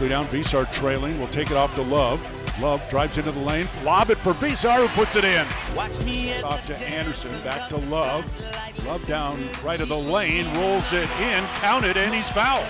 quickly 0.00 0.08
down. 0.16 0.24
Veesaar 0.28 0.72
trailing. 0.72 1.20
Will 1.20 1.26
take 1.26 1.50
it 1.50 1.58
off 1.58 1.74
to 1.74 1.82
Love. 1.82 2.26
Love 2.58 2.88
drives 2.88 3.18
into 3.18 3.32
the 3.32 3.40
lane. 3.40 3.68
Lob 3.84 4.08
it 4.08 4.16
for 4.18 4.32
Veesaar, 4.32 4.86
who 4.86 4.88
puts 4.88 5.14
it 5.14 5.26
in. 5.26 5.46
Off 6.42 6.66
to 6.68 6.76
Anderson. 6.76 7.30
Back 7.42 7.68
to 7.68 7.76
Love. 7.76 8.24
Love 8.86 9.06
down 9.06 9.38
right 9.62 9.78
of 9.78 9.88
the 9.88 9.96
lane. 9.96 10.46
Rolls 10.56 10.90
it 10.94 11.10
in. 11.20 11.44
Counted, 11.60 11.98
and 11.98 12.14
he's 12.14 12.30
fouled. 12.30 12.66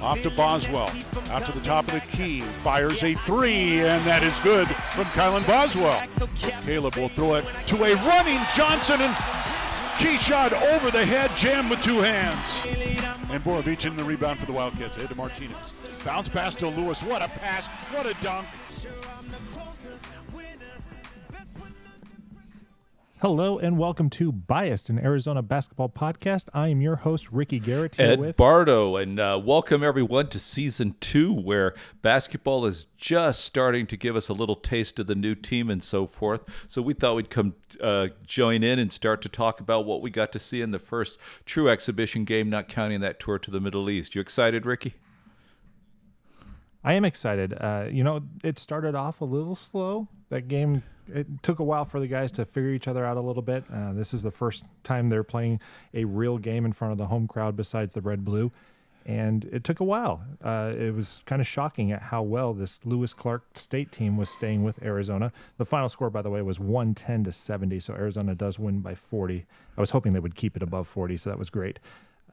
Off 0.00 0.22
to 0.22 0.30
Boswell. 0.30 0.92
Out 1.30 1.46
to 1.46 1.52
the 1.52 1.60
top 1.60 1.88
of 1.88 1.94
the 1.94 2.00
key. 2.00 2.42
Fires 2.62 3.02
a 3.02 3.14
three, 3.14 3.80
and 3.80 4.06
that 4.06 4.22
is 4.22 4.38
good 4.40 4.68
from 4.94 5.06
Kylan 5.06 5.44
Boswell. 5.48 6.00
Caleb 6.64 6.94
will 6.94 7.08
throw 7.08 7.34
it 7.34 7.44
to 7.66 7.84
a 7.84 7.94
running 8.06 8.40
Johnson, 8.54 9.00
and 9.00 9.16
key 10.00 10.16
shot 10.16 10.52
over 10.52 10.90
the 10.90 11.04
head, 11.04 11.30
jammed 11.36 11.68
with 11.68 11.82
two 11.82 11.98
hands. 11.98 12.58
And 13.30 13.44
Borovich 13.44 13.84
in 13.84 13.96
the 13.96 14.04
rebound 14.04 14.40
for 14.40 14.46
the 14.46 14.52
Wildcats. 14.52 14.96
Ahead 14.96 15.10
to 15.10 15.14
Martinez. 15.14 15.74
Bounce 16.04 16.28
pass 16.28 16.54
to 16.56 16.68
Lewis. 16.68 17.02
What 17.02 17.22
a 17.22 17.28
pass. 17.28 17.66
What 17.92 18.06
a 18.06 18.14
dunk. 18.22 18.46
Hello 23.20 23.58
and 23.58 23.76
welcome 23.76 24.08
to 24.08 24.32
Biased, 24.32 24.88
an 24.88 24.98
Arizona 24.98 25.42
basketball 25.42 25.90
podcast. 25.90 26.48
I 26.54 26.68
am 26.68 26.80
your 26.80 26.96
host, 26.96 27.30
Ricky 27.30 27.58
Garrett, 27.58 27.96
here 27.96 28.12
Ed 28.12 28.18
with 28.18 28.36
Bardo, 28.36 28.96
and 28.96 29.20
uh, 29.20 29.38
welcome 29.44 29.84
everyone 29.84 30.28
to 30.28 30.38
season 30.38 30.94
two, 31.00 31.34
where 31.34 31.74
basketball 32.00 32.64
is 32.64 32.86
just 32.96 33.44
starting 33.44 33.86
to 33.88 33.96
give 33.98 34.16
us 34.16 34.30
a 34.30 34.32
little 34.32 34.56
taste 34.56 34.98
of 34.98 35.06
the 35.06 35.14
new 35.14 35.34
team 35.34 35.68
and 35.68 35.82
so 35.82 36.06
forth. 36.06 36.46
So 36.66 36.80
we 36.80 36.94
thought 36.94 37.14
we'd 37.14 37.28
come 37.28 37.56
uh, 37.82 38.08
join 38.24 38.62
in 38.62 38.78
and 38.78 38.90
start 38.90 39.20
to 39.20 39.28
talk 39.28 39.60
about 39.60 39.84
what 39.84 40.00
we 40.00 40.08
got 40.08 40.32
to 40.32 40.38
see 40.38 40.62
in 40.62 40.70
the 40.70 40.78
first 40.78 41.18
true 41.44 41.68
exhibition 41.68 42.24
game, 42.24 42.48
not 42.48 42.68
counting 42.68 43.02
that 43.02 43.20
tour 43.20 43.38
to 43.38 43.50
the 43.50 43.60
Middle 43.60 43.90
East. 43.90 44.14
You 44.14 44.22
excited, 44.22 44.64
Ricky? 44.64 44.94
I 46.82 46.94
am 46.94 47.04
excited. 47.04 47.54
Uh, 47.58 47.86
you 47.90 48.02
know, 48.02 48.22
it 48.42 48.58
started 48.58 48.94
off 48.94 49.20
a 49.20 49.24
little 49.24 49.54
slow. 49.54 50.08
That 50.30 50.48
game, 50.48 50.82
it 51.12 51.42
took 51.42 51.58
a 51.58 51.64
while 51.64 51.84
for 51.84 52.00
the 52.00 52.06
guys 52.06 52.32
to 52.32 52.44
figure 52.44 52.70
each 52.70 52.88
other 52.88 53.04
out 53.04 53.16
a 53.16 53.20
little 53.20 53.42
bit. 53.42 53.64
Uh, 53.72 53.92
this 53.92 54.14
is 54.14 54.22
the 54.22 54.30
first 54.30 54.64
time 54.82 55.08
they're 55.08 55.22
playing 55.22 55.60
a 55.92 56.04
real 56.04 56.38
game 56.38 56.64
in 56.64 56.72
front 56.72 56.92
of 56.92 56.98
the 56.98 57.06
home 57.06 57.26
crowd 57.26 57.56
besides 57.56 57.92
the 57.92 58.00
red 58.00 58.24
blue. 58.24 58.50
And 59.06 59.46
it 59.46 59.64
took 59.64 59.80
a 59.80 59.84
while. 59.84 60.22
Uh, 60.42 60.72
it 60.76 60.94
was 60.94 61.22
kind 61.26 61.40
of 61.40 61.46
shocking 61.46 61.90
at 61.90 62.00
how 62.00 62.22
well 62.22 62.52
this 62.54 62.84
Lewis 62.84 63.12
Clark 63.12 63.44
State 63.54 63.90
team 63.92 64.16
was 64.16 64.28
staying 64.28 64.62
with 64.62 64.82
Arizona. 64.82 65.32
The 65.56 65.64
final 65.64 65.88
score, 65.88 66.10
by 66.10 66.22
the 66.22 66.30
way, 66.30 66.42
was 66.42 66.60
110 66.60 67.24
to 67.24 67.32
70. 67.32 67.80
So 67.80 67.94
Arizona 67.94 68.34
does 68.34 68.58
win 68.58 68.80
by 68.80 68.94
40. 68.94 69.46
I 69.76 69.80
was 69.80 69.90
hoping 69.90 70.12
they 70.12 70.20
would 70.20 70.34
keep 70.34 70.54
it 70.54 70.62
above 70.62 70.86
40, 70.86 71.16
so 71.16 71.30
that 71.30 71.38
was 71.38 71.50
great. 71.50 71.78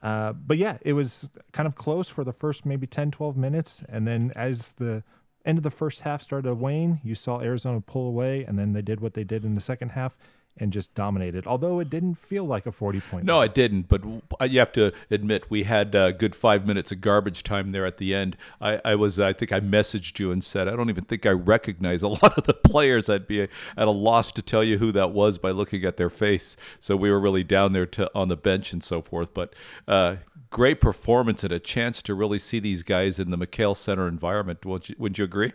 Uh, 0.02 0.32
but 0.32 0.58
yeah, 0.58 0.78
it 0.82 0.92
was 0.92 1.28
kind 1.52 1.66
of 1.66 1.74
close 1.74 2.08
for 2.08 2.24
the 2.24 2.32
first 2.32 2.64
maybe 2.64 2.86
10, 2.86 3.10
12 3.10 3.36
minutes. 3.36 3.82
And 3.88 4.06
then 4.06 4.32
as 4.36 4.72
the 4.72 5.02
end 5.44 5.58
of 5.58 5.64
the 5.64 5.70
first 5.70 6.00
half 6.00 6.22
started 6.22 6.48
to 6.48 6.54
wane, 6.54 7.00
you 7.02 7.14
saw 7.14 7.40
Arizona 7.40 7.80
pull 7.80 8.06
away, 8.06 8.44
and 8.44 8.58
then 8.58 8.72
they 8.72 8.82
did 8.82 9.00
what 9.00 9.14
they 9.14 9.24
did 9.24 9.44
in 9.44 9.54
the 9.54 9.60
second 9.60 9.90
half 9.90 10.18
and 10.60 10.72
just 10.72 10.94
dominated. 10.94 11.46
Although 11.46 11.80
it 11.80 11.90
didn't 11.90 12.16
feel 12.16 12.44
like 12.44 12.66
a 12.66 12.72
40 12.72 13.00
point. 13.00 13.24
No, 13.24 13.40
it 13.40 13.54
didn't. 13.54 13.88
But 13.88 14.02
you 14.50 14.58
have 14.58 14.72
to 14.72 14.92
admit, 15.10 15.50
we 15.50 15.64
had 15.64 15.94
a 15.94 16.12
good 16.12 16.34
five 16.34 16.66
minutes 16.66 16.92
of 16.92 17.00
garbage 17.00 17.42
time 17.42 17.72
there 17.72 17.86
at 17.86 17.98
the 17.98 18.14
end. 18.14 18.36
I, 18.60 18.80
I 18.84 18.94
was, 18.94 19.18
I 19.20 19.32
think 19.32 19.52
I 19.52 19.60
messaged 19.60 20.18
you 20.18 20.30
and 20.30 20.42
said, 20.42 20.68
I 20.68 20.76
don't 20.76 20.90
even 20.90 21.04
think 21.04 21.26
I 21.26 21.30
recognize 21.30 22.02
a 22.02 22.08
lot 22.22 22.36
of 22.36 22.44
the 22.44 22.54
players. 22.54 23.08
I'd 23.08 23.26
be 23.26 23.42
at 23.42 23.50
a 23.76 23.90
loss 23.90 24.32
to 24.32 24.42
tell 24.42 24.64
you 24.64 24.78
who 24.78 24.92
that 24.92 25.12
was 25.12 25.38
by 25.38 25.50
looking 25.50 25.84
at 25.84 25.96
their 25.96 26.10
face. 26.10 26.56
So 26.80 26.96
we 26.96 27.10
were 27.10 27.20
really 27.20 27.44
down 27.44 27.72
there 27.72 27.86
to, 27.86 28.10
on 28.14 28.28
the 28.28 28.36
bench 28.36 28.72
and 28.72 28.82
so 28.82 29.02
forth. 29.02 29.34
But 29.34 29.54
uh, 29.86 30.16
great 30.50 30.80
performance 30.80 31.44
and 31.44 31.52
a 31.52 31.58
chance 31.58 32.02
to 32.02 32.14
really 32.14 32.38
see 32.38 32.58
these 32.58 32.82
guys 32.82 33.18
in 33.18 33.30
the 33.30 33.38
McKale 33.38 33.76
Center 33.76 34.08
environment. 34.08 34.64
Wouldn't 34.64 34.90
you, 34.90 34.96
wouldn't 34.98 35.18
you 35.18 35.24
agree? 35.24 35.52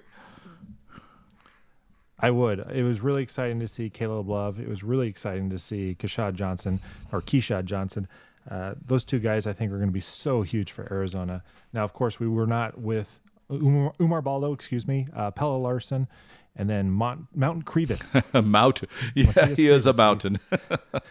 I 2.24 2.32
would. 2.32 2.60
It 2.74 2.84
was 2.84 3.02
really 3.02 3.22
exciting 3.22 3.60
to 3.60 3.68
see 3.68 3.90
Caleb 3.90 4.30
Love. 4.30 4.58
It 4.58 4.70
was 4.70 4.82
really 4.82 5.10
exciting 5.10 5.50
to 5.50 5.60
see 5.60 5.98
Keshad 6.00 6.36
Johnson 6.36 6.80
or 7.12 7.22
Keshad 7.22 7.66
Johnson. 7.66 8.08
Uh, 8.50 8.76
those 8.86 9.04
two 9.04 9.20
guys, 9.20 9.46
I 9.46 9.52
think, 9.52 9.74
are 9.74 9.78
going 9.78 9.90
to 9.90 9.94
be 9.94 10.00
so 10.00 10.42
huge 10.42 10.72
for 10.72 10.88
Arizona. 10.90 11.44
Now, 11.74 11.84
of 11.84 11.92
course, 11.92 12.22
we 12.22 12.30
were 12.30 12.48
not 12.48 12.80
with 12.80 13.20
Umar, 13.52 13.94
Umar 14.00 14.22
Baldo, 14.22 14.54
excuse 14.54 14.88
me, 14.88 15.06
uh, 15.14 15.32
Pelle 15.32 15.62
Larsson, 15.62 16.08
and 16.56 16.70
then 16.70 16.90
Mont, 16.90 17.28
Mountain 17.36 17.64
Krivas. 17.64 18.24
mountain. 18.46 18.88
Yeah, 19.16 19.26
Matthias 19.36 19.58
he 19.58 19.68
is 19.68 19.86
a 19.86 19.92
mountain. 19.92 20.40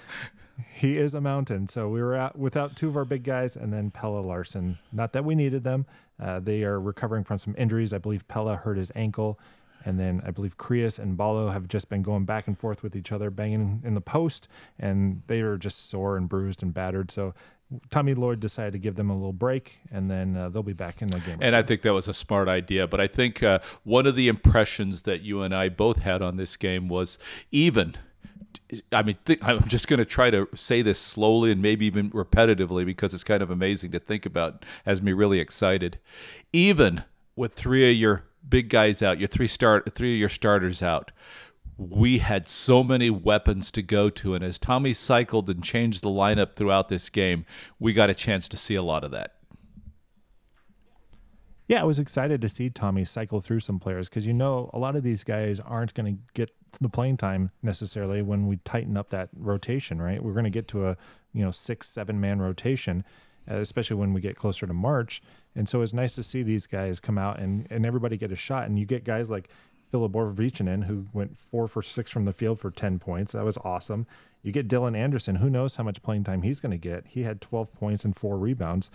he 0.72 0.96
is 0.96 1.14
a 1.14 1.20
mountain. 1.20 1.68
So 1.68 1.90
we 1.90 2.00
were 2.00 2.14
out 2.14 2.38
without 2.38 2.74
two 2.74 2.88
of 2.88 2.96
our 2.96 3.04
big 3.04 3.22
guys, 3.22 3.54
and 3.54 3.70
then 3.70 3.90
Pelle 3.90 4.22
Larsson. 4.22 4.78
Not 4.90 5.12
that 5.12 5.26
we 5.26 5.34
needed 5.34 5.62
them. 5.62 5.84
Uh, 6.18 6.40
they 6.40 6.62
are 6.62 6.80
recovering 6.80 7.24
from 7.24 7.36
some 7.36 7.54
injuries. 7.58 7.92
I 7.92 7.98
believe 7.98 8.26
Pelle 8.28 8.56
hurt 8.56 8.78
his 8.78 8.90
ankle. 8.94 9.38
And 9.84 9.98
then 9.98 10.22
I 10.24 10.30
believe 10.30 10.56
Krivas 10.56 10.98
and 10.98 11.16
Ballo 11.16 11.50
have 11.50 11.68
just 11.68 11.88
been 11.88 12.02
going 12.02 12.24
back 12.24 12.46
and 12.46 12.56
forth 12.56 12.82
with 12.82 12.94
each 12.94 13.12
other, 13.12 13.30
banging 13.30 13.82
in 13.84 13.94
the 13.94 14.00
post, 14.00 14.48
and 14.78 15.22
they 15.26 15.40
are 15.40 15.56
just 15.56 15.88
sore 15.88 16.16
and 16.16 16.28
bruised 16.28 16.62
and 16.62 16.72
battered. 16.72 17.10
So 17.10 17.34
Tommy 17.90 18.14
Lloyd 18.14 18.40
decided 18.40 18.72
to 18.72 18.78
give 18.78 18.96
them 18.96 19.10
a 19.10 19.14
little 19.14 19.32
break, 19.32 19.78
and 19.90 20.10
then 20.10 20.36
uh, 20.36 20.48
they'll 20.48 20.62
be 20.62 20.72
back 20.72 21.02
in 21.02 21.08
the 21.08 21.20
game. 21.20 21.38
And 21.40 21.54
I 21.54 21.62
think 21.62 21.82
that 21.82 21.92
was 21.92 22.08
a 22.08 22.14
smart 22.14 22.48
idea. 22.48 22.86
But 22.86 23.00
I 23.00 23.06
think 23.06 23.42
uh, 23.42 23.60
one 23.84 24.06
of 24.06 24.16
the 24.16 24.28
impressions 24.28 25.02
that 25.02 25.22
you 25.22 25.42
and 25.42 25.54
I 25.54 25.68
both 25.68 25.98
had 25.98 26.22
on 26.22 26.36
this 26.36 26.56
game 26.56 26.88
was 26.88 27.18
even. 27.50 27.96
I 28.90 29.02
mean, 29.02 29.16
th- 29.24 29.38
I'm 29.42 29.66
just 29.68 29.88
going 29.88 29.98
to 29.98 30.04
try 30.04 30.30
to 30.30 30.48
say 30.54 30.82
this 30.82 30.98
slowly 30.98 31.52
and 31.52 31.60
maybe 31.60 31.86
even 31.86 32.10
repetitively 32.10 32.84
because 32.84 33.14
it's 33.14 33.24
kind 33.24 33.42
of 33.42 33.50
amazing 33.50 33.92
to 33.92 33.98
think 33.98 34.26
about, 34.26 34.64
has 34.84 35.02
me 35.02 35.12
really 35.12 35.40
excited. 35.40 35.98
Even 36.52 37.04
with 37.34 37.54
three 37.54 37.90
of 37.90 37.96
your 37.96 38.24
big 38.48 38.68
guys 38.68 39.02
out, 39.02 39.18
your 39.18 39.28
three 39.28 39.46
start 39.46 39.92
three 39.94 40.14
of 40.14 40.20
your 40.20 40.28
starters 40.28 40.82
out. 40.82 41.10
We 41.76 42.18
had 42.18 42.48
so 42.48 42.84
many 42.84 43.10
weapons 43.10 43.70
to 43.72 43.82
go 43.82 44.10
to, 44.10 44.34
and 44.34 44.44
as 44.44 44.58
Tommy 44.58 44.92
cycled 44.92 45.48
and 45.48 45.64
changed 45.64 46.02
the 46.02 46.10
lineup 46.10 46.54
throughout 46.54 46.88
this 46.88 47.08
game, 47.08 47.46
we 47.78 47.92
got 47.92 48.10
a 48.10 48.14
chance 48.14 48.48
to 48.48 48.56
see 48.56 48.74
a 48.74 48.82
lot 48.82 49.04
of 49.04 49.10
that. 49.10 49.34
Yeah, 51.68 51.80
I 51.80 51.84
was 51.84 51.98
excited 51.98 52.42
to 52.42 52.48
see 52.48 52.68
Tommy 52.68 53.04
cycle 53.04 53.40
through 53.40 53.60
some 53.60 53.78
players 53.78 54.08
because 54.08 54.26
you 54.26 54.34
know 54.34 54.68
a 54.74 54.78
lot 54.78 54.94
of 54.94 55.02
these 55.02 55.24
guys 55.24 55.58
aren't 55.58 55.94
going 55.94 56.16
to 56.16 56.22
get 56.34 56.50
the 56.80 56.88
playing 56.88 57.16
time 57.16 57.50
necessarily 57.62 58.20
when 58.20 58.46
we 58.46 58.56
tighten 58.58 58.96
up 58.96 59.10
that 59.10 59.30
rotation, 59.34 60.00
right? 60.00 60.22
We're 60.22 60.32
going 60.32 60.44
to 60.44 60.50
get 60.50 60.68
to 60.68 60.88
a 60.88 60.96
you 61.32 61.42
know 61.44 61.50
six 61.50 61.88
seven 61.88 62.20
man 62.20 62.42
rotation, 62.42 63.04
especially 63.46 63.96
when 63.96 64.12
we 64.12 64.20
get 64.20 64.36
closer 64.36 64.66
to 64.66 64.74
March. 64.74 65.22
And 65.54 65.68
so 65.68 65.82
it's 65.82 65.92
nice 65.92 66.14
to 66.14 66.22
see 66.22 66.42
these 66.42 66.66
guys 66.66 67.00
come 67.00 67.18
out 67.18 67.38
and, 67.38 67.66
and 67.70 67.84
everybody 67.84 68.16
get 68.16 68.32
a 68.32 68.36
shot. 68.36 68.66
And 68.66 68.78
you 68.78 68.86
get 68.86 69.04
guys 69.04 69.30
like 69.30 69.48
Filip 69.90 70.12
Borovicanin, 70.12 70.84
who 70.84 71.06
went 71.12 71.36
four 71.36 71.68
for 71.68 71.82
six 71.82 72.10
from 72.10 72.24
the 72.24 72.32
field 72.32 72.58
for 72.58 72.70
10 72.70 72.98
points. 72.98 73.32
That 73.32 73.44
was 73.44 73.58
awesome. 73.58 74.06
You 74.42 74.50
get 74.50 74.68
Dylan 74.68 74.96
Anderson, 74.96 75.36
who 75.36 75.50
knows 75.50 75.76
how 75.76 75.84
much 75.84 76.02
playing 76.02 76.24
time 76.24 76.42
he's 76.42 76.60
going 76.60 76.72
to 76.72 76.78
get. 76.78 77.06
He 77.08 77.22
had 77.22 77.40
12 77.40 77.72
points 77.74 78.04
and 78.04 78.16
four 78.16 78.38
rebounds. 78.38 78.90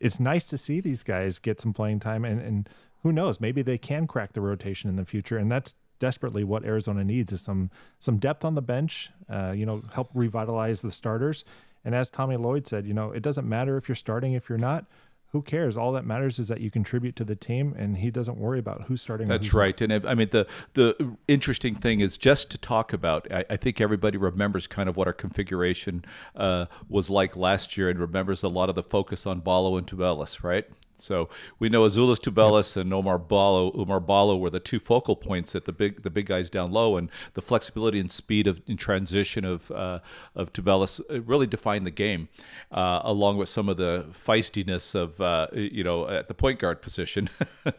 It's 0.00 0.18
nice 0.18 0.48
to 0.48 0.58
see 0.58 0.80
these 0.80 1.02
guys 1.02 1.38
get 1.38 1.60
some 1.60 1.72
playing 1.72 2.00
time. 2.00 2.24
And, 2.24 2.40
and 2.40 2.68
who 3.02 3.12
knows, 3.12 3.40
maybe 3.40 3.62
they 3.62 3.78
can 3.78 4.06
crack 4.06 4.32
the 4.32 4.40
rotation 4.40 4.88
in 4.88 4.96
the 4.96 5.04
future. 5.04 5.36
And 5.36 5.52
that's 5.52 5.74
desperately 5.98 6.44
what 6.44 6.64
Arizona 6.64 7.04
needs 7.04 7.32
is 7.32 7.40
some 7.40 7.70
some 8.00 8.18
depth 8.18 8.44
on 8.44 8.54
the 8.54 8.62
bench, 8.62 9.10
uh, 9.30 9.52
you 9.56 9.64
know, 9.64 9.82
help 9.94 10.10
revitalize 10.14 10.82
the 10.82 10.90
starters. 10.90 11.44
And 11.84 11.94
as 11.94 12.10
Tommy 12.10 12.36
Lloyd 12.36 12.66
said, 12.66 12.86
you 12.86 12.94
know, 12.94 13.12
it 13.12 13.22
doesn't 13.22 13.48
matter 13.48 13.76
if 13.76 13.88
you're 13.88 13.96
starting, 13.96 14.32
if 14.32 14.48
you're 14.48 14.58
not 14.58 14.86
who 15.32 15.42
cares? 15.42 15.76
All 15.76 15.92
that 15.92 16.04
matters 16.04 16.38
is 16.38 16.48
that 16.48 16.60
you 16.60 16.70
contribute 16.70 17.16
to 17.16 17.24
the 17.24 17.36
team, 17.36 17.74
and 17.76 17.98
he 17.98 18.10
doesn't 18.10 18.38
worry 18.38 18.58
about 18.58 18.84
who's 18.84 19.02
starting. 19.02 19.28
That's 19.28 19.48
who's 19.48 19.54
right. 19.54 19.80
Not. 19.80 19.90
And 19.90 20.06
I 20.06 20.14
mean, 20.14 20.28
the 20.30 20.46
the 20.74 21.16
interesting 21.28 21.74
thing 21.74 22.00
is 22.00 22.16
just 22.16 22.50
to 22.52 22.58
talk 22.58 22.92
about. 22.92 23.30
I, 23.32 23.44
I 23.50 23.56
think 23.56 23.80
everybody 23.80 24.16
remembers 24.16 24.66
kind 24.66 24.88
of 24.88 24.96
what 24.96 25.06
our 25.06 25.12
configuration 25.12 26.04
uh, 26.34 26.66
was 26.88 27.10
like 27.10 27.36
last 27.36 27.76
year, 27.76 27.90
and 27.90 27.98
remembers 27.98 28.42
a 28.42 28.48
lot 28.48 28.68
of 28.68 28.74
the 28.74 28.82
focus 28.82 29.26
on 29.26 29.40
Ballo 29.40 29.76
and 29.76 29.86
Tubelis, 29.86 30.42
right? 30.42 30.66
So 30.98 31.28
we 31.58 31.68
know 31.68 31.82
Azuolas 31.82 32.20
Tubelis 32.20 32.76
and 32.76 32.92
Omar 32.92 33.18
Ballo, 33.18 33.72
Omar 33.72 34.00
Ballo 34.00 34.36
were 34.36 34.50
the 34.50 34.60
two 34.60 34.78
focal 34.78 35.16
points 35.16 35.54
at 35.54 35.64
the 35.64 35.72
big 35.72 36.02
the 36.02 36.10
big 36.10 36.26
guys 36.26 36.50
down 36.50 36.72
low, 36.72 36.96
and 36.96 37.10
the 37.34 37.42
flexibility 37.42 38.00
and 38.00 38.10
speed 38.10 38.46
of 38.46 38.62
in 38.66 38.76
transition 38.76 39.44
of 39.44 39.70
uh, 39.70 40.00
of 40.34 40.52
Tubelis 40.52 41.00
really 41.26 41.46
defined 41.46 41.86
the 41.86 41.90
game, 41.90 42.28
uh, 42.72 43.00
along 43.04 43.36
with 43.36 43.48
some 43.48 43.68
of 43.68 43.76
the 43.76 44.06
feistiness 44.12 44.94
of 44.94 45.20
uh, 45.20 45.48
you 45.52 45.84
know 45.84 46.08
at 46.08 46.28
the 46.28 46.34
point 46.34 46.58
guard 46.58 46.82
position 46.82 47.28
uh, 47.66 47.72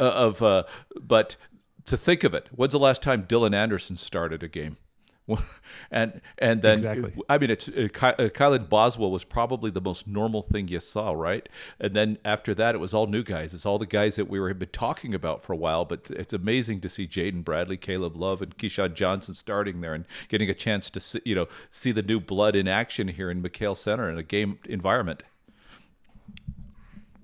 of. 0.00 0.42
Uh, 0.42 0.64
but 1.00 1.36
to 1.84 1.96
think 1.96 2.24
of 2.24 2.34
it, 2.34 2.48
when's 2.50 2.72
the 2.72 2.78
last 2.78 3.02
time 3.02 3.24
Dylan 3.24 3.54
Anderson 3.54 3.96
started 3.96 4.42
a 4.42 4.48
game? 4.48 4.76
and 5.90 6.20
and 6.38 6.62
then 6.62 6.74
exactly. 6.74 7.12
I 7.28 7.38
mean, 7.38 7.50
it's 7.50 7.68
uh, 7.68 7.88
uh, 8.00 8.14
Kylan 8.28 8.68
Boswell 8.68 9.10
was 9.10 9.24
probably 9.24 9.70
the 9.70 9.80
most 9.80 10.06
normal 10.06 10.42
thing 10.42 10.68
you 10.68 10.80
saw, 10.80 11.12
right? 11.12 11.48
And 11.80 11.94
then 11.94 12.18
after 12.24 12.54
that, 12.54 12.74
it 12.74 12.78
was 12.78 12.94
all 12.94 13.06
new 13.06 13.22
guys. 13.22 13.52
It's 13.52 13.66
all 13.66 13.78
the 13.78 13.86
guys 13.86 14.16
that 14.16 14.28
we 14.28 14.38
were 14.38 14.54
been 14.54 14.68
talking 14.68 15.14
about 15.14 15.42
for 15.42 15.52
a 15.52 15.56
while. 15.56 15.84
But 15.84 16.10
it's 16.10 16.32
amazing 16.32 16.80
to 16.82 16.88
see 16.88 17.06
Jaden 17.06 17.44
Bradley, 17.44 17.76
Caleb 17.76 18.16
Love, 18.16 18.40
and 18.40 18.56
Keshad 18.56 18.94
Johnson 18.94 19.34
starting 19.34 19.80
there 19.80 19.94
and 19.94 20.04
getting 20.28 20.48
a 20.48 20.54
chance 20.54 20.90
to 20.90 21.00
see, 21.00 21.20
you 21.24 21.34
know 21.34 21.48
see 21.70 21.92
the 21.92 22.02
new 22.02 22.20
blood 22.20 22.54
in 22.54 22.68
action 22.68 23.08
here 23.08 23.30
in 23.30 23.42
McKale 23.42 23.76
Center 23.76 24.08
in 24.08 24.18
a 24.18 24.22
game 24.22 24.58
environment. 24.64 25.22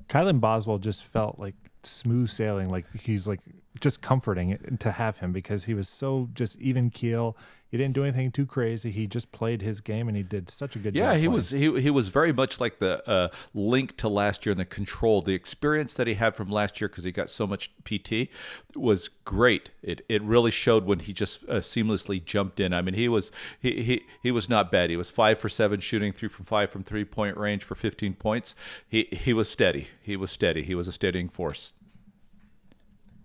Kylan 0.08 0.40
Boswell 0.40 0.78
just 0.78 1.04
felt 1.04 1.38
like 1.38 1.54
smooth 1.84 2.28
sailing. 2.28 2.69
Like 2.69 2.84
he's 2.94 3.26
like 3.26 3.40
just 3.81 4.02
comforting 4.02 4.76
to 4.78 4.90
have 4.93 5.19
him 5.19 5.32
because 5.32 5.64
he 5.64 5.75
was 5.75 5.88
so 5.88 6.28
just 6.34 6.60
even 6.60 6.90
keel. 6.90 7.37
He 7.73 7.79
didn't 7.79 7.95
do 7.95 8.03
anything 8.03 8.31
too 8.31 8.45
crazy. 8.45 8.91
He 8.91 9.07
just 9.07 9.33
played 9.33 9.63
his 9.63 9.81
game 9.81 10.07
and 10.07 10.15
he 10.15 10.23
did 10.23 10.51
such 10.51 10.77
a 10.77 10.79
good 10.79 10.95
yeah, 10.95 11.05
job. 11.05 11.07
Yeah, 11.07 11.19
he 11.19 11.27
playing. 11.27 11.35
was 11.35 11.51
he, 11.51 11.81
he 11.81 11.91
was 11.91 12.11
very 12.11 12.31
much 12.31 12.61
like 12.61 12.81
the 12.81 13.03
uh, 13.09 13.29
link 13.55 13.97
to 13.97 14.11
last 14.11 14.45
year 14.45 14.51
and 14.51 14.61
the 14.61 14.67
control. 14.67 15.23
The 15.23 15.33
experience 15.33 15.95
that 15.95 16.07
he 16.07 16.13
had 16.13 16.37
from 16.37 16.51
last 16.51 16.83
year 16.83 16.89
because 16.89 17.05
he 17.05 17.13
got 17.13 17.31
so 17.31 17.47
much 17.47 17.71
PT 17.87 18.29
was 18.77 19.09
great. 19.25 19.71
It 19.83 20.05
it 20.11 20.23
really 20.23 20.51
showed 20.51 20.85
when 20.85 20.99
he 20.99 21.15
just 21.15 21.45
uh, 21.45 21.61
seamlessly 21.61 22.23
jumped 22.23 22.61
in. 22.61 22.75
I 22.75 22.83
mean, 22.83 22.93
he 22.93 23.09
was 23.09 23.33
he, 23.59 23.83
he 23.83 24.03
he 24.23 24.31
was 24.31 24.51
not 24.51 24.71
bad. 24.71 24.91
He 24.91 24.97
was 24.99 25.09
five 25.09 25.39
for 25.39 25.49
seven 25.49 25.81
shooting, 25.81 26.13
three 26.13 26.29
from 26.29 26.45
five 26.45 26.69
from 26.69 26.85
three 26.85 27.07
point 27.07 27.39
range 27.39 27.65
for 27.65 27.75
15 27.75 28.13
points. 28.17 28.55
He 28.87 29.09
he 29.13 29.33
was 29.33 29.49
steady. 29.49 29.89
He 30.03 30.15
was 30.15 30.31
steady. 30.31 30.63
He 30.63 30.75
was 30.75 30.89
a 30.89 30.93
steadying 30.93 31.31
force. 31.31 31.73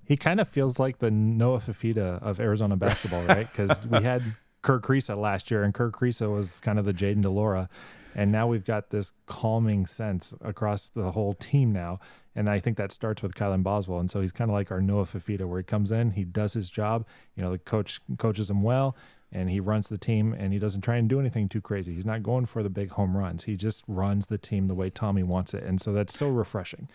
He 0.07 0.15
kind 0.15 0.39
of 0.39 0.47
feels 0.47 0.79
like 0.79 0.99
the 0.99 1.11
Noah 1.11 1.59
Fifita 1.59 2.21
of 2.21 2.39
Arizona 2.39 2.75
basketball, 2.77 3.23
right? 3.25 3.51
Because 3.51 3.85
we 3.85 4.01
had 4.01 4.23
Kerr 4.61 4.79
Kriisa 4.79 5.19
last 5.19 5.51
year, 5.51 5.63
and 5.63 5.73
Kerr 5.73 5.91
Kriisa 5.91 6.33
was 6.33 6.59
kind 6.61 6.79
of 6.79 6.85
the 6.85 6.93
Jayden 6.93 7.21
de 7.21 7.29
Laura. 7.29 7.69
And 8.15 8.31
now 8.31 8.47
we've 8.47 8.65
got 8.65 8.89
this 8.89 9.13
calming 9.27 9.85
sense 9.85 10.33
across 10.41 10.89
the 10.89 11.11
whole 11.11 11.33
team 11.33 11.71
now. 11.71 11.99
And 12.35 12.49
I 12.49 12.59
think 12.59 12.77
that 12.77 12.91
starts 12.91 13.21
with 13.21 13.35
Kylan 13.35 13.63
Boswell. 13.63 13.99
And 13.99 14.09
so 14.09 14.21
he's 14.21 14.31
kind 14.31 14.49
of 14.49 14.53
like 14.53 14.71
our 14.71 14.81
Noah 14.81 15.05
Fifita, 15.05 15.45
where 15.47 15.59
he 15.59 15.63
comes 15.63 15.91
in, 15.91 16.11
he 16.11 16.23
does 16.23 16.53
his 16.53 16.71
job. 16.71 17.05
You 17.35 17.43
know, 17.43 17.51
the 17.51 17.59
coach 17.59 17.99
coaches 18.17 18.49
him 18.49 18.63
well, 18.63 18.95
and 19.31 19.49
he 19.49 19.59
runs 19.59 19.89
the 19.89 19.97
team, 19.97 20.33
and 20.33 20.53
he 20.53 20.59
doesn't 20.59 20.81
try 20.81 20.95
and 20.95 21.07
do 21.07 21.19
anything 21.19 21.49
too 21.49 21.61
crazy. 21.61 21.93
He's 21.93 22.05
not 22.05 22.23
going 22.23 22.45
for 22.45 22.63
the 22.63 22.69
big 22.69 22.91
home 22.91 23.15
runs. 23.15 23.43
He 23.43 23.55
just 23.55 23.83
runs 23.87 24.27
the 24.27 24.37
team 24.37 24.67
the 24.67 24.75
way 24.75 24.89
Tommy 24.89 25.23
wants 25.23 25.53
it. 25.53 25.63
And 25.63 25.79
so 25.81 25.93
that's 25.93 26.17
so 26.17 26.27
refreshing. 26.29 26.87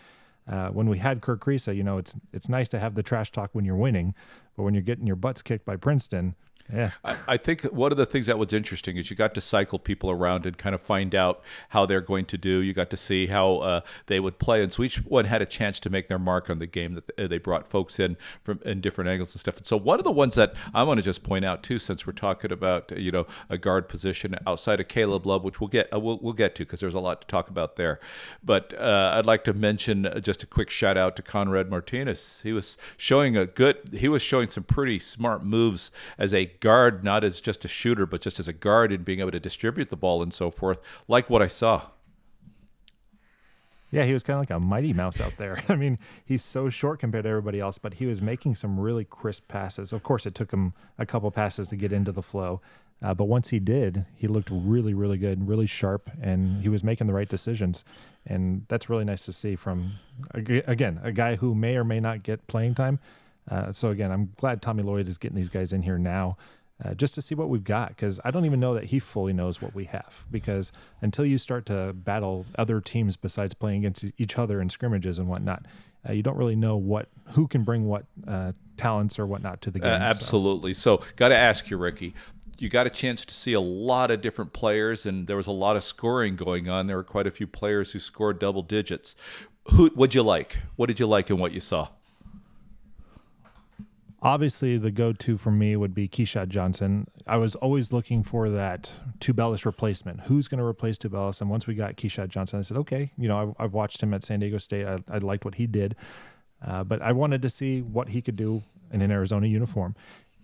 Uh, 0.47 0.69
when 0.69 0.89
we 0.89 0.97
had 0.97 1.21
Kerr 1.21 1.37
Kriisa, 1.37 1.75
you 1.75 1.83
know, 1.83 1.97
it's 1.97 2.15
it's 2.33 2.49
nice 2.49 2.67
to 2.69 2.79
have 2.79 2.95
the 2.95 3.03
trash 3.03 3.31
talk 3.31 3.49
when 3.53 3.65
you're 3.65 3.75
winning, 3.75 4.13
but 4.55 4.63
when 4.63 4.73
you're 4.73 4.83
getting 4.83 5.07
your 5.07 5.15
butts 5.15 5.41
kicked 5.41 5.65
by 5.65 5.75
Princeton, 5.77 6.35
yeah. 6.71 6.91
I, 7.03 7.17
I, 7.27 7.37
think 7.37 7.63
one 7.63 7.91
of 7.91 7.97
the 7.97 8.05
things 8.05 8.27
that 8.27 8.39
was 8.39 8.53
interesting 8.53 8.95
is 8.95 9.09
you 9.09 9.15
got 9.15 9.33
to 9.35 9.41
cycle 9.41 9.77
people 9.77 10.09
around 10.09 10.45
and 10.45 10.57
kind 10.57 10.73
of 10.73 10.81
find 10.81 11.13
out 11.13 11.41
how 11.69 11.85
they're 11.85 12.01
going 12.01 12.25
to 12.25 12.37
do. 12.37 12.61
You 12.61 12.73
got 12.73 12.89
to 12.91 12.97
see 12.97 13.27
how 13.27 13.57
uh, 13.57 13.81
they 14.07 14.19
would 14.19 14.39
play. 14.39 14.63
And 14.63 14.71
so 14.71 14.83
each 14.83 14.97
one 15.03 15.25
had 15.25 15.41
a 15.41 15.45
chance 15.45 15.79
to 15.81 15.89
make 15.89 16.07
their 16.07 16.19
mark 16.19 16.49
on 16.49 16.59
the 16.59 16.65
game 16.65 16.95
that 16.95 17.29
they 17.29 17.37
brought 17.37 17.67
folks 17.67 17.99
in 17.99 18.17
from 18.41 18.61
in 18.65 18.79
different 18.79 19.09
angles 19.09 19.33
and 19.33 19.41
stuff. 19.41 19.57
And 19.57 19.65
so 19.65 19.75
one 19.77 19.99
of 19.99 20.05
the 20.05 20.11
ones 20.11 20.35
that 20.35 20.53
I 20.73 20.83
want 20.83 20.99
to 20.99 21.03
just 21.03 21.23
point 21.23 21.43
out 21.43 21.63
too, 21.63 21.79
since 21.79 22.07
we're 22.07 22.13
talking 22.13 22.51
about, 22.51 22.97
you 22.97 23.11
know, 23.11 23.27
a 23.49 23.57
guard 23.57 23.89
position 23.89 24.35
outside 24.47 24.79
of 24.79 24.87
Caleb 24.87 25.25
Love, 25.25 25.43
which 25.43 25.59
we'll 25.59 25.67
get, 25.67 25.93
uh, 25.93 25.99
we'll, 25.99 26.19
we'll 26.21 26.33
get 26.33 26.55
to 26.55 26.63
because 26.63 26.79
there's 26.79 26.93
a 26.93 26.99
lot 26.99 27.21
to 27.21 27.27
talk 27.27 27.49
about 27.49 27.75
there. 27.75 27.99
But 28.43 28.73
uh, 28.79 29.13
I'd 29.15 29.25
like 29.25 29.43
to 29.45 29.53
mention 29.53 30.09
just 30.21 30.43
a 30.43 30.47
quick 30.47 30.69
shout 30.69 30.97
out 30.97 31.17
to 31.17 31.21
Conrad 31.21 31.69
Martinez. 31.69 32.39
He 32.41 32.53
was 32.53 32.77
showing 32.95 33.35
a 33.35 33.45
good, 33.45 33.89
he 33.91 34.07
was 34.07 34.21
showing 34.21 34.49
some 34.49 34.63
pretty 34.63 34.97
smart 34.99 35.43
moves 35.43 35.91
as 36.17 36.33
a 36.33 36.45
guard, 36.63 37.03
not 37.03 37.25
as 37.25 37.41
just 37.41 37.65
a 37.65 37.67
shooter, 37.67 38.05
but 38.05 38.21
just 38.21 38.39
as 38.39 38.47
a 38.47 38.53
guard 38.53 38.93
and 38.93 39.03
being 39.03 39.19
able 39.19 39.31
to 39.31 39.39
distribute 39.39 39.89
the 39.89 39.97
ball 39.97 40.23
and 40.23 40.33
so 40.33 40.49
forth, 40.49 40.79
like 41.09 41.29
what 41.29 41.41
I 41.41 41.47
saw. 41.47 41.87
Yeah, 43.91 44.05
he 44.05 44.13
was 44.13 44.23
kind 44.23 44.35
of 44.37 44.41
like 44.41 44.49
a 44.49 44.61
mighty 44.61 44.93
mouse 44.93 45.19
out 45.19 45.33
there. 45.37 45.61
I 45.69 45.75
mean, 45.75 45.99
he's 46.25 46.41
so 46.41 46.69
short 46.69 47.01
compared 47.01 47.25
to 47.25 47.29
everybody 47.29 47.59
else, 47.59 47.77
but 47.77 47.95
he 47.95 48.05
was 48.05 48.21
making 48.21 48.55
some 48.55 48.79
really 48.79 49.03
crisp 49.03 49.49
passes. 49.49 49.91
Of 49.91 50.03
course, 50.03 50.25
it 50.25 50.35
took 50.35 50.53
him 50.53 50.73
a 50.97 51.05
couple 51.05 51.29
passes 51.31 51.67
to 51.67 51.75
get 51.75 51.91
into 51.91 52.13
the 52.13 52.23
flow, 52.23 52.61
uh, 53.03 53.13
but 53.13 53.25
once 53.25 53.49
he 53.49 53.59
did, 53.59 54.05
he 54.15 54.27
looked 54.27 54.49
really, 54.49 54.93
really 54.93 55.17
good, 55.17 55.45
really 55.45 55.67
sharp, 55.67 56.09
and 56.21 56.61
he 56.61 56.69
was 56.69 56.81
making 56.81 57.07
the 57.07 57.13
right 57.13 57.27
decisions. 57.27 57.83
And 58.25 58.65
that's 58.69 58.89
really 58.89 59.03
nice 59.03 59.25
to 59.25 59.33
see 59.33 59.57
from, 59.57 59.95
again, 60.33 61.01
a 61.03 61.11
guy 61.11 61.35
who 61.35 61.53
may 61.53 61.75
or 61.75 61.83
may 61.83 61.99
not 61.99 62.23
get 62.23 62.47
playing 62.47 62.75
time. 62.75 62.99
Uh, 63.49 63.71
so 63.71 63.89
again, 63.89 64.11
I'm 64.11 64.31
glad 64.37 64.61
Tommy 64.61 64.83
Lloyd 64.83 65.07
is 65.07 65.17
getting 65.17 65.35
these 65.35 65.49
guys 65.49 65.73
in 65.73 65.81
here 65.81 65.97
now 65.97 66.37
uh, 66.83 66.93
just 66.93 67.15
to 67.15 67.21
see 67.21 67.35
what 67.35 67.49
we've 67.49 67.63
got 67.63 67.89
because 67.89 68.19
I 68.23 68.31
don't 68.31 68.45
even 68.45 68.59
know 68.59 68.73
that 68.73 68.85
he 68.85 68.99
fully 68.99 69.33
knows 69.33 69.61
what 69.61 69.73
we 69.75 69.85
have 69.85 70.25
because 70.31 70.71
until 71.01 71.25
you 71.25 71.37
start 71.37 71.65
to 71.67 71.93
battle 71.93 72.45
other 72.57 72.81
teams 72.81 73.15
besides 73.15 73.53
playing 73.53 73.79
against 73.79 74.05
each 74.17 74.37
other 74.37 74.59
in 74.59 74.69
scrimmages 74.69 75.19
and 75.19 75.27
whatnot, 75.27 75.65
uh, 76.07 76.11
you 76.11 76.23
don't 76.23 76.35
really 76.35 76.55
know 76.55 76.75
what 76.75 77.07
who 77.29 77.47
can 77.47 77.63
bring 77.63 77.85
what 77.85 78.05
uh, 78.27 78.51
talents 78.75 79.17
or 79.19 79.25
whatnot 79.25 79.61
to 79.61 79.71
the 79.71 79.79
game. 79.79 79.89
absolutely. 79.89 80.73
So, 80.73 80.97
so 80.97 81.05
got 81.15 81.29
to 81.29 81.37
ask 81.37 81.69
you, 81.69 81.77
Ricky. 81.77 82.13
You 82.57 82.69
got 82.69 82.87
a 82.87 82.89
chance 82.89 83.23
to 83.25 83.33
see 83.33 83.53
a 83.53 83.61
lot 83.61 84.11
of 84.11 84.21
different 84.21 84.53
players, 84.53 85.05
and 85.05 85.27
there 85.27 85.35
was 85.35 85.47
a 85.47 85.51
lot 85.51 85.75
of 85.75 85.83
scoring 85.83 86.35
going 86.35 86.69
on. 86.69 86.87
There 86.87 86.97
were 86.97 87.03
quite 87.03 87.27
a 87.27 87.31
few 87.31 87.47
players 87.47 87.91
who 87.91 87.99
scored 87.99 88.39
double 88.39 88.61
digits. 88.61 89.15
Who? 89.71 89.89
What'd 89.89 90.13
you 90.13 90.23
like? 90.23 90.57
What 90.75 90.87
did 90.87 90.99
you 90.99 91.07
like 91.07 91.29
in 91.29 91.39
what 91.39 91.51
you 91.51 91.59
saw? 91.59 91.89
Obviously, 94.23 94.77
the 94.77 94.89
go-to 94.89 95.35
for 95.35 95.51
me 95.51 95.75
would 95.75 95.93
be 95.93 96.07
Keshad 96.07 96.47
Johnson. 96.47 97.07
I 97.27 97.35
was 97.35 97.55
always 97.55 97.91
looking 97.91 98.23
for 98.23 98.49
that 98.49 99.01
Tubelis 99.19 99.65
replacement. 99.65 100.21
Who's 100.21 100.47
going 100.47 100.59
to 100.59 100.65
replace 100.65 100.97
Tubelis? 100.97 101.41
And 101.41 101.49
once 101.49 101.67
we 101.67 101.75
got 101.75 101.97
Keshad 101.97 102.29
Johnson, 102.29 102.59
I 102.59 102.61
said, 102.61 102.77
okay, 102.77 103.11
you 103.17 103.27
know, 103.27 103.37
I've, 103.37 103.65
I've 103.65 103.73
watched 103.73 104.01
him 104.01 104.13
at 104.13 104.23
San 104.23 104.39
Diego 104.39 104.59
State. 104.59 104.87
I, 104.87 104.97
I 105.11 105.17
liked 105.17 105.43
what 105.43 105.55
he 105.55 105.67
did, 105.67 105.97
uh, 106.65 106.85
but 106.85 107.01
I 107.01 107.11
wanted 107.11 107.41
to 107.41 107.49
see 107.49 107.81
what 107.81 108.09
he 108.09 108.21
could 108.21 108.37
do 108.37 108.63
in 108.93 109.01
an 109.01 109.11
Arizona 109.11 109.45
uniform. 109.45 109.93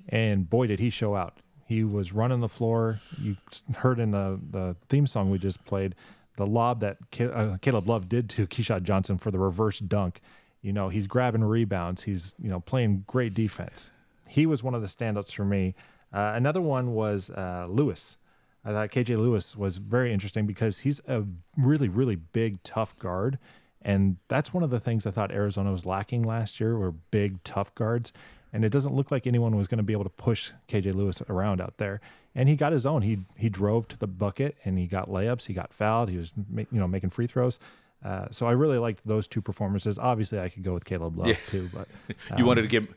And 0.10 0.50
boy, 0.50 0.68
did 0.68 0.80
he 0.80 0.90
show 0.90 1.16
out. 1.16 1.38
He 1.66 1.86
was 1.86 2.12
running 2.12 2.42
the 2.42 2.50
floor. 2.50 3.00
You 3.18 3.38
heard 3.78 4.00
in 4.00 4.12
the, 4.12 4.42
the 4.52 4.76
theme 4.90 5.08
song 5.08 5.30
we 5.30 5.38
just 5.38 5.64
played 5.64 5.96
the 6.36 6.46
lob 6.46 6.82
that 6.82 6.98
uh, 7.22 7.58
Caleb 7.62 7.88
Love 7.88 8.10
did 8.10 8.30
to 8.32 8.46
Keshad 8.46 8.84
Johnson 8.84 9.18
for 9.18 9.32
the 9.32 9.40
reverse 9.40 9.80
dunk 9.80 10.20
you 10.62 10.74
know, 10.74 10.90
he's 10.90 11.08
grabbing 11.08 11.44
rebounds. 11.44 12.04
He's, 12.04 12.36
you 12.42 12.50
know, 12.50 12.60
playing 12.60 13.06
great 13.08 13.34
defense. 13.34 13.92
He 14.28 14.46
was 14.46 14.64
one 14.64 14.76
of 14.76 14.82
the 14.82 14.88
standouts 14.88 15.34
for 15.34 15.46
me. 15.46 15.76
Uh, 16.14 16.34
another 16.36 16.62
one 16.62 16.94
was 16.94 17.30
uh, 17.30 17.68
Lewis. 17.70 18.18
I 18.66 18.72
thought 18.72 18.90
KJ 18.90 19.18
Lewis 19.18 19.56
was 19.56 19.78
very 19.78 20.12
interesting 20.12 20.46
because 20.46 20.80
he's 20.80 21.02
a 21.08 21.24
really, 21.58 21.88
really 21.88 22.18
big, 22.18 22.62
tough 22.64 22.98
guard. 23.00 23.40
And 23.82 24.18
that's 24.28 24.54
one 24.54 24.64
of 24.64 24.70
the 24.70 24.80
things 24.80 25.06
I 25.06 25.12
thought 25.12 25.32
Arizona 25.32 25.72
was 25.72 25.86
lacking 25.86 26.24
last 26.24 26.60
year 26.60 26.78
were 26.78 26.92
big, 26.92 27.42
tough 27.44 27.74
guards. 27.76 28.12
And 28.52 28.66
it 28.66 28.70
doesn't 28.70 28.94
look 28.94 29.12
like 29.12 29.28
anyone 29.28 29.56
was 29.56 29.68
going 29.68 29.78
to 29.78 29.84
be 29.84 29.94
able 29.94 30.04
to 30.04 30.10
push 30.10 30.52
KJ 30.68 30.94
Lewis 30.94 31.22
around 31.30 31.62
out 31.62 31.78
there. 31.78 32.02
And 32.36 32.50
he 32.50 32.56
got 32.56 32.74
his 32.74 32.86
own. 32.86 33.04
He 33.04 33.20
he 33.38 33.50
drove 33.50 33.88
to 33.90 33.98
the 33.98 34.08
bucket 34.08 34.58
and 34.66 34.78
he 34.78 34.86
got 34.88 35.10
layups. 35.10 35.48
He 35.48 35.54
got 35.54 35.74
fouled. 35.74 36.10
He 36.10 36.18
was 36.18 36.34
you 36.56 36.68
know 36.72 36.88
making 36.88 37.10
free 37.12 37.28
throws. 37.28 37.60
Uh, 38.04 38.28
so 38.32 38.48
I 38.48 38.52
really 38.52 38.78
liked 38.78 39.06
those 39.06 39.28
two 39.28 39.42
performances. 39.42 40.00
Obviously, 40.00 40.40
I 40.40 40.50
could 40.50 40.64
go 40.64 40.74
with 40.74 40.86
Caleb 40.86 41.18
Love 41.18 41.28
yeah. 41.28 41.36
too, 41.48 41.70
but 41.74 41.88
um, 42.32 42.38
you 42.38 42.46
wanted 42.46 42.62
to 42.64 42.68
give. 42.68 42.88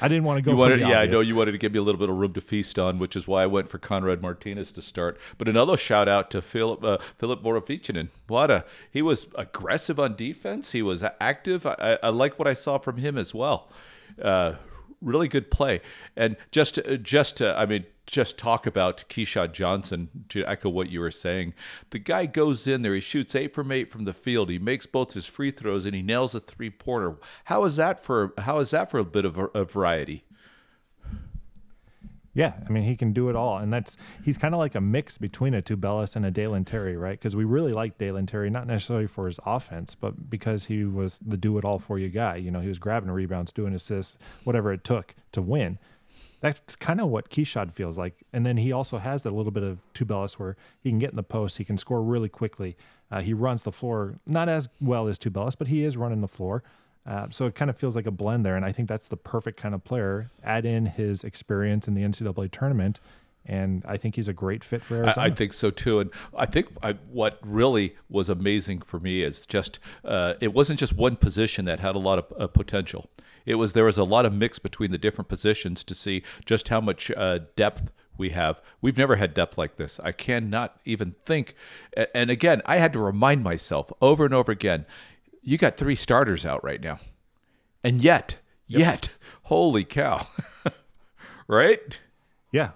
I 0.00 0.08
didn't 0.08 0.24
want 0.24 0.38
to 0.38 0.42
go. 0.42 0.52
You 0.52 0.56
wanted, 0.56 0.80
yeah. 0.80 1.00
I 1.00 1.06
know 1.06 1.20
you 1.20 1.36
wanted 1.36 1.52
to 1.52 1.58
give 1.58 1.72
me 1.72 1.78
a 1.78 1.82
little 1.82 1.98
bit 1.98 2.08
of 2.08 2.16
room 2.16 2.32
to 2.32 2.40
feast 2.40 2.78
on, 2.78 2.98
which 2.98 3.14
is 3.14 3.28
why 3.28 3.42
I 3.42 3.46
went 3.46 3.68
for 3.68 3.78
Conrad 3.78 4.22
Martinez 4.22 4.72
to 4.72 4.82
start. 4.82 5.18
But 5.38 5.48
another 5.48 5.76
shout 5.76 6.08
out 6.08 6.30
to 6.32 6.42
Philip 6.42 6.82
uh, 6.82 6.98
Filip 7.18 7.42
Borovicanin. 7.42 8.08
What 8.26 8.50
a 8.50 8.64
he 8.90 9.02
was 9.02 9.26
aggressive 9.36 9.98
on 9.98 10.16
defense. 10.16 10.72
He 10.72 10.82
was 10.82 11.04
active. 11.20 11.66
I, 11.66 11.76
I, 11.78 11.98
I 12.04 12.08
like 12.08 12.38
what 12.38 12.48
I 12.48 12.54
saw 12.54 12.78
from 12.78 12.96
him 12.96 13.16
as 13.16 13.34
well. 13.34 13.68
Uh, 14.20 14.54
really 15.02 15.28
good 15.28 15.50
play. 15.50 15.80
And 16.16 16.36
just 16.50 16.78
uh, 16.78 16.96
just 16.96 17.36
to, 17.38 17.56
I 17.58 17.66
mean, 17.66 17.84
just 18.06 18.38
talk 18.38 18.66
about 18.66 19.04
Keshad 19.08 19.52
Johnson 19.52 20.08
to 20.30 20.44
echo 20.44 20.68
what 20.68 20.90
you 20.90 21.00
were 21.00 21.10
saying. 21.10 21.54
The 21.90 21.98
guy 21.98 22.26
goes 22.26 22.66
in 22.66 22.82
there, 22.82 22.94
he 22.94 23.00
shoots 23.00 23.34
eight 23.34 23.54
from 23.54 23.70
eight 23.70 23.90
from 23.90 24.04
the 24.04 24.12
field, 24.12 24.50
he 24.50 24.58
makes 24.58 24.86
both 24.86 25.12
his 25.12 25.26
free 25.26 25.50
throws, 25.50 25.84
and 25.86 25.94
he 25.94 26.02
nails 26.02 26.34
a 26.34 26.40
three 26.40 26.70
pointer. 26.70 27.16
How 27.44 27.64
is 27.64 27.76
that 27.76 28.00
for? 28.00 28.32
How 28.38 28.58
is 28.58 28.70
that 28.70 28.90
for 28.90 28.98
a 28.98 29.04
bit 29.04 29.24
of 29.24 29.38
a, 29.38 29.46
a 29.54 29.64
variety? 29.64 30.24
Yeah, 32.34 32.54
I 32.66 32.70
mean 32.70 32.84
he 32.84 32.96
can 32.96 33.12
do 33.12 33.28
it 33.28 33.36
all, 33.36 33.58
and 33.58 33.70
that's 33.70 33.98
he's 34.24 34.38
kind 34.38 34.54
of 34.54 34.58
like 34.58 34.74
a 34.74 34.80
mix 34.80 35.18
between 35.18 35.52
a 35.52 35.60
Tubelis 35.60 36.16
and 36.16 36.24
a 36.24 36.30
Dalen 36.30 36.64
Terry, 36.64 36.96
right? 36.96 37.18
Because 37.18 37.36
we 37.36 37.44
really 37.44 37.72
like 37.72 37.98
Dalen 37.98 38.26
Terry, 38.26 38.48
not 38.48 38.66
necessarily 38.66 39.06
for 39.06 39.26
his 39.26 39.38
offense, 39.44 39.94
but 39.94 40.30
because 40.30 40.66
he 40.66 40.84
was 40.84 41.18
the 41.24 41.36
do 41.36 41.58
it 41.58 41.64
all 41.64 41.78
for 41.78 41.98
you 41.98 42.08
guy. 42.08 42.36
You 42.36 42.50
know, 42.50 42.60
he 42.60 42.68
was 42.68 42.78
grabbing 42.78 43.10
rebounds, 43.10 43.52
doing 43.52 43.74
assists, 43.74 44.16
whatever 44.44 44.72
it 44.72 44.82
took 44.82 45.14
to 45.32 45.42
win. 45.42 45.78
That's 46.40 46.74
kind 46.74 47.00
of 47.00 47.08
what 47.08 47.28
Keshad 47.28 47.72
feels 47.72 47.98
like, 47.98 48.24
and 48.32 48.46
then 48.46 48.56
he 48.56 48.72
also 48.72 48.98
has 48.98 49.22
that 49.24 49.32
little 49.32 49.52
bit 49.52 49.62
of 49.62 49.80
Tubelis 49.92 50.38
where 50.38 50.56
he 50.80 50.88
can 50.88 50.98
get 50.98 51.10
in 51.10 51.16
the 51.16 51.22
post, 51.22 51.58
he 51.58 51.64
can 51.64 51.76
score 51.76 52.02
really 52.02 52.30
quickly. 52.30 52.76
Uh, 53.10 53.20
he 53.20 53.34
runs 53.34 53.62
the 53.62 53.72
floor 53.72 54.18
not 54.26 54.48
as 54.48 54.70
well 54.80 55.06
as 55.06 55.18
Tubelis, 55.18 55.56
but 55.56 55.68
he 55.68 55.84
is 55.84 55.98
running 55.98 56.22
the 56.22 56.28
floor. 56.28 56.64
Uh, 57.06 57.26
so 57.30 57.46
it 57.46 57.54
kind 57.54 57.68
of 57.68 57.76
feels 57.76 57.96
like 57.96 58.06
a 58.06 58.10
blend 58.12 58.46
there, 58.46 58.56
and 58.56 58.64
I 58.64 58.72
think 58.72 58.88
that's 58.88 59.08
the 59.08 59.16
perfect 59.16 59.60
kind 59.60 59.74
of 59.74 59.82
player. 59.82 60.30
Add 60.44 60.64
in 60.64 60.86
his 60.86 61.24
experience 61.24 61.88
in 61.88 61.94
the 61.94 62.02
NCAA 62.02 62.50
tournament, 62.50 63.00
and 63.44 63.82
I 63.86 63.96
think 63.96 64.14
he's 64.14 64.28
a 64.28 64.32
great 64.32 64.62
fit 64.62 64.84
for 64.84 64.96
Arizona. 64.96 65.26
I, 65.26 65.30
I 65.30 65.30
think 65.30 65.52
so 65.52 65.70
too, 65.70 65.98
and 65.98 66.10
I 66.36 66.46
think 66.46 66.68
I, 66.82 66.92
what 67.10 67.38
really 67.42 67.96
was 68.08 68.28
amazing 68.28 68.82
for 68.82 69.00
me 69.00 69.22
is 69.22 69.46
just 69.46 69.80
uh, 70.04 70.34
it 70.40 70.54
wasn't 70.54 70.78
just 70.78 70.92
one 70.92 71.16
position 71.16 71.64
that 71.64 71.80
had 71.80 71.96
a 71.96 71.98
lot 71.98 72.18
of 72.18 72.32
uh, 72.38 72.46
potential. 72.46 73.10
It 73.44 73.56
was 73.56 73.72
there 73.72 73.84
was 73.84 73.98
a 73.98 74.04
lot 74.04 74.24
of 74.24 74.32
mix 74.32 74.60
between 74.60 74.92
the 74.92 74.98
different 74.98 75.28
positions 75.28 75.82
to 75.84 75.94
see 75.96 76.22
just 76.44 76.68
how 76.68 76.80
much 76.80 77.10
uh, 77.10 77.40
depth 77.56 77.90
we 78.16 78.30
have. 78.30 78.60
We've 78.80 78.96
never 78.96 79.16
had 79.16 79.34
depth 79.34 79.58
like 79.58 79.76
this. 79.76 79.98
I 80.00 80.12
cannot 80.12 80.78
even 80.84 81.16
think. 81.24 81.56
And 82.14 82.30
again, 82.30 82.62
I 82.66 82.76
had 82.76 82.92
to 82.92 83.00
remind 83.00 83.42
myself 83.42 83.92
over 84.00 84.24
and 84.24 84.34
over 84.34 84.52
again 84.52 84.86
you 85.42 85.58
got 85.58 85.76
three 85.76 85.96
starters 85.96 86.46
out 86.46 86.62
right 86.64 86.80
now. 86.80 86.98
And 87.84 88.02
yet, 88.02 88.36
yep. 88.66 88.80
yet, 88.80 89.08
holy 89.44 89.84
cow. 89.84 90.26
right? 91.48 91.98
Yeah. 92.52 92.70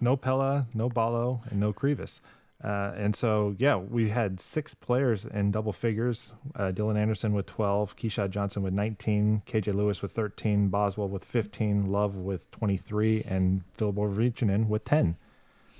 No 0.00 0.16
Pelle, 0.16 0.66
no 0.74 0.88
Ballo, 0.88 1.42
and 1.50 1.60
no 1.60 1.72
Krivas. 1.72 2.20
Uh, 2.62 2.92
and 2.96 3.14
so, 3.14 3.54
yeah, 3.58 3.76
we 3.76 4.08
had 4.08 4.40
six 4.40 4.74
players 4.74 5.24
in 5.24 5.52
double 5.52 5.72
figures. 5.72 6.32
Uh, 6.56 6.72
Dylan 6.72 6.96
Anderson 6.96 7.32
with 7.32 7.46
12, 7.46 7.96
Keshad 7.96 8.30
Johnson 8.30 8.62
with 8.62 8.72
19, 8.72 9.42
KJ 9.46 9.74
Lewis 9.74 10.02
with 10.02 10.10
13, 10.12 10.68
Boswell 10.68 11.08
with 11.08 11.24
15, 11.24 11.84
Love 11.84 12.16
with 12.16 12.50
23, 12.50 13.22
and 13.28 13.62
Phil 13.74 13.92
Borovicanin 13.92 14.66
with 14.66 14.84
10. 14.84 15.16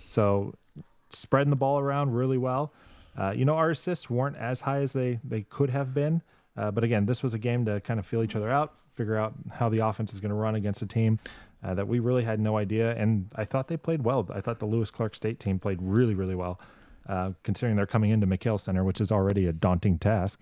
So, 0.06 0.54
spreading 1.10 1.50
the 1.50 1.56
ball 1.56 1.80
around 1.80 2.14
really 2.14 2.38
well. 2.38 2.72
Uh, 3.18 3.32
you 3.36 3.44
know, 3.44 3.56
our 3.56 3.70
assists 3.70 4.08
weren't 4.08 4.36
as 4.36 4.60
high 4.60 4.78
as 4.78 4.92
they, 4.92 5.18
they 5.24 5.42
could 5.42 5.70
have 5.70 5.92
been. 5.92 6.22
Uh, 6.56 6.70
but 6.70 6.84
again, 6.84 7.06
this 7.06 7.22
was 7.22 7.34
a 7.34 7.38
game 7.38 7.64
to 7.64 7.80
kind 7.80 7.98
of 7.98 8.06
feel 8.06 8.22
each 8.22 8.36
other 8.36 8.48
out, 8.48 8.74
figure 8.94 9.16
out 9.16 9.34
how 9.52 9.68
the 9.68 9.80
offense 9.80 10.12
is 10.12 10.20
going 10.20 10.30
to 10.30 10.36
run 10.36 10.54
against 10.54 10.80
a 10.82 10.86
team 10.86 11.18
uh, 11.64 11.74
that 11.74 11.88
we 11.88 11.98
really 11.98 12.22
had 12.22 12.38
no 12.38 12.56
idea. 12.56 12.94
And 12.94 13.30
I 13.34 13.44
thought 13.44 13.66
they 13.66 13.76
played 13.76 14.02
well. 14.04 14.28
I 14.32 14.40
thought 14.40 14.60
the 14.60 14.66
Lewis 14.66 14.90
Clark 14.90 15.16
State 15.16 15.40
team 15.40 15.58
played 15.58 15.78
really, 15.82 16.14
really 16.14 16.36
well, 16.36 16.60
uh, 17.08 17.32
considering 17.42 17.76
they're 17.76 17.86
coming 17.86 18.10
into 18.10 18.26
McKale 18.26 18.60
Center, 18.60 18.84
which 18.84 19.00
is 19.00 19.10
already 19.10 19.46
a 19.46 19.52
daunting 19.52 19.98
task. 19.98 20.40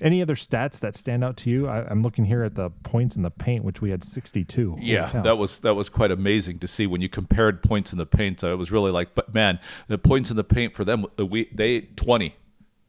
Any 0.00 0.22
other 0.22 0.34
stats 0.34 0.80
that 0.80 0.94
stand 0.94 1.22
out 1.22 1.36
to 1.38 1.50
you? 1.50 1.68
I, 1.68 1.90
am 1.90 2.02
looking 2.02 2.24
here 2.24 2.42
at 2.42 2.54
the 2.54 2.70
points 2.70 3.16
in 3.16 3.22
the 3.22 3.30
paint, 3.30 3.64
which 3.64 3.82
we 3.82 3.90
had 3.90 4.02
62. 4.02 4.78
yeah, 4.80 5.08
that 5.22 5.36
was 5.36 5.60
that 5.60 5.74
was 5.74 5.88
quite 5.88 6.10
amazing 6.10 6.58
to 6.60 6.68
see 6.68 6.86
when 6.86 7.00
you 7.00 7.08
compared 7.08 7.62
points 7.62 7.92
in 7.92 7.98
the 7.98 8.06
paint. 8.06 8.40
So 8.40 8.52
it 8.52 8.56
was 8.56 8.72
really 8.72 8.90
like, 8.90 9.14
but 9.14 9.34
man, 9.34 9.58
the 9.88 9.98
points 9.98 10.30
in 10.30 10.36
the 10.36 10.44
paint 10.44 10.74
for 10.74 10.84
them, 10.84 11.06
uh, 11.18 11.26
we 11.26 11.50
they 11.52 11.82
20, 11.82 12.34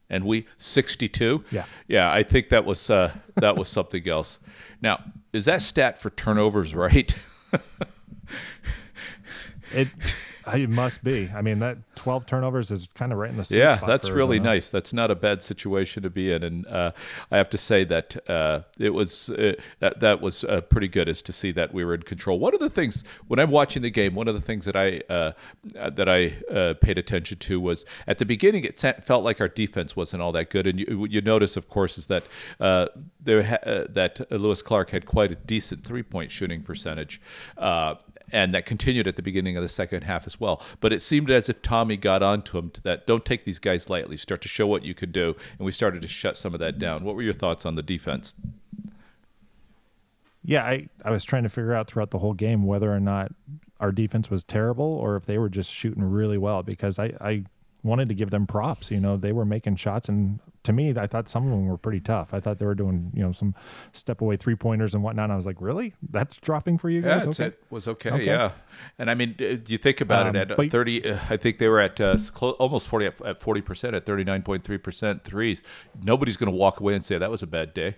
and 0.08 0.24
we 0.24 0.46
62. 0.56 1.44
Yeah, 1.50 1.64
yeah, 1.88 2.12
I 2.12 2.22
think 2.22 2.48
that 2.48 2.64
was 2.64 2.88
uh, 2.88 3.12
that 3.36 3.56
was 3.56 3.68
something 3.68 4.08
else. 4.08 4.38
Now, 4.80 5.02
is 5.32 5.44
that 5.44 5.62
stat 5.62 5.98
for 5.98 6.10
turnovers 6.10 6.74
right? 6.74 7.14
it 9.72 9.88
it 10.54 10.68
must 10.68 11.04
be. 11.04 11.30
I 11.34 11.42
mean, 11.42 11.58
that 11.60 11.78
12 11.96 12.26
turnovers 12.26 12.70
is 12.70 12.88
kind 12.94 13.12
of 13.12 13.18
right 13.18 13.30
in 13.30 13.36
the 13.36 13.46
yeah. 13.50 13.76
that's 13.76 14.10
really 14.10 14.40
nice. 14.40 14.68
That's 14.68 14.92
not 14.92 15.10
a 15.10 15.14
bad 15.14 15.42
situation 15.42 16.02
to 16.02 16.10
be 16.10 16.32
in, 16.32 16.42
and 16.42 16.66
uh, 16.66 16.92
I 17.30 17.36
have 17.36 17.50
to 17.50 17.58
say 17.58 17.84
that 17.84 18.28
uh, 18.28 18.62
it 18.78 18.90
was 18.90 19.30
uh, 19.30 19.54
that 19.80 20.00
that 20.00 20.20
was 20.20 20.44
uh, 20.44 20.60
pretty 20.62 20.88
good, 20.88 21.08
is 21.08 21.22
to 21.22 21.32
see 21.32 21.52
that 21.52 21.72
we 21.72 21.84
were 21.84 21.94
in 21.94 22.02
control. 22.02 22.38
One 22.38 22.54
of 22.54 22.60
the 22.60 22.70
things 22.70 23.04
when 23.28 23.38
I'm 23.38 23.50
watching 23.50 23.82
the 23.82 23.90
game, 23.90 24.14
one 24.14 24.28
of 24.28 24.34
the 24.34 24.40
things 24.40 24.64
that 24.64 24.76
I 24.76 25.02
uh, 25.08 25.32
that 25.90 26.08
I 26.08 26.34
uh, 26.52 26.74
paid 26.74 26.98
attention 26.98 27.38
to 27.38 27.60
was 27.60 27.84
at 28.06 28.18
the 28.18 28.26
beginning, 28.26 28.64
it 28.64 28.78
felt 29.04 29.24
like 29.24 29.40
our 29.40 29.48
defense 29.48 29.94
wasn't 29.94 30.22
all 30.22 30.32
that 30.32 30.50
good, 30.50 30.66
and 30.66 30.78
you, 30.78 31.06
you 31.08 31.20
notice, 31.20 31.56
of 31.56 31.68
course, 31.68 31.98
is 31.98 32.06
that 32.06 32.24
there 32.58 33.42
ha- 33.42 33.84
that 33.90 34.20
Lewis 34.30 34.62
Clark 34.62 34.90
had 34.90 35.06
quite 35.06 35.32
a 35.32 35.36
decent 35.36 35.84
three 35.84 36.02
point 36.02 36.30
shooting 36.30 36.62
percentage 36.62 37.20
and 38.32 38.54
that 38.54 38.66
continued 38.66 39.06
at 39.06 39.16
the 39.16 39.22
beginning 39.22 39.56
of 39.56 39.62
the 39.62 39.68
second 39.68 40.02
half 40.02 40.26
as 40.26 40.40
well. 40.40 40.62
But 40.80 40.92
it 40.92 41.02
seemed 41.02 41.30
as 41.30 41.48
if 41.48 41.62
Tommy 41.62 41.96
got 41.96 42.22
onto 42.22 42.58
him 42.58 42.70
to 42.70 42.82
that. 42.82 43.06
Don't 43.06 43.24
take 43.24 43.44
these 43.44 43.58
guys 43.58 43.90
lightly. 43.90 44.16
Start 44.16 44.42
to 44.42 44.48
show 44.48 44.66
what 44.66 44.84
you 44.84 44.94
can 44.94 45.12
do, 45.12 45.36
and 45.58 45.66
we 45.66 45.72
started 45.72 46.02
to 46.02 46.08
shut 46.08 46.36
some 46.36 46.54
of 46.54 46.60
that 46.60 46.78
down. 46.78 47.04
What 47.04 47.14
were 47.14 47.22
your 47.22 47.34
thoughts 47.34 47.66
on 47.66 47.74
the 47.74 47.82
defense? 47.82 48.34
Yeah, 50.44 50.64
I, 50.64 50.88
I 51.04 51.10
was 51.10 51.22
trying 51.22 51.44
to 51.44 51.48
figure 51.48 51.74
out 51.74 51.86
throughout 51.86 52.10
the 52.10 52.18
whole 52.18 52.34
game 52.34 52.64
whether 52.64 52.92
or 52.92 52.98
not 52.98 53.32
our 53.78 53.92
defense 53.92 54.30
was 54.30 54.44
terrible 54.44 54.84
or 54.84 55.16
if 55.16 55.26
they 55.26 55.38
were 55.38 55.48
just 55.48 55.72
shooting 55.72 56.02
really 56.02 56.38
well 56.38 56.62
because 56.62 56.98
I, 56.98 57.12
I 57.20 57.44
wanted 57.82 58.08
to 58.08 58.14
give 58.14 58.30
them 58.30 58.46
props. 58.46 58.90
You 58.90 59.00
know, 59.00 59.16
they 59.16 59.32
were 59.32 59.44
making 59.44 59.76
shots 59.76 60.08
and 60.08 60.40
to 60.64 60.72
me, 60.72 60.94
I 60.96 61.06
thought 61.06 61.28
some 61.28 61.44
of 61.44 61.50
them 61.50 61.66
were 61.66 61.76
pretty 61.76 62.00
tough. 62.00 62.32
I 62.32 62.40
thought 62.40 62.58
they 62.58 62.66
were 62.66 62.74
doing, 62.74 63.10
you 63.14 63.22
know, 63.22 63.32
some 63.32 63.54
step 63.92 64.20
away 64.20 64.36
three 64.36 64.54
pointers 64.54 64.94
and 64.94 65.02
whatnot. 65.02 65.24
And 65.24 65.32
I 65.32 65.36
was 65.36 65.46
like, 65.46 65.60
really? 65.60 65.94
That's 66.08 66.36
dropping 66.36 66.78
for 66.78 66.88
you 66.88 67.02
guys? 67.02 67.24
Yeah, 67.24 67.30
okay. 67.30 67.46
it 67.46 67.62
was 67.70 67.88
okay, 67.88 68.10
okay, 68.10 68.24
Yeah. 68.24 68.52
And 68.98 69.10
I 69.10 69.14
mean, 69.14 69.34
uh, 69.40 69.56
you 69.66 69.78
think 69.78 70.00
about 70.00 70.28
um, 70.28 70.36
it 70.36 70.50
at 70.50 70.56
but, 70.56 70.70
30, 70.70 71.10
uh, 71.10 71.18
I 71.28 71.36
think 71.36 71.58
they 71.58 71.68
were 71.68 71.80
at 71.80 72.00
uh, 72.00 72.16
close, 72.32 72.54
almost 72.58 72.86
40 72.88 73.06
at 73.06 73.18
40%, 73.18 73.94
at 73.94 74.06
39.3% 74.06 75.24
threes. 75.24 75.62
Nobody's 76.00 76.36
going 76.36 76.50
to 76.50 76.56
walk 76.56 76.78
away 76.78 76.94
and 76.94 77.04
say 77.04 77.18
that 77.18 77.30
was 77.30 77.42
a 77.42 77.46
bad 77.48 77.74
day. 77.74 77.96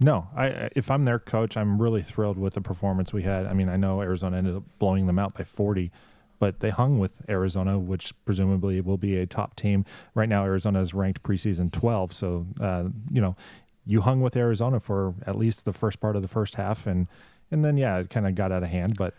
No, 0.00 0.28
I 0.36 0.70
if 0.76 0.92
I'm 0.92 1.02
their 1.04 1.18
coach, 1.18 1.56
I'm 1.56 1.82
really 1.82 2.02
thrilled 2.02 2.38
with 2.38 2.54
the 2.54 2.60
performance 2.60 3.12
we 3.12 3.24
had. 3.24 3.46
I 3.46 3.52
mean, 3.52 3.68
I 3.68 3.76
know 3.76 4.00
Arizona 4.00 4.36
ended 4.36 4.54
up 4.54 4.62
blowing 4.78 5.06
them 5.08 5.18
out 5.18 5.34
by 5.34 5.42
40, 5.42 5.90
but 6.38 6.60
they 6.60 6.70
hung 6.70 6.98
with 6.98 7.22
Arizona, 7.28 7.78
which 7.78 8.12
presumably 8.24 8.80
will 8.80 8.96
be 8.96 9.16
a 9.16 9.26
top 9.26 9.56
team. 9.56 9.84
Right 10.14 10.28
now, 10.28 10.44
Arizona 10.44 10.80
is 10.80 10.94
ranked 10.94 11.22
preseason 11.22 11.72
12. 11.72 12.12
So, 12.12 12.46
uh, 12.60 12.84
you 13.10 13.20
know, 13.20 13.36
you 13.84 14.02
hung 14.02 14.20
with 14.20 14.36
Arizona 14.36 14.80
for 14.80 15.14
at 15.26 15.36
least 15.36 15.64
the 15.64 15.72
first 15.72 16.00
part 16.00 16.16
of 16.16 16.22
the 16.22 16.28
first 16.28 16.54
half. 16.54 16.86
And, 16.86 17.08
and 17.50 17.64
then, 17.64 17.76
yeah, 17.76 17.98
it 17.98 18.10
kind 18.10 18.26
of 18.26 18.34
got 18.34 18.52
out 18.52 18.62
of 18.62 18.68
hand. 18.68 18.96
But 18.96 19.14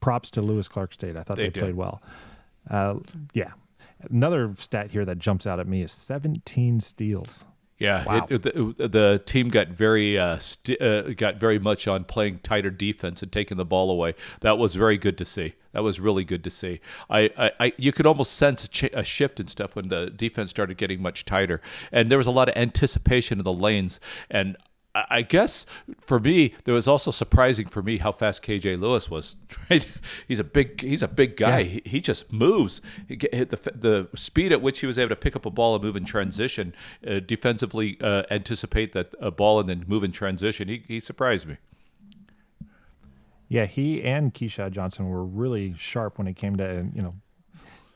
props 0.00 0.30
to 0.32 0.42
Lewis 0.42 0.68
Clark 0.68 0.92
State. 0.92 1.16
I 1.16 1.22
thought 1.22 1.36
they, 1.36 1.48
they 1.48 1.60
played 1.60 1.76
well. 1.76 2.02
Uh, 2.68 2.96
yeah. 3.32 3.52
Another 4.08 4.54
stat 4.56 4.90
here 4.90 5.04
that 5.04 5.18
jumps 5.18 5.46
out 5.46 5.60
at 5.60 5.68
me 5.68 5.82
is 5.82 5.92
17 5.92 6.80
steals. 6.80 7.46
Yeah, 7.80 8.04
wow. 8.04 8.26
it, 8.28 8.42
the, 8.42 8.88
the, 8.88 9.22
team 9.24 9.48
got 9.48 9.68
very 9.68 10.18
uh, 10.18 10.38
st- 10.38 10.80
uh, 10.82 11.14
got 11.14 11.36
very 11.36 11.58
much 11.58 11.88
on 11.88 12.04
playing 12.04 12.40
tighter 12.40 12.68
defense 12.68 13.22
and 13.22 13.32
taking 13.32 13.56
the 13.56 13.64
ball 13.64 13.90
away. 13.90 14.14
That 14.40 14.58
was 14.58 14.74
very 14.74 14.98
good 14.98 15.16
to 15.16 15.24
see. 15.24 15.54
That 15.72 15.82
was 15.82 15.98
really 15.98 16.24
good 16.24 16.44
to 16.44 16.50
see. 16.50 16.80
I, 17.08 17.30
I, 17.38 17.52
I 17.58 17.72
you 17.78 17.90
could 17.92 18.04
almost 18.04 18.34
sense 18.34 18.66
a, 18.66 18.68
ch- 18.68 18.90
a, 18.92 19.02
shift 19.02 19.40
and 19.40 19.48
stuff 19.48 19.74
when 19.76 19.88
the 19.88 20.10
defense 20.10 20.50
started 20.50 20.76
getting 20.76 21.00
much 21.00 21.24
tighter, 21.24 21.62
and 21.90 22.10
there 22.10 22.18
was 22.18 22.26
a 22.26 22.30
lot 22.30 22.50
of 22.50 22.56
anticipation 22.56 23.38
in 23.38 23.44
the 23.44 23.52
lanes. 23.52 23.98
And 24.30 24.58
I 24.92 25.22
guess 25.22 25.66
for 26.00 26.18
me, 26.18 26.54
there 26.64 26.74
was 26.74 26.88
also 26.88 27.12
surprising 27.12 27.68
for 27.68 27.80
me 27.80 27.98
how 27.98 28.10
fast 28.10 28.42
KJ 28.42 28.80
Lewis 28.80 29.08
was. 29.08 29.36
Right, 29.70 29.86
he's 30.26 30.40
a 30.40 30.44
big 30.44 30.80
he's 30.80 31.02
a 31.02 31.06
big 31.06 31.36
guy. 31.36 31.60
Yeah. 31.60 31.64
He, 31.64 31.82
he, 31.84 32.00
just 32.00 32.32
moves. 32.32 32.80
He 33.06 33.14
get, 33.14 33.50
the 33.50 33.56
the 33.56 34.08
speed 34.16 34.50
at 34.50 34.60
which 34.60 34.80
he 34.80 34.86
was 34.86 34.98
able 34.98 35.10
to 35.10 35.16
pick 35.16 35.36
up 35.36 35.46
a 35.46 35.50
ball 35.50 35.76
and 35.76 35.84
move 35.84 35.94
in 35.94 36.04
transition, 36.04 36.74
uh, 37.06 37.20
defensively 37.20 37.96
uh, 38.00 38.24
anticipate 38.32 38.92
that 38.94 39.14
a 39.20 39.30
ball 39.30 39.60
and 39.60 39.68
then 39.68 39.84
move 39.86 40.02
in 40.02 40.10
transition. 40.10 40.66
He 40.66 40.82
he 40.88 40.98
surprised 40.98 41.46
me. 41.46 41.58
Yeah, 43.48 43.66
he 43.66 44.02
and 44.02 44.34
Keshad 44.34 44.72
Johnson 44.72 45.08
were 45.08 45.24
really 45.24 45.72
sharp 45.74 46.18
when 46.18 46.26
it 46.26 46.34
came 46.34 46.56
to 46.56 46.88
you 46.92 47.02
know 47.02 47.14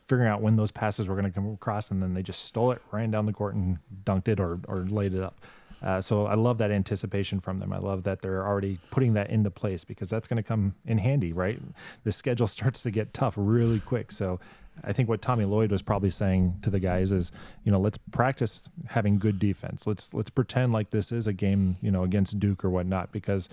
figuring 0.07 0.29
out 0.29 0.43
when 0.43 0.55
those 0.55 0.71
passes 0.71 1.09
were 1.09 1.15
going 1.15 1.25
to 1.25 1.31
come 1.33 1.53
across, 1.53 1.91
and 1.91 2.01
then 2.01 2.15
they 2.15 2.23
just 2.23 2.45
stole 2.45 2.71
it, 2.71 2.81
ran 2.93 3.11
down 3.11 3.27
the 3.27 3.33
court, 3.33 3.57
and 3.57 3.79
dunked 4.05 4.29
it 4.29 4.39
or 4.39 4.61
or 4.69 4.85
laid 4.85 5.13
it 5.13 5.23
up. 5.23 5.41
Uh, 5.85 6.01
so 6.01 6.27
I 6.27 6.35
love 6.35 6.59
that 6.59 6.71
anticipation 6.71 7.41
from 7.41 7.59
them. 7.59 7.73
I 7.73 7.79
love 7.79 8.05
that 8.05 8.23
they're 8.23 8.47
already 8.47 8.79
putting 8.91 9.13
that 9.15 9.29
into 9.29 9.51
place 9.51 9.85
because 9.85 10.09
that's 10.09 10.27
going 10.27 10.39
to 10.39 10.43
come 10.43 10.75
in 10.87 10.97
handy, 10.97 11.33
right? 11.35 11.61
The 12.05 12.13
schedule 12.13 12.47
starts 12.49 12.83
to 12.83 12.91
get 12.91 13.13
tough 13.13 13.35
really 13.37 13.81
quick. 13.81 14.11
So 14.11 14.41
I 14.83 14.93
think 14.93 15.09
what 15.09 15.21
Tommy 15.21 15.45
Lloyd 15.45 15.71
was 15.71 15.83
probably 15.83 16.11
saying 16.11 16.59
to 16.63 16.71
the 16.71 16.81
guys 16.81 17.13
is, 17.13 17.31
you 17.65 17.71
know, 17.71 17.79
let's 17.79 17.99
practice 17.99 18.71
having 18.87 19.19
good 19.19 19.39
defense. 19.39 19.87
Let's 19.87 20.13
let's 20.15 20.31
pretend 20.31 20.73
like 20.73 20.91
this 20.91 21.13
is 21.13 21.27
a 21.27 21.33
game, 21.33 21.77
you 21.83 21.91
know, 21.91 22.03
against 22.03 22.41
Duke 22.41 22.65
or 22.65 22.71
whatnot, 22.71 23.13
because 23.13 23.49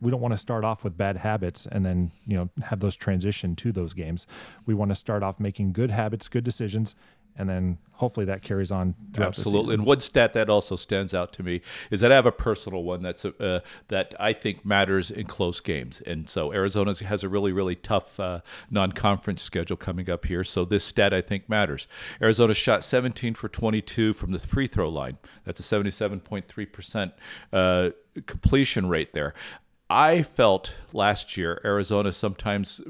we 0.00 0.10
don't 0.10 0.20
want 0.20 0.32
to 0.32 0.38
start 0.38 0.64
off 0.64 0.84
with 0.84 0.96
bad 0.96 1.16
habits 1.16 1.66
and 1.66 1.84
then 1.84 2.10
you 2.26 2.36
know 2.36 2.48
have 2.64 2.80
those 2.80 2.96
transition 2.96 3.56
to 3.56 3.72
those 3.72 3.94
games. 3.94 4.26
We 4.66 4.74
want 4.74 4.90
to 4.90 4.94
start 4.94 5.22
off 5.22 5.40
making 5.40 5.72
good 5.72 5.90
habits, 5.90 6.28
good 6.28 6.44
decisions, 6.44 6.94
and 7.40 7.48
then 7.48 7.78
hopefully 7.92 8.26
that 8.26 8.42
carries 8.42 8.70
on 8.70 8.94
throughout 9.14 9.28
Absolutely. 9.28 9.74
And 9.74 9.86
one 9.86 10.00
stat 10.00 10.34
that 10.34 10.50
also 10.50 10.76
stands 10.76 11.14
out 11.14 11.32
to 11.34 11.42
me 11.42 11.62
is 11.90 12.02
that 12.02 12.12
I 12.12 12.14
have 12.14 12.26
a 12.26 12.32
personal 12.32 12.82
one 12.82 13.02
that's 13.02 13.24
a, 13.24 13.42
uh, 13.42 13.60
that 13.88 14.14
I 14.20 14.34
think 14.34 14.62
matters 14.62 15.10
in 15.10 15.26
close 15.26 15.60
games. 15.60 16.02
And 16.02 16.28
so 16.28 16.52
Arizona 16.52 16.94
has 17.04 17.24
a 17.24 17.30
really 17.30 17.52
really 17.52 17.76
tough 17.76 18.20
uh, 18.20 18.40
non-conference 18.70 19.40
schedule 19.40 19.78
coming 19.78 20.10
up 20.10 20.26
here. 20.26 20.44
So 20.44 20.66
this 20.66 20.84
stat 20.84 21.14
I 21.14 21.22
think 21.22 21.48
matters. 21.48 21.88
Arizona 22.20 22.52
shot 22.52 22.84
17 22.84 23.32
for 23.32 23.48
22 23.48 24.12
from 24.12 24.32
the 24.32 24.38
free 24.38 24.66
throw 24.66 24.90
line. 24.90 25.16
That's 25.44 25.60
a 25.60 25.62
77.3 25.62 26.72
percent 26.72 27.12
uh, 27.54 27.90
completion 28.26 28.90
rate 28.90 29.14
there. 29.14 29.32
I 29.88 30.22
felt 30.22 30.76
last 30.92 31.38
year 31.38 31.60
Arizona 31.64 32.12
sometimes 32.12 32.82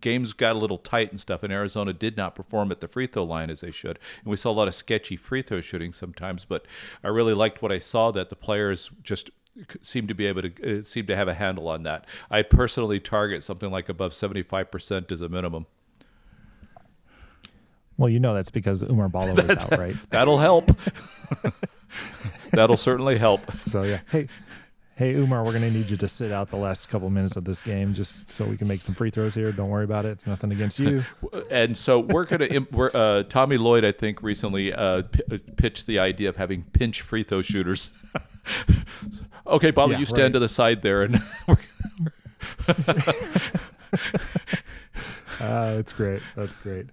games 0.00 0.32
got 0.32 0.56
a 0.56 0.58
little 0.58 0.78
tight 0.78 1.10
and 1.10 1.20
stuff, 1.20 1.42
and 1.42 1.52
Arizona 1.52 1.92
did 1.92 2.16
not 2.16 2.34
perform 2.34 2.70
at 2.70 2.80
the 2.80 2.88
free 2.88 3.06
throw 3.06 3.24
line 3.24 3.50
as 3.50 3.60
they 3.60 3.70
should. 3.70 3.98
And 4.22 4.30
we 4.30 4.36
saw 4.36 4.50
a 4.50 4.52
lot 4.52 4.68
of 4.68 4.74
sketchy 4.74 5.16
free 5.16 5.42
throw 5.42 5.60
shooting 5.60 5.92
sometimes, 5.92 6.44
but 6.44 6.66
I 7.02 7.08
really 7.08 7.34
liked 7.34 7.62
what 7.62 7.72
I 7.72 7.78
saw 7.78 8.10
that 8.12 8.30
the 8.30 8.36
players 8.36 8.90
just 9.02 9.30
seem 9.82 10.08
to 10.08 10.14
be 10.14 10.26
able 10.26 10.42
to 10.42 10.80
uh, 10.80 10.84
seem 10.84 11.06
to 11.06 11.16
have 11.16 11.28
a 11.28 11.34
handle 11.34 11.68
on 11.68 11.84
that. 11.84 12.06
I 12.30 12.42
personally 12.42 13.00
target 13.00 13.42
something 13.42 13.70
like 13.70 13.88
above 13.88 14.12
75% 14.12 15.12
as 15.12 15.20
a 15.20 15.28
minimum. 15.28 15.66
Well, 17.96 18.08
you 18.08 18.18
know 18.18 18.34
that's 18.34 18.50
because 18.50 18.82
Umar 18.82 19.08
Ballo 19.10 19.34
is 19.34 19.50
out, 19.50 19.78
right? 19.78 19.96
That'll 20.10 20.38
help. 20.38 20.64
That'll 22.52 22.76
certainly 22.76 23.18
help. 23.18 23.40
So 23.66 23.82
yeah. 23.82 24.00
Hey, 24.10 24.28
hey 24.96 25.14
Umar, 25.14 25.44
we're 25.44 25.52
gonna 25.52 25.70
need 25.70 25.90
you 25.90 25.96
to 25.96 26.08
sit 26.08 26.32
out 26.32 26.50
the 26.50 26.56
last 26.56 26.88
couple 26.88 27.10
minutes 27.10 27.36
of 27.36 27.44
this 27.44 27.60
game 27.60 27.94
just 27.94 28.30
so 28.30 28.44
we 28.44 28.56
can 28.56 28.68
make 28.68 28.80
some 28.80 28.94
free 28.94 29.10
throws 29.10 29.34
here. 29.34 29.50
Don't 29.52 29.68
worry 29.70 29.84
about 29.84 30.04
it; 30.04 30.10
it's 30.10 30.26
nothing 30.26 30.52
against 30.52 30.78
you. 30.78 31.04
and 31.50 31.76
so 31.76 32.00
we're 32.00 32.24
gonna. 32.24 32.66
We're, 32.70 32.90
uh, 32.94 33.24
Tommy 33.24 33.56
Lloyd, 33.56 33.84
I 33.84 33.92
think, 33.92 34.22
recently 34.22 34.72
uh, 34.72 35.02
p- 35.02 35.22
uh, 35.30 35.38
pitched 35.56 35.86
the 35.86 35.98
idea 35.98 36.28
of 36.28 36.36
having 36.36 36.62
pinch 36.72 37.02
free 37.02 37.22
throw 37.22 37.42
shooters. 37.42 37.90
okay, 39.46 39.70
Bobby, 39.70 39.92
yeah, 39.92 39.98
you 39.98 40.04
stand 40.04 40.22
right. 40.22 40.32
to 40.34 40.38
the 40.38 40.48
side 40.48 40.82
there, 40.82 41.02
and 41.02 41.22
we're 41.48 41.58
uh, 45.40 45.76
it's 45.78 45.92
great. 45.92 46.22
That's 46.36 46.54
great. 46.56 46.86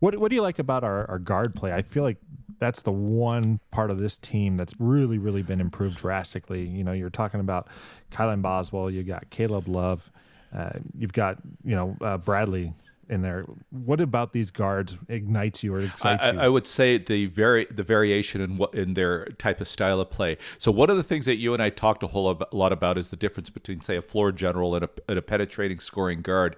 What 0.00 0.16
What 0.18 0.28
do 0.28 0.34
you 0.34 0.42
like 0.42 0.58
about 0.58 0.84
our, 0.84 1.08
our 1.10 1.18
guard 1.18 1.54
play? 1.54 1.72
I 1.72 1.82
feel 1.82 2.02
like 2.02 2.18
that's 2.58 2.82
the 2.82 2.92
one 2.92 3.60
part 3.70 3.90
of 3.90 3.98
this 3.98 4.18
team 4.18 4.56
that's 4.56 4.74
really, 4.78 5.18
really 5.18 5.42
been 5.42 5.60
improved 5.60 5.98
drastically. 5.98 6.64
You 6.66 6.84
know, 6.84 6.92
you're 6.92 7.10
talking 7.10 7.40
about 7.40 7.68
Kylan 8.10 8.42
Boswell, 8.42 8.90
you 8.90 9.02
got 9.02 9.30
Caleb 9.30 9.68
Love, 9.68 10.10
uh, 10.56 10.70
you've 10.96 11.12
got 11.12 11.38
you 11.64 11.76
know 11.76 11.96
uh, 12.00 12.18
Bradley 12.18 12.72
in 13.08 13.22
there. 13.22 13.44
What 13.70 14.00
about 14.00 14.32
these 14.32 14.50
guards 14.50 14.98
ignites 15.08 15.62
you 15.62 15.74
or 15.74 15.80
excites 15.80 16.24
I, 16.24 16.32
you? 16.32 16.38
I 16.40 16.48
would 16.48 16.66
say 16.66 16.98
the 16.98 17.26
very 17.26 17.66
the 17.66 17.82
variation 17.82 18.40
in 18.40 18.56
what 18.56 18.74
in 18.74 18.94
their 18.94 19.26
type 19.38 19.60
of 19.60 19.68
style 19.68 20.00
of 20.00 20.10
play. 20.10 20.38
So 20.58 20.70
one 20.70 20.90
of 20.90 20.96
the 20.96 21.02
things 21.02 21.26
that 21.26 21.36
you 21.36 21.54
and 21.54 21.62
I 21.62 21.70
talked 21.70 22.02
a 22.02 22.06
whole 22.06 22.40
lot 22.52 22.72
about 22.72 22.98
is 22.98 23.10
the 23.10 23.16
difference 23.16 23.50
between 23.50 23.80
say 23.80 23.96
a 23.96 24.02
floor 24.02 24.32
general 24.32 24.74
and 24.74 24.84
a, 24.84 24.90
and 25.08 25.18
a 25.18 25.22
penetrating 25.22 25.80
scoring 25.80 26.22
guard. 26.22 26.56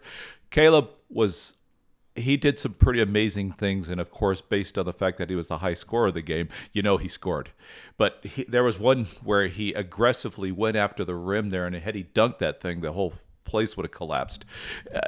Caleb 0.50 0.90
was 1.08 1.54
he 2.20 2.36
did 2.36 2.58
some 2.58 2.74
pretty 2.74 3.00
amazing 3.00 3.52
things, 3.52 3.88
and 3.88 4.00
of 4.00 4.10
course, 4.10 4.40
based 4.40 4.78
on 4.78 4.84
the 4.84 4.92
fact 4.92 5.18
that 5.18 5.30
he 5.30 5.36
was 5.36 5.48
the 5.48 5.58
high 5.58 5.74
scorer 5.74 6.08
of 6.08 6.14
the 6.14 6.22
game, 6.22 6.48
you 6.72 6.82
know 6.82 6.96
he 6.96 7.08
scored. 7.08 7.50
But 7.96 8.24
he, 8.24 8.44
there 8.44 8.64
was 8.64 8.78
one 8.78 9.06
where 9.24 9.48
he 9.48 9.72
aggressively 9.72 10.52
went 10.52 10.76
after 10.76 11.04
the 11.04 11.14
rim 11.14 11.50
there, 11.50 11.66
and 11.66 11.74
had 11.76 11.94
he 11.94 12.04
dunked 12.04 12.38
that 12.38 12.60
thing, 12.60 12.80
the 12.80 12.92
whole 12.92 13.14
place 13.44 13.76
would 13.76 13.84
have 13.84 13.92
collapsed. 13.92 14.44
Uh, 14.94 15.00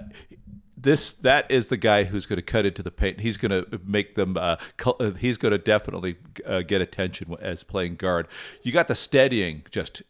this 0.77 1.13
that 1.13 1.49
is 1.51 1.67
the 1.67 1.77
guy 1.77 2.05
who's 2.05 2.27
going 2.27 2.39
to 2.39 2.43
cut 2.43 2.67
into 2.67 2.83
the 2.83 2.91
paint. 2.91 3.21
He's 3.21 3.37
going 3.37 3.51
to 3.51 3.81
make 3.85 4.15
them. 4.17 4.37
Uh, 4.37 4.57
uh 4.85 5.13
he's 5.13 5.39
going 5.39 5.53
to 5.53 5.59
definitely 5.59 6.17
uh, 6.45 6.63
get 6.63 6.81
attention 6.81 7.37
as 7.41 7.63
playing 7.63 7.97
guard. 7.97 8.27
You 8.63 8.73
got 8.73 8.89
the 8.89 8.95
steadying 8.95 9.63
just 9.71 10.03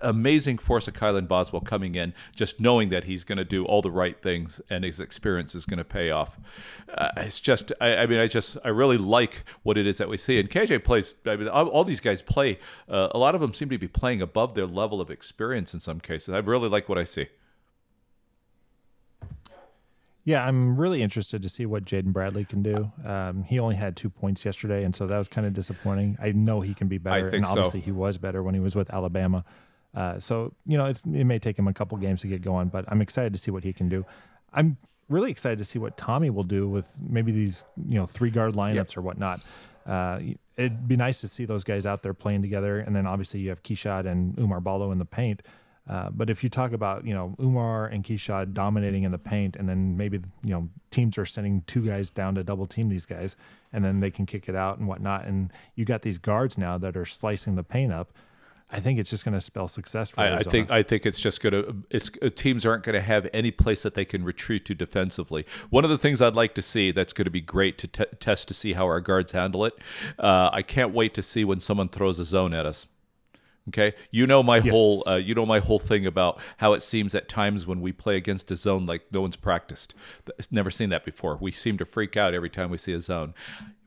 amazing 0.00 0.58
force 0.58 0.88
of 0.88 0.94
Kylan 0.94 1.28
Boswell 1.28 1.62
coming 1.62 1.94
in, 1.94 2.14
just 2.34 2.60
knowing 2.60 2.90
that 2.90 3.04
he's 3.04 3.24
going 3.24 3.38
to 3.38 3.44
do 3.44 3.64
all 3.64 3.82
the 3.82 3.90
right 3.90 4.20
things 4.20 4.60
and 4.70 4.84
his 4.84 5.00
experience 5.00 5.54
is 5.54 5.66
going 5.66 5.78
to 5.78 5.84
pay 5.84 6.10
off. 6.10 6.38
Uh, 6.92 7.10
it's 7.18 7.40
just, 7.40 7.72
I, 7.80 7.96
I, 7.96 8.06
mean, 8.06 8.18
I 8.18 8.26
just, 8.26 8.56
I 8.64 8.68
really 8.68 8.98
like 8.98 9.44
what 9.62 9.78
it 9.78 9.86
is 9.86 9.98
that 9.98 10.08
we 10.08 10.16
see. 10.16 10.38
And 10.38 10.50
KJ 10.50 10.84
plays, 10.84 11.16
I 11.26 11.36
mean, 11.36 11.48
all, 11.48 11.68
all 11.68 11.84
these 11.84 12.00
guys 12.00 12.22
play, 12.22 12.58
uh, 12.88 13.08
a 13.12 13.18
lot 13.18 13.34
of 13.34 13.40
them 13.40 13.54
seem 13.54 13.68
to 13.70 13.78
be 13.78 13.88
playing 13.88 14.22
above 14.22 14.54
their 14.54 14.66
level 14.66 15.00
of 15.00 15.10
experience 15.10 15.74
in 15.74 15.80
some 15.80 16.00
cases. 16.00 16.34
I 16.34 16.38
really 16.38 16.68
like 16.68 16.88
what 16.88 16.98
I 16.98 17.04
see. 17.04 17.28
Yeah, 20.24 20.46
I'm 20.46 20.76
really 20.76 21.02
interested 21.02 21.42
to 21.42 21.48
see 21.48 21.66
what 21.66 21.84
Jaden 21.84 22.12
Bradley 22.12 22.44
can 22.44 22.62
do. 22.62 22.92
Um, 23.04 23.42
he 23.42 23.58
only 23.58 23.74
had 23.74 23.96
two 23.96 24.08
points 24.08 24.44
yesterday, 24.44 24.84
and 24.84 24.94
so 24.94 25.06
that 25.08 25.18
was 25.18 25.26
kind 25.26 25.46
of 25.46 25.52
disappointing. 25.52 26.16
I 26.22 26.30
know 26.30 26.60
he 26.60 26.74
can 26.74 26.86
be 26.86 26.98
better, 26.98 27.28
and 27.28 27.44
obviously 27.44 27.80
so. 27.80 27.84
he 27.84 27.90
was 27.90 28.18
better 28.18 28.42
when 28.42 28.54
he 28.54 28.60
was 28.60 28.76
with 28.76 28.92
Alabama. 28.92 29.44
Uh, 29.94 30.18
so 30.18 30.54
you 30.66 30.78
know, 30.78 30.86
it's 30.86 31.02
it 31.02 31.24
may 31.24 31.38
take 31.38 31.58
him 31.58 31.68
a 31.68 31.72
couple 31.72 31.96
games 31.98 32.22
to 32.22 32.26
get 32.26 32.42
going, 32.42 32.68
but 32.68 32.84
I'm 32.88 33.02
excited 33.02 33.32
to 33.32 33.38
see 33.38 33.50
what 33.50 33.64
he 33.64 33.72
can 33.72 33.88
do. 33.88 34.04
I'm 34.52 34.76
really 35.08 35.30
excited 35.30 35.58
to 35.58 35.64
see 35.64 35.78
what 35.78 35.96
Tommy 35.96 36.30
will 36.30 36.44
do 36.44 36.68
with 36.68 37.00
maybe 37.02 37.32
these 37.32 37.64
you 37.88 37.98
know 37.98 38.06
three 38.06 38.30
guard 38.30 38.54
lineups 38.54 38.74
yep. 38.74 38.96
or 38.96 39.02
whatnot. 39.02 39.40
Uh, 39.86 40.20
it'd 40.56 40.86
be 40.86 40.96
nice 40.96 41.20
to 41.20 41.28
see 41.28 41.44
those 41.44 41.64
guys 41.64 41.86
out 41.86 42.02
there 42.02 42.14
playing 42.14 42.42
together, 42.42 42.78
and 42.78 42.94
then 42.94 43.06
obviously 43.06 43.40
you 43.40 43.48
have 43.50 43.62
Keshad 43.62 44.06
and 44.06 44.38
Umar 44.38 44.60
Ballo 44.60 44.92
in 44.92 44.98
the 44.98 45.04
paint. 45.04 45.42
Uh, 45.88 46.10
but 46.10 46.30
if 46.30 46.44
you 46.44 46.48
talk 46.48 46.72
about 46.72 47.04
you 47.04 47.12
know 47.12 47.34
Umar 47.40 47.86
and 47.86 48.04
Keshad 48.04 48.54
dominating 48.54 49.02
in 49.02 49.12
the 49.12 49.18
paint, 49.18 49.56
and 49.56 49.68
then 49.68 49.96
maybe 49.96 50.20
you 50.44 50.52
know 50.52 50.68
teams 50.90 51.18
are 51.18 51.26
sending 51.26 51.62
two 51.66 51.84
guys 51.84 52.10
down 52.10 52.34
to 52.36 52.44
double 52.44 52.66
team 52.66 52.88
these 52.88 53.06
guys, 53.06 53.36
and 53.72 53.84
then 53.84 54.00
they 54.00 54.10
can 54.10 54.24
kick 54.24 54.48
it 54.48 54.54
out 54.54 54.78
and 54.78 54.86
whatnot, 54.86 55.26
and 55.26 55.52
you 55.74 55.84
got 55.84 56.02
these 56.02 56.18
guards 56.18 56.56
now 56.56 56.78
that 56.78 56.96
are 56.96 57.04
slicing 57.04 57.56
the 57.56 57.64
paint 57.64 57.92
up. 57.92 58.12
I 58.72 58.80
think 58.80 58.98
it's 58.98 59.10
just 59.10 59.24
going 59.24 59.34
to 59.34 59.40
spell 59.40 59.68
success 59.68 60.10
for 60.10 60.22
I, 60.22 60.36
I, 60.36 60.40
think 60.40 60.70
I 60.70 60.82
think 60.82 61.04
it's 61.04 61.20
just 61.20 61.42
going 61.42 61.52
to 61.52 61.76
it's 61.90 62.10
uh, 62.22 62.30
teams 62.34 62.64
aren't 62.64 62.84
going 62.84 62.94
to 62.94 63.02
have 63.02 63.28
any 63.32 63.50
place 63.50 63.82
that 63.82 63.92
they 63.92 64.06
can 64.06 64.24
retreat 64.24 64.64
to 64.66 64.74
defensively. 64.74 65.44
One 65.68 65.84
of 65.84 65.90
the 65.90 65.98
things 65.98 66.22
I'd 66.22 66.34
like 66.34 66.54
to 66.54 66.62
see 66.62 66.90
that's 66.90 67.12
going 67.12 67.26
to 67.26 67.30
be 67.30 67.42
great 67.42 67.76
to 67.78 67.86
t- 67.86 68.04
test 68.18 68.48
to 68.48 68.54
see 68.54 68.72
how 68.72 68.86
our 68.86 69.00
guards 69.00 69.32
handle 69.32 69.66
it. 69.66 69.74
Uh, 70.18 70.48
I 70.52 70.62
can't 70.62 70.94
wait 70.94 71.12
to 71.14 71.22
see 71.22 71.44
when 71.44 71.60
someone 71.60 71.90
throws 71.90 72.18
a 72.18 72.24
zone 72.24 72.54
at 72.54 72.64
us. 72.64 72.86
Okay, 73.68 73.94
you 74.10 74.26
know 74.26 74.42
my 74.42 74.56
yes. 74.56 74.70
whole 74.70 75.04
uh, 75.06 75.14
you 75.14 75.34
know 75.34 75.46
my 75.46 75.60
whole 75.60 75.78
thing 75.78 76.04
about 76.06 76.40
how 76.56 76.72
it 76.72 76.82
seems 76.82 77.14
at 77.14 77.28
times 77.28 77.66
when 77.66 77.80
we 77.80 77.92
play 77.92 78.16
against 78.16 78.50
a 78.50 78.56
zone 78.56 78.86
like 78.86 79.02
no 79.12 79.20
one's 79.20 79.36
practiced. 79.36 79.94
Never 80.50 80.70
seen 80.70 80.90
that 80.90 81.04
before. 81.04 81.38
We 81.40 81.52
seem 81.52 81.78
to 81.78 81.84
freak 81.84 82.16
out 82.16 82.34
every 82.34 82.50
time 82.50 82.70
we 82.70 82.78
see 82.78 82.92
a 82.92 83.00
zone 83.00 83.34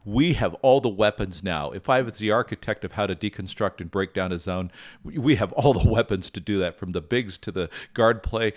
we 0.06 0.34
have 0.34 0.54
all 0.56 0.80
the 0.80 0.90
weapons 0.90 1.44
now. 1.44 1.72
If 1.72 1.90
I 1.90 2.02
was 2.02 2.20
the 2.20 2.32
architect 2.32 2.86
of 2.86 2.94
how 2.94 3.08
to 3.08 3.16
deconstruct 3.16 3.82
and 3.82 3.90
break 3.90 4.14
down 4.14 4.32
a 4.32 4.38
zone, 4.38 4.72
we 5.04 5.36
have 5.36 5.52
all 5.54 5.74
the 5.74 5.90
weapons 5.92 6.30
to 6.32 6.40
do 6.40 6.60
that 6.60 6.78
from 6.78 6.92
the 6.92 7.02
bigs 7.02 7.38
to 7.40 7.52
the 7.52 7.70
guard 7.94 8.24
play. 8.24 8.54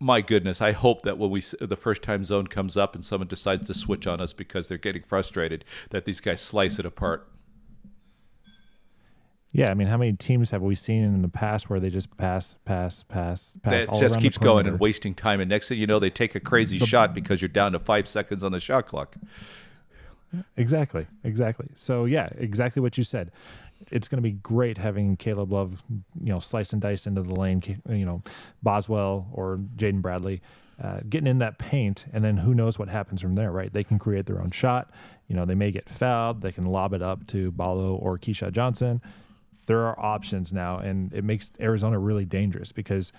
My 0.00 0.20
goodness, 0.20 0.62
I 0.62 0.70
hope 0.70 1.02
that 1.02 1.18
when 1.18 1.30
we 1.30 1.42
the 1.60 1.76
first 1.76 2.02
time 2.02 2.22
zone 2.22 2.46
comes 2.46 2.76
up 2.76 2.94
and 2.94 3.04
someone 3.04 3.26
decides 3.26 3.66
to 3.66 3.74
switch 3.74 4.06
on 4.06 4.20
us 4.20 4.32
because 4.32 4.68
they're 4.68 4.78
getting 4.78 5.02
frustrated, 5.02 5.64
that 5.90 6.04
these 6.04 6.20
guys 6.20 6.40
slice 6.40 6.78
it 6.78 6.86
apart. 6.86 7.28
Yeah, 9.52 9.70
I 9.70 9.74
mean, 9.74 9.88
how 9.88 9.96
many 9.96 10.12
teams 10.12 10.50
have 10.50 10.60
we 10.60 10.74
seen 10.74 11.04
in 11.04 11.22
the 11.22 11.28
past 11.28 11.70
where 11.70 11.80
they 11.80 11.88
just 11.88 12.14
pass, 12.18 12.56
pass, 12.66 13.02
pass, 13.04 13.56
pass? 13.62 13.86
That 13.86 13.98
just 13.98 14.20
keeps 14.20 14.36
going 14.36 14.66
and 14.66 14.78
wasting 14.78 15.14
time, 15.14 15.40
and 15.40 15.48
next 15.48 15.68
thing 15.68 15.78
you 15.78 15.86
know, 15.86 15.98
they 15.98 16.10
take 16.10 16.34
a 16.34 16.40
crazy 16.40 16.78
the, 16.78 16.86
shot 16.86 17.14
because 17.14 17.40
you're 17.40 17.48
down 17.48 17.72
to 17.72 17.78
five 17.78 18.06
seconds 18.06 18.44
on 18.44 18.52
the 18.52 18.60
shot 18.60 18.86
clock. 18.86 19.16
Exactly, 20.58 21.06
exactly. 21.24 21.68
So 21.76 22.04
yeah, 22.04 22.28
exactly 22.36 22.82
what 22.82 22.98
you 22.98 23.04
said. 23.04 23.30
It's 23.90 24.08
going 24.08 24.18
to 24.18 24.22
be 24.22 24.32
great 24.32 24.76
having 24.76 25.16
Caleb 25.16 25.52
Love, 25.52 25.82
you 26.20 26.30
know, 26.30 26.40
slice 26.40 26.74
and 26.74 26.82
dice 26.82 27.06
into 27.06 27.22
the 27.22 27.34
lane. 27.34 27.62
You 27.88 28.04
know, 28.04 28.22
Boswell 28.62 29.28
or 29.32 29.58
Jaden 29.76 30.02
Bradley. 30.02 30.42
Uh, 30.82 31.00
getting 31.08 31.26
in 31.26 31.38
that 31.38 31.58
paint, 31.58 32.06
and 32.12 32.24
then 32.24 32.36
who 32.36 32.54
knows 32.54 32.78
what 32.78 32.88
happens 32.88 33.20
from 33.20 33.34
there, 33.34 33.50
right? 33.50 33.72
They 33.72 33.82
can 33.82 33.98
create 33.98 34.26
their 34.26 34.40
own 34.40 34.52
shot. 34.52 34.92
You 35.26 35.34
know, 35.34 35.44
they 35.44 35.56
may 35.56 35.72
get 35.72 35.88
fouled. 35.88 36.40
They 36.40 36.52
can 36.52 36.62
lob 36.62 36.94
it 36.94 37.02
up 37.02 37.26
to 37.28 37.50
Ballo 37.50 37.96
or 37.96 38.16
Keshad 38.16 38.52
Johnson. 38.52 39.00
There 39.68 39.84
are 39.84 40.00
options 40.00 40.50
now, 40.50 40.78
and 40.78 41.12
it 41.12 41.24
makes 41.24 41.52
Arizona 41.60 41.98
really 41.98 42.24
dangerous 42.24 42.72
because 42.72 43.12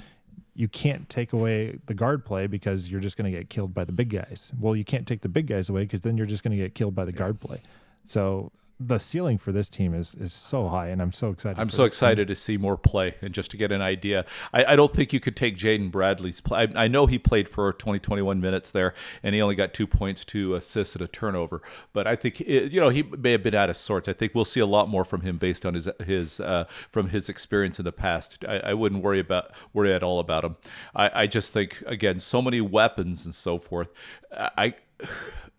you 0.55 0.67
can't 0.67 1.07
take 1.07 1.31
away 1.31 1.77
the 1.85 1.93
guard 1.93 2.25
play 2.25 2.47
because 2.47 2.91
you're 2.91 2.99
just 2.99 3.17
going 3.17 3.31
to 3.31 3.37
get 3.37 3.49
killed 3.49 3.71
by 3.71 3.83
the 3.85 3.91
big 3.91 4.09
guys. 4.09 4.51
Well, 4.59 4.75
you 4.75 4.83
can't 4.83 5.07
take 5.07 5.21
the 5.21 5.29
big 5.29 5.45
guys 5.45 5.69
away 5.69 5.83
because 5.83 6.01
then 6.01 6.17
you're 6.17 6.25
just 6.25 6.43
going 6.43 6.57
to 6.57 6.61
get 6.61 6.73
killed 6.73 6.95
by 6.95 7.05
the 7.05 7.11
guard 7.11 7.39
play. 7.39 7.61
So 8.05 8.51
the 8.79 8.97
ceiling 8.97 9.37
for 9.37 9.51
this 9.51 9.67
team 9.67 9.93
is 9.93 10.15
is 10.15 10.31
so 10.31 10.69
high, 10.69 10.87
and 10.87 11.01
I'm 11.01 11.11
so 11.11 11.31
excited. 11.31 11.59
I'm 11.59 11.69
so 11.69 11.83
excited 11.83 12.27
team. 12.27 12.35
to 12.35 12.35
see 12.35 12.57
more 12.57 12.77
play 12.77 13.15
and 13.21 13.33
just 13.33 13.51
to 13.51 13.57
get 13.57 13.73
an 13.73 13.81
idea. 13.81 14.25
I, 14.53 14.65
I 14.65 14.75
don't 14.77 14.93
think 14.93 15.11
you 15.11 15.19
could 15.19 15.35
take 15.35 15.57
Jaden 15.57 15.91
Bradley's 15.91 16.39
play. 16.39 16.67
I, 16.73 16.83
I, 16.85 16.87
know 16.87 17.05
he 17.05 17.19
played 17.19 17.49
for 17.49 17.73
20, 17.73 17.99
21 17.99 18.39
minutes 18.39 18.71
there, 18.71 18.93
and 19.21 19.35
he 19.35 19.41
only 19.41 19.55
got 19.55 19.73
two 19.73 19.85
points, 19.85 20.23
two 20.23 20.55
assists, 20.55 20.95
and 20.95 21.01
a 21.01 21.07
turnover. 21.07 21.61
But 21.91 22.07
I 22.07 22.15
think 22.15 22.39
it, 22.39 22.71
you 22.71 22.79
know 22.79 22.89
he 22.89 23.03
may 23.03 23.33
have 23.33 23.43
been 23.43 23.55
out 23.55 23.69
of 23.69 23.75
sorts. 23.75 24.07
I 24.07 24.13
think 24.13 24.33
we'll 24.33 24.45
see 24.45 24.61
a 24.61 24.65
lot 24.65 24.87
more 24.87 25.03
from 25.03 25.21
him 25.21 25.37
based 25.37 25.65
on 25.65 25.73
his 25.73 25.89
his 26.05 26.39
uh, 26.39 26.65
from 26.89 27.09
his 27.09 27.27
experience 27.27 27.79
in 27.79 27.85
the 27.85 27.91
past. 27.91 28.45
I, 28.47 28.59
I, 28.59 28.73
wouldn't 28.73 29.03
worry 29.03 29.19
about 29.19 29.51
worry 29.73 29.93
at 29.93 30.03
all 30.03 30.19
about 30.19 30.45
him. 30.45 30.55
I, 30.95 31.23
I 31.23 31.27
just 31.27 31.51
think 31.51 31.83
again, 31.85 32.17
so 32.17 32.41
many 32.41 32.61
weapons 32.61 33.25
and 33.25 33.35
so 33.35 33.57
forth. 33.57 33.89
I 34.31 34.75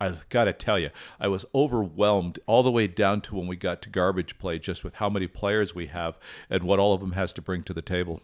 I 0.01 0.13
got 0.31 0.45
to 0.45 0.53
tell 0.53 0.79
you, 0.79 0.91
I 1.19 1.29
was 1.29 1.45
overwhelmed 1.55 2.39
all 2.47 2.63
the 2.63 2.71
way 2.71 2.87
down 2.87 3.21
to 3.23 3.35
when 3.35 3.47
we 3.47 3.57
got 3.57 3.83
to 3.83 3.91
garbage 3.91 4.39
play, 4.39 4.59
just 4.59 4.83
with 4.83 4.95
how 4.95 5.11
many 5.11 5.27
players 5.27 5.75
we 5.75 5.89
have 5.89 6.19
and 6.49 6.63
what 6.63 6.79
all 6.79 6.95
of 6.95 7.01
them 7.01 7.13
has 7.13 7.33
to 7.35 7.43
bring 7.43 7.63
to 7.65 7.75
the 7.75 7.83
table. 7.83 8.21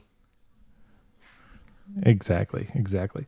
Exactly, 2.02 2.68
exactly. 2.74 3.26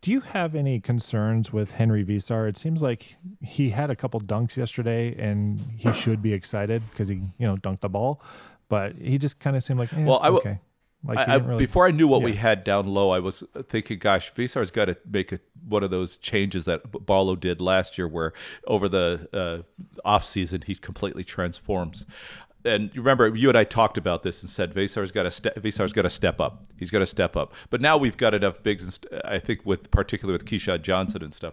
Do 0.00 0.10
you 0.10 0.20
have 0.20 0.54
any 0.54 0.80
concerns 0.80 1.52
with 1.52 1.72
Henri 1.72 2.04
Veesaar? 2.04 2.48
It 2.48 2.56
seems 2.56 2.82
like 2.82 3.16
he 3.40 3.70
had 3.70 3.90
a 3.90 3.96
couple 3.96 4.20
dunks 4.20 4.56
yesterday, 4.56 5.14
and 5.16 5.60
he 5.76 5.92
should 5.92 6.20
be 6.20 6.32
excited 6.34 6.82
because 6.90 7.08
he, 7.08 7.16
you 7.38 7.46
know, 7.46 7.56
dunked 7.56 7.80
the 7.80 7.88
ball. 7.88 8.20
But 8.68 8.96
he 8.96 9.18
just 9.18 9.38
kind 9.40 9.56
of 9.56 9.62
seemed 9.62 9.78
like, 9.78 9.92
eh, 9.94 10.04
well, 10.04 10.18
I 10.20 10.26
w- 10.26 10.40
okay. 10.40 10.58
Like 11.04 11.28
I, 11.28 11.36
really, 11.36 11.58
before 11.58 11.86
I 11.86 11.90
knew 11.90 12.08
what 12.08 12.20
yeah. 12.20 12.26
we 12.26 12.32
had 12.32 12.64
down 12.64 12.86
low, 12.86 13.10
I 13.10 13.18
was 13.18 13.44
thinking, 13.68 13.98
gosh, 13.98 14.32
Veesaar's 14.32 14.70
got 14.70 14.86
to 14.86 14.96
make 15.08 15.32
a, 15.32 15.40
one 15.68 15.82
of 15.82 15.90
those 15.90 16.16
changes 16.16 16.64
that 16.64 16.82
Ballo 17.06 17.36
did 17.36 17.60
last 17.60 17.98
year, 17.98 18.08
where 18.08 18.32
over 18.66 18.88
the 18.88 19.28
uh, 19.32 19.82
off 20.04 20.24
season 20.24 20.62
he 20.66 20.74
completely 20.74 21.24
transforms. 21.24 22.06
And 22.66 22.90
you 22.94 23.02
remember, 23.02 23.36
you 23.36 23.50
and 23.50 23.58
I 23.58 23.64
talked 23.64 23.98
about 23.98 24.22
this 24.22 24.40
and 24.40 24.50
said 24.50 24.72
Veesaar's 24.72 25.12
got 25.12 25.24
to 25.24 25.30
ste- 25.30 25.54
Veesaar's 25.56 25.92
got 25.92 26.02
to 26.02 26.10
step 26.10 26.40
up. 26.40 26.64
He's 26.78 26.90
got 26.90 27.00
to 27.00 27.06
step 27.06 27.36
up. 27.36 27.52
But 27.68 27.82
now 27.82 27.98
we've 27.98 28.16
got 28.16 28.32
enough 28.32 28.62
bigs, 28.62 28.84
and 28.84 28.92
st- 28.94 29.22
I 29.26 29.38
think 29.38 29.66
with 29.66 29.90
particularly 29.90 30.38
with 30.38 30.46
Keshad 30.46 30.80
Johnson 30.80 31.22
and 31.22 31.34
stuff 31.34 31.52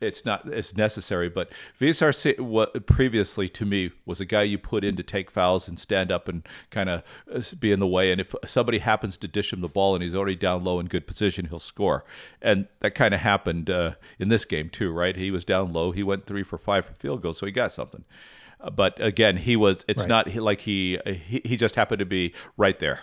it's 0.00 0.24
not 0.24 0.46
it's 0.46 0.76
necessary. 0.76 1.28
But 1.28 1.50
Veesaar 1.80 2.38
what 2.38 2.86
previously 2.86 3.48
to 3.50 3.64
me 3.64 3.92
was 4.04 4.20
a 4.20 4.24
guy 4.24 4.42
you 4.42 4.58
put 4.58 4.84
in 4.84 4.96
to 4.96 5.02
take 5.02 5.30
fouls 5.30 5.68
and 5.68 5.78
stand 5.78 6.10
up 6.10 6.28
and 6.28 6.46
kind 6.70 6.88
of 6.88 7.02
uh, 7.32 7.42
be 7.58 7.72
in 7.72 7.80
the 7.80 7.86
way. 7.86 8.12
And 8.12 8.20
if 8.20 8.34
somebody 8.44 8.78
happens 8.78 9.16
to 9.18 9.28
dish 9.28 9.52
him 9.52 9.60
the 9.60 9.68
ball 9.68 9.94
and 9.94 10.02
he's 10.02 10.14
already 10.14 10.36
down 10.36 10.64
low 10.64 10.80
in 10.80 10.86
good 10.86 11.06
position, 11.06 11.46
he'll 11.46 11.58
score. 11.58 12.04
And 12.42 12.66
that 12.80 12.94
kind 12.94 13.14
of 13.14 13.20
happened 13.20 13.70
uh, 13.70 13.92
in 14.18 14.28
this 14.28 14.44
game 14.44 14.68
too, 14.68 14.90
right? 14.92 15.16
He 15.16 15.30
was 15.30 15.44
down 15.44 15.72
low. 15.72 15.92
He 15.92 16.02
went 16.02 16.26
three 16.26 16.42
for 16.42 16.58
five 16.58 16.86
for 16.86 16.94
field 16.94 17.22
goals, 17.22 17.38
so 17.38 17.46
he 17.46 17.52
got 17.52 17.72
something. 17.72 18.04
But 18.74 19.00
again, 19.00 19.36
he 19.36 19.54
was. 19.54 19.84
It's 19.86 20.02
right. 20.02 20.08
not 20.08 20.34
like 20.34 20.62
he, 20.62 20.98
he 21.06 21.42
he 21.44 21.56
just 21.56 21.74
happened 21.74 21.98
to 21.98 22.06
be 22.06 22.34
right 22.56 22.78
there. 22.78 23.00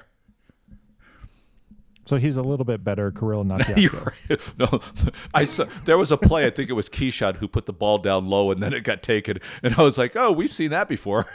So 2.05 2.17
he's 2.17 2.35
a 2.35 2.41
little 2.41 2.65
bit 2.65 2.83
better, 2.83 3.11
Kirill, 3.11 3.43
not 3.45 3.67
right. 3.69 4.19
No, 4.59 4.81
I 5.33 5.45
saw 5.45 5.65
there 5.85 5.97
was 5.97 6.11
a 6.11 6.17
play. 6.17 6.45
I 6.45 6.49
think 6.49 6.69
it 6.69 6.73
was 6.73 6.89
Keshad 6.89 7.37
who 7.37 7.47
put 7.47 7.65
the 7.65 7.73
ball 7.73 7.97
down 7.97 8.27
low, 8.27 8.51
and 8.51 8.61
then 8.61 8.73
it 8.73 8.83
got 8.83 9.01
taken. 9.03 9.39
And 9.61 9.75
I 9.75 9.83
was 9.83 9.97
like, 9.97 10.15
"Oh, 10.15 10.31
we've 10.31 10.53
seen 10.53 10.71
that 10.71 10.89
before." 10.89 11.25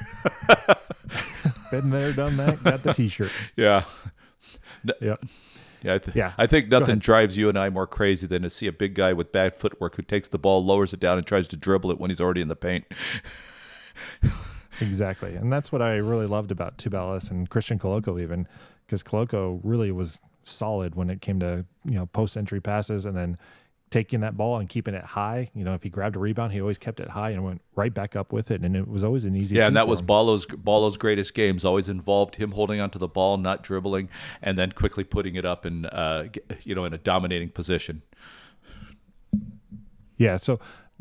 Been 1.70 1.90
there, 1.90 2.12
done 2.12 2.36
that. 2.38 2.62
Got 2.62 2.82
the 2.82 2.92
T-shirt. 2.94 3.30
Yeah. 3.56 3.84
Yeah. 5.00 5.16
Yeah, 5.82 5.94
I, 5.94 5.98
th- 5.98 6.16
yeah. 6.16 6.32
I 6.36 6.46
think 6.46 6.68
nothing 6.70 6.98
drives 6.98 7.36
you 7.36 7.48
and 7.48 7.56
I 7.58 7.70
more 7.70 7.86
crazy 7.86 8.26
than 8.26 8.42
to 8.42 8.50
see 8.50 8.66
a 8.66 8.72
big 8.72 8.94
guy 8.94 9.12
with 9.12 9.30
bad 9.30 9.54
footwork 9.54 9.94
who 9.96 10.02
takes 10.02 10.26
the 10.28 10.38
ball, 10.38 10.64
lowers 10.64 10.92
it 10.92 10.98
down, 10.98 11.18
and 11.18 11.26
tries 11.26 11.46
to 11.48 11.56
dribble 11.56 11.90
it 11.92 11.98
when 12.00 12.10
he's 12.10 12.20
already 12.20 12.40
in 12.40 12.48
the 12.48 12.56
paint. 12.56 12.84
exactly, 14.80 15.34
and 15.34 15.52
that's 15.52 15.70
what 15.70 15.80
I 15.82 15.96
really 15.96 16.26
loved 16.26 16.50
about 16.50 16.78
Tubelis 16.78 17.30
and 17.30 17.48
Christian 17.48 17.78
Koloko, 17.78 18.20
even 18.20 18.48
because 18.86 19.02
Koloko 19.04 19.60
really 19.62 19.92
was 19.92 20.20
solid 20.48 20.94
when 20.94 21.10
it 21.10 21.20
came 21.20 21.40
to 21.40 21.64
you 21.84 21.96
know 21.98 22.06
post 22.06 22.36
entry 22.36 22.60
passes 22.60 23.04
and 23.04 23.16
then 23.16 23.38
taking 23.90 24.20
that 24.20 24.36
ball 24.36 24.58
and 24.58 24.68
keeping 24.68 24.94
it 24.94 25.04
high. 25.04 25.50
You 25.54 25.64
know, 25.64 25.74
if 25.74 25.82
he 25.82 25.88
grabbed 25.88 26.16
a 26.16 26.18
rebound, 26.18 26.52
he 26.52 26.60
always 26.60 26.78
kept 26.78 27.00
it 27.00 27.08
high 27.08 27.30
and 27.30 27.44
went 27.44 27.62
right 27.74 27.92
back 27.92 28.16
up 28.16 28.32
with 28.32 28.50
it, 28.50 28.62
and 28.62 28.76
it 28.76 28.86
was 28.86 29.04
always 29.04 29.24
an 29.24 29.34
easy. 29.34 29.56
Yeah, 29.56 29.66
and 29.66 29.76
that 29.76 29.88
was 29.88 30.02
Ballo's 30.02 30.46
Ballo's 30.46 30.96
greatest 30.96 31.34
games. 31.34 31.64
Always 31.64 31.88
involved 31.88 32.36
him 32.36 32.52
holding 32.52 32.80
onto 32.80 32.98
the 32.98 33.08
ball, 33.08 33.36
not 33.36 33.62
dribbling, 33.62 34.08
and 34.42 34.58
then 34.58 34.72
quickly 34.72 35.04
putting 35.04 35.36
it 35.36 35.44
up 35.44 35.64
in 35.64 35.86
uh, 35.86 36.28
you 36.64 36.74
know 36.74 36.84
in 36.84 36.92
a 36.92 36.98
dominating 36.98 37.50
position. 37.50 38.02
Yeah. 40.16 40.36
So. 40.36 40.58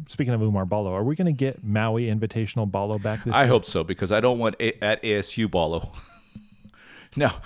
Speaking 0.08 0.32
of 0.36 0.44
Umar 0.44 0.64
Ballo, 0.64 0.94
are 0.94 1.04
we 1.04 1.16
going 1.16 1.26
to 1.26 1.32
get 1.32 1.64
Maui 1.64 2.04
Invitational 2.06 2.70
Ballo 2.70 3.00
back 3.00 3.24
this 3.24 3.34
I 3.34 3.40
year? 3.40 3.46
I 3.46 3.48
hope 3.48 3.66
so 3.66 3.84
because 3.84 4.12
I 4.12 4.20
don't 4.20 4.38
want 4.38 4.56
a- 4.60 4.80
at 4.84 5.02
ASU 5.02 5.50
Ballo. 5.50 5.92
Now, 7.15 7.41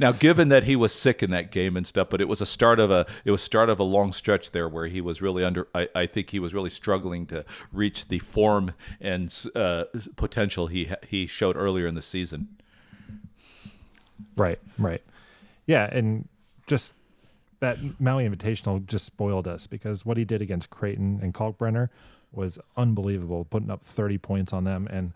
now, 0.00 0.12
given 0.12 0.50
that 0.50 0.64
he 0.64 0.76
was 0.76 0.92
sick 0.92 1.22
in 1.22 1.30
that 1.30 1.50
game 1.50 1.76
and 1.76 1.86
stuff, 1.86 2.08
but 2.10 2.20
it 2.20 2.28
was 2.28 2.40
a 2.40 2.46
start 2.46 2.78
of 2.78 2.90
a 2.90 3.06
it 3.24 3.30
was 3.30 3.42
start 3.42 3.70
of 3.70 3.80
a 3.80 3.82
long 3.82 4.12
stretch 4.12 4.50
there 4.50 4.68
where 4.68 4.86
he 4.86 5.00
was 5.00 5.22
really 5.22 5.42
under. 5.42 5.66
I, 5.74 5.88
I 5.94 6.06
think 6.06 6.30
he 6.30 6.38
was 6.38 6.54
really 6.54 6.70
struggling 6.70 7.26
to 7.26 7.44
reach 7.72 8.08
the 8.08 8.18
form 8.18 8.74
and 9.00 9.34
uh, 9.56 9.84
potential 10.16 10.66
he 10.66 10.90
he 11.08 11.26
showed 11.26 11.56
earlier 11.56 11.86
in 11.86 11.94
the 11.94 12.02
season. 12.02 12.56
Right, 14.36 14.58
right, 14.78 15.02
yeah, 15.66 15.88
and 15.90 16.28
just 16.66 16.94
that 17.60 17.78
Maui 18.00 18.28
Invitational 18.28 18.84
just 18.86 19.04
spoiled 19.04 19.48
us 19.48 19.66
because 19.66 20.04
what 20.06 20.16
he 20.16 20.24
did 20.24 20.42
against 20.42 20.70
Creighton 20.70 21.18
and 21.22 21.34
Kalkbrenner 21.34 21.88
was 22.30 22.58
unbelievable, 22.76 23.44
putting 23.44 23.70
up 23.70 23.82
30 23.82 24.18
points 24.18 24.52
on 24.52 24.64
them 24.64 24.86
and. 24.90 25.12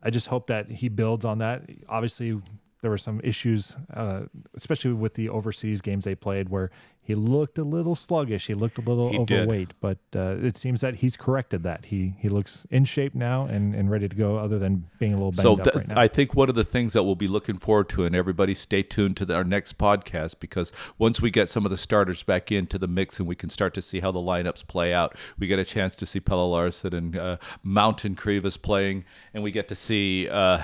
I 0.00 0.10
just 0.10 0.28
hope 0.28 0.46
that 0.46 0.70
he 0.70 0.88
builds 0.88 1.24
on 1.24 1.38
that. 1.38 1.68
Obviously, 1.88 2.40
there 2.80 2.90
were 2.90 2.98
some 2.98 3.20
issues, 3.24 3.76
uh, 3.92 4.22
especially 4.54 4.92
with 4.92 5.14
the 5.14 5.28
overseas 5.28 5.80
games 5.80 6.04
they 6.04 6.14
played, 6.14 6.48
where 6.48 6.70
he 7.08 7.14
looked 7.14 7.56
a 7.56 7.64
little 7.64 7.94
sluggish. 7.94 8.48
He 8.48 8.52
looked 8.52 8.76
a 8.76 8.82
little 8.82 9.08
he 9.08 9.18
overweight, 9.18 9.68
did. 9.68 9.76
but 9.80 9.98
uh, 10.14 10.36
it 10.44 10.58
seems 10.58 10.82
that 10.82 10.96
he's 10.96 11.16
corrected 11.16 11.62
that. 11.62 11.86
He 11.86 12.12
he 12.18 12.28
looks 12.28 12.66
in 12.70 12.84
shape 12.84 13.14
now 13.14 13.46
and, 13.46 13.74
and 13.74 13.90
ready 13.90 14.10
to 14.10 14.14
go. 14.14 14.36
Other 14.36 14.58
than 14.58 14.84
being 14.98 15.14
a 15.14 15.16
little 15.16 15.32
banged 15.32 15.42
so 15.42 15.56
th- 15.56 15.68
up 15.68 15.74
right 15.74 15.88
now. 15.88 15.98
I 15.98 16.06
think 16.06 16.34
one 16.34 16.50
of 16.50 16.54
the 16.54 16.66
things 16.66 16.92
that 16.92 17.04
we'll 17.04 17.14
be 17.14 17.26
looking 17.26 17.56
forward 17.56 17.88
to, 17.90 18.04
and 18.04 18.14
everybody 18.14 18.52
stay 18.52 18.82
tuned 18.82 19.16
to 19.16 19.24
the, 19.24 19.34
our 19.34 19.42
next 19.42 19.78
podcast 19.78 20.38
because 20.38 20.70
once 20.98 21.22
we 21.22 21.30
get 21.30 21.48
some 21.48 21.64
of 21.64 21.70
the 21.70 21.78
starters 21.78 22.22
back 22.22 22.52
into 22.52 22.76
the 22.76 22.86
mix 22.86 23.18
and 23.18 23.26
we 23.26 23.34
can 23.34 23.48
start 23.48 23.72
to 23.72 23.80
see 23.80 24.00
how 24.00 24.12
the 24.12 24.20
lineups 24.20 24.66
play 24.66 24.92
out, 24.92 25.16
we 25.38 25.46
get 25.46 25.58
a 25.58 25.64
chance 25.64 25.96
to 25.96 26.04
see 26.04 26.20
Pelle 26.20 26.50
Larsson 26.50 26.94
and 26.94 27.16
uh, 27.16 27.38
Mountain 27.62 28.16
Krivas 28.16 28.60
playing, 28.60 29.06
and 29.32 29.42
we 29.42 29.50
get 29.50 29.66
to 29.68 29.74
see 29.74 30.28
uh, 30.28 30.62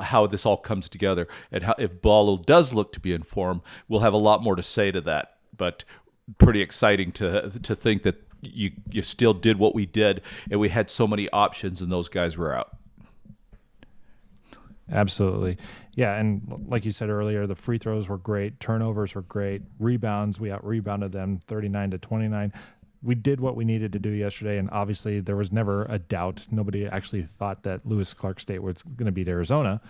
how 0.00 0.26
this 0.26 0.46
all 0.46 0.56
comes 0.56 0.88
together 0.88 1.28
and 1.50 1.64
how 1.64 1.74
if 1.76 2.00
Ballo 2.00 2.38
does 2.38 2.72
look 2.72 2.94
to 2.94 3.00
be 3.00 3.12
in 3.12 3.22
form, 3.24 3.60
we'll 3.88 4.00
have 4.00 4.14
a 4.14 4.16
lot 4.16 4.42
more 4.42 4.56
to 4.56 4.62
say 4.62 4.90
to 4.90 5.02
that 5.02 5.36
but 5.62 5.84
pretty 6.38 6.60
exciting 6.60 7.12
to 7.12 7.48
to 7.62 7.76
think 7.76 8.02
that 8.02 8.16
you 8.40 8.72
you 8.90 9.00
still 9.00 9.32
did 9.32 9.60
what 9.60 9.76
we 9.76 9.86
did, 9.86 10.20
and 10.50 10.58
we 10.58 10.70
had 10.70 10.90
so 10.90 11.06
many 11.06 11.28
options, 11.30 11.80
and 11.80 11.92
those 11.92 12.08
guys 12.08 12.36
were 12.36 12.52
out. 12.52 12.76
Absolutely. 14.90 15.56
Yeah. 15.94 16.16
And 16.16 16.66
like 16.66 16.84
you 16.84 16.90
said 16.90 17.10
earlier, 17.10 17.46
the 17.46 17.54
free 17.54 17.78
throws 17.78 18.08
were 18.08 18.18
great. 18.18 18.58
Turnovers 18.58 19.14
were 19.14 19.22
great. 19.22 19.62
Rebounds, 19.78 20.40
we 20.40 20.50
out 20.50 20.66
rebounded 20.66 21.12
them 21.12 21.38
39 21.46 21.92
to 21.92 21.98
29. 21.98 22.52
We 23.04 23.14
did 23.14 23.38
what 23.38 23.54
we 23.54 23.64
needed 23.64 23.92
to 23.92 24.00
do 24.00 24.10
yesterday. 24.10 24.58
And 24.58 24.68
obviously, 24.70 25.20
there 25.20 25.36
was 25.36 25.52
never 25.52 25.84
a 25.84 26.00
doubt. 26.00 26.48
Nobody 26.50 26.86
actually 26.88 27.22
thought 27.22 27.62
that 27.62 27.86
Lewis 27.86 28.12
Clark 28.12 28.40
State 28.40 28.62
was 28.62 28.82
going 28.82 29.06
to 29.06 29.12
beat 29.12 29.28
Arizona. 29.28 29.80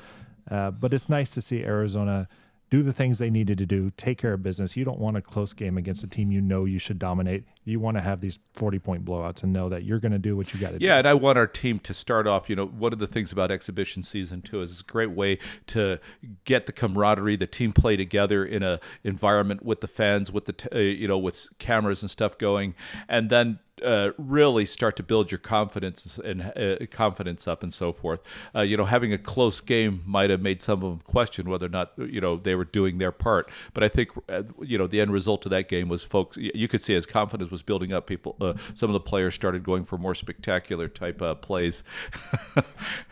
Uh, 0.50 0.70
but 0.70 0.92
it's 0.92 1.08
nice 1.08 1.30
to 1.30 1.40
see 1.40 1.64
Arizona 1.64 2.28
do 2.72 2.82
the 2.82 2.92
things 2.94 3.18
they 3.18 3.28
needed 3.28 3.58
to 3.58 3.66
do, 3.66 3.90
take 3.98 4.16
care 4.16 4.32
of 4.32 4.42
business. 4.42 4.78
You 4.78 4.84
don't 4.86 4.98
want 4.98 5.18
a 5.18 5.20
close 5.20 5.52
game 5.52 5.76
against 5.76 6.02
a 6.04 6.06
team 6.06 6.32
you 6.32 6.40
know 6.40 6.64
you 6.64 6.78
should 6.78 6.98
dominate. 6.98 7.44
You 7.64 7.78
want 7.78 7.98
to 7.98 8.00
have 8.00 8.22
these 8.22 8.38
40 8.54 8.78
point 8.78 9.04
blowouts 9.04 9.42
and 9.42 9.52
know 9.52 9.68
that 9.68 9.84
you're 9.84 9.98
going 9.98 10.12
to 10.12 10.18
do 10.18 10.38
what 10.38 10.54
you 10.54 10.58
got 10.58 10.68
to 10.68 10.72
yeah, 10.72 10.78
do. 10.78 10.86
Yeah, 10.86 10.98
and 11.00 11.06
I 11.06 11.12
want 11.12 11.36
our 11.36 11.46
team 11.46 11.80
to 11.80 11.92
start 11.92 12.26
off, 12.26 12.48
you 12.48 12.56
know, 12.56 12.64
one 12.64 12.94
of 12.94 12.98
the 12.98 13.06
things 13.06 13.30
about 13.30 13.50
exhibition 13.50 14.02
season 14.02 14.40
too 14.40 14.62
is 14.62 14.70
it's 14.70 14.80
a 14.80 14.84
great 14.84 15.10
way 15.10 15.38
to 15.66 16.00
get 16.46 16.64
the 16.64 16.72
camaraderie, 16.72 17.36
the 17.36 17.46
team 17.46 17.74
play 17.74 17.94
together 17.94 18.42
in 18.42 18.62
a 18.62 18.80
environment 19.04 19.62
with 19.62 19.82
the 19.82 19.86
fans, 19.86 20.32
with 20.32 20.46
the, 20.46 20.54
t- 20.54 20.68
uh, 20.72 20.78
you 20.78 21.06
know, 21.06 21.18
with 21.18 21.48
cameras 21.58 22.00
and 22.00 22.10
stuff 22.10 22.38
going. 22.38 22.74
And 23.06 23.28
then 23.28 23.58
uh, 23.84 24.12
really 24.18 24.66
start 24.66 24.96
to 24.96 25.02
build 25.02 25.30
your 25.30 25.38
confidence 25.38 26.18
and 26.18 26.52
uh, 26.56 26.86
confidence 26.90 27.46
up 27.46 27.62
and 27.62 27.72
so 27.72 27.92
forth. 27.92 28.20
Uh, 28.54 28.60
you 28.60 28.76
know, 28.76 28.84
having 28.84 29.12
a 29.12 29.18
close 29.18 29.60
game 29.60 30.02
might 30.06 30.30
have 30.30 30.40
made 30.40 30.62
some 30.62 30.82
of 30.82 30.90
them 30.90 31.00
question 31.04 31.48
whether 31.48 31.66
or 31.66 31.70
not 31.70 31.92
you 31.98 32.20
know 32.20 32.36
they 32.36 32.54
were 32.54 32.64
doing 32.64 32.98
their 32.98 33.12
part. 33.12 33.50
But 33.74 33.84
I 33.84 33.88
think 33.88 34.10
uh, 34.28 34.42
you 34.60 34.78
know 34.78 34.86
the 34.86 35.00
end 35.00 35.12
result 35.12 35.46
of 35.46 35.50
that 35.50 35.68
game 35.68 35.88
was 35.88 36.02
folks. 36.02 36.36
You 36.36 36.68
could 36.68 36.82
see 36.82 36.94
as 36.94 37.06
confidence 37.06 37.50
was 37.50 37.62
building 37.62 37.92
up, 37.92 38.06
people, 38.06 38.36
uh, 38.40 38.54
some 38.74 38.88
of 38.88 38.94
the 38.94 39.00
players 39.00 39.34
started 39.34 39.62
going 39.62 39.84
for 39.84 39.98
more 39.98 40.14
spectacular 40.14 40.88
type 40.88 41.22
plays. 41.40 41.84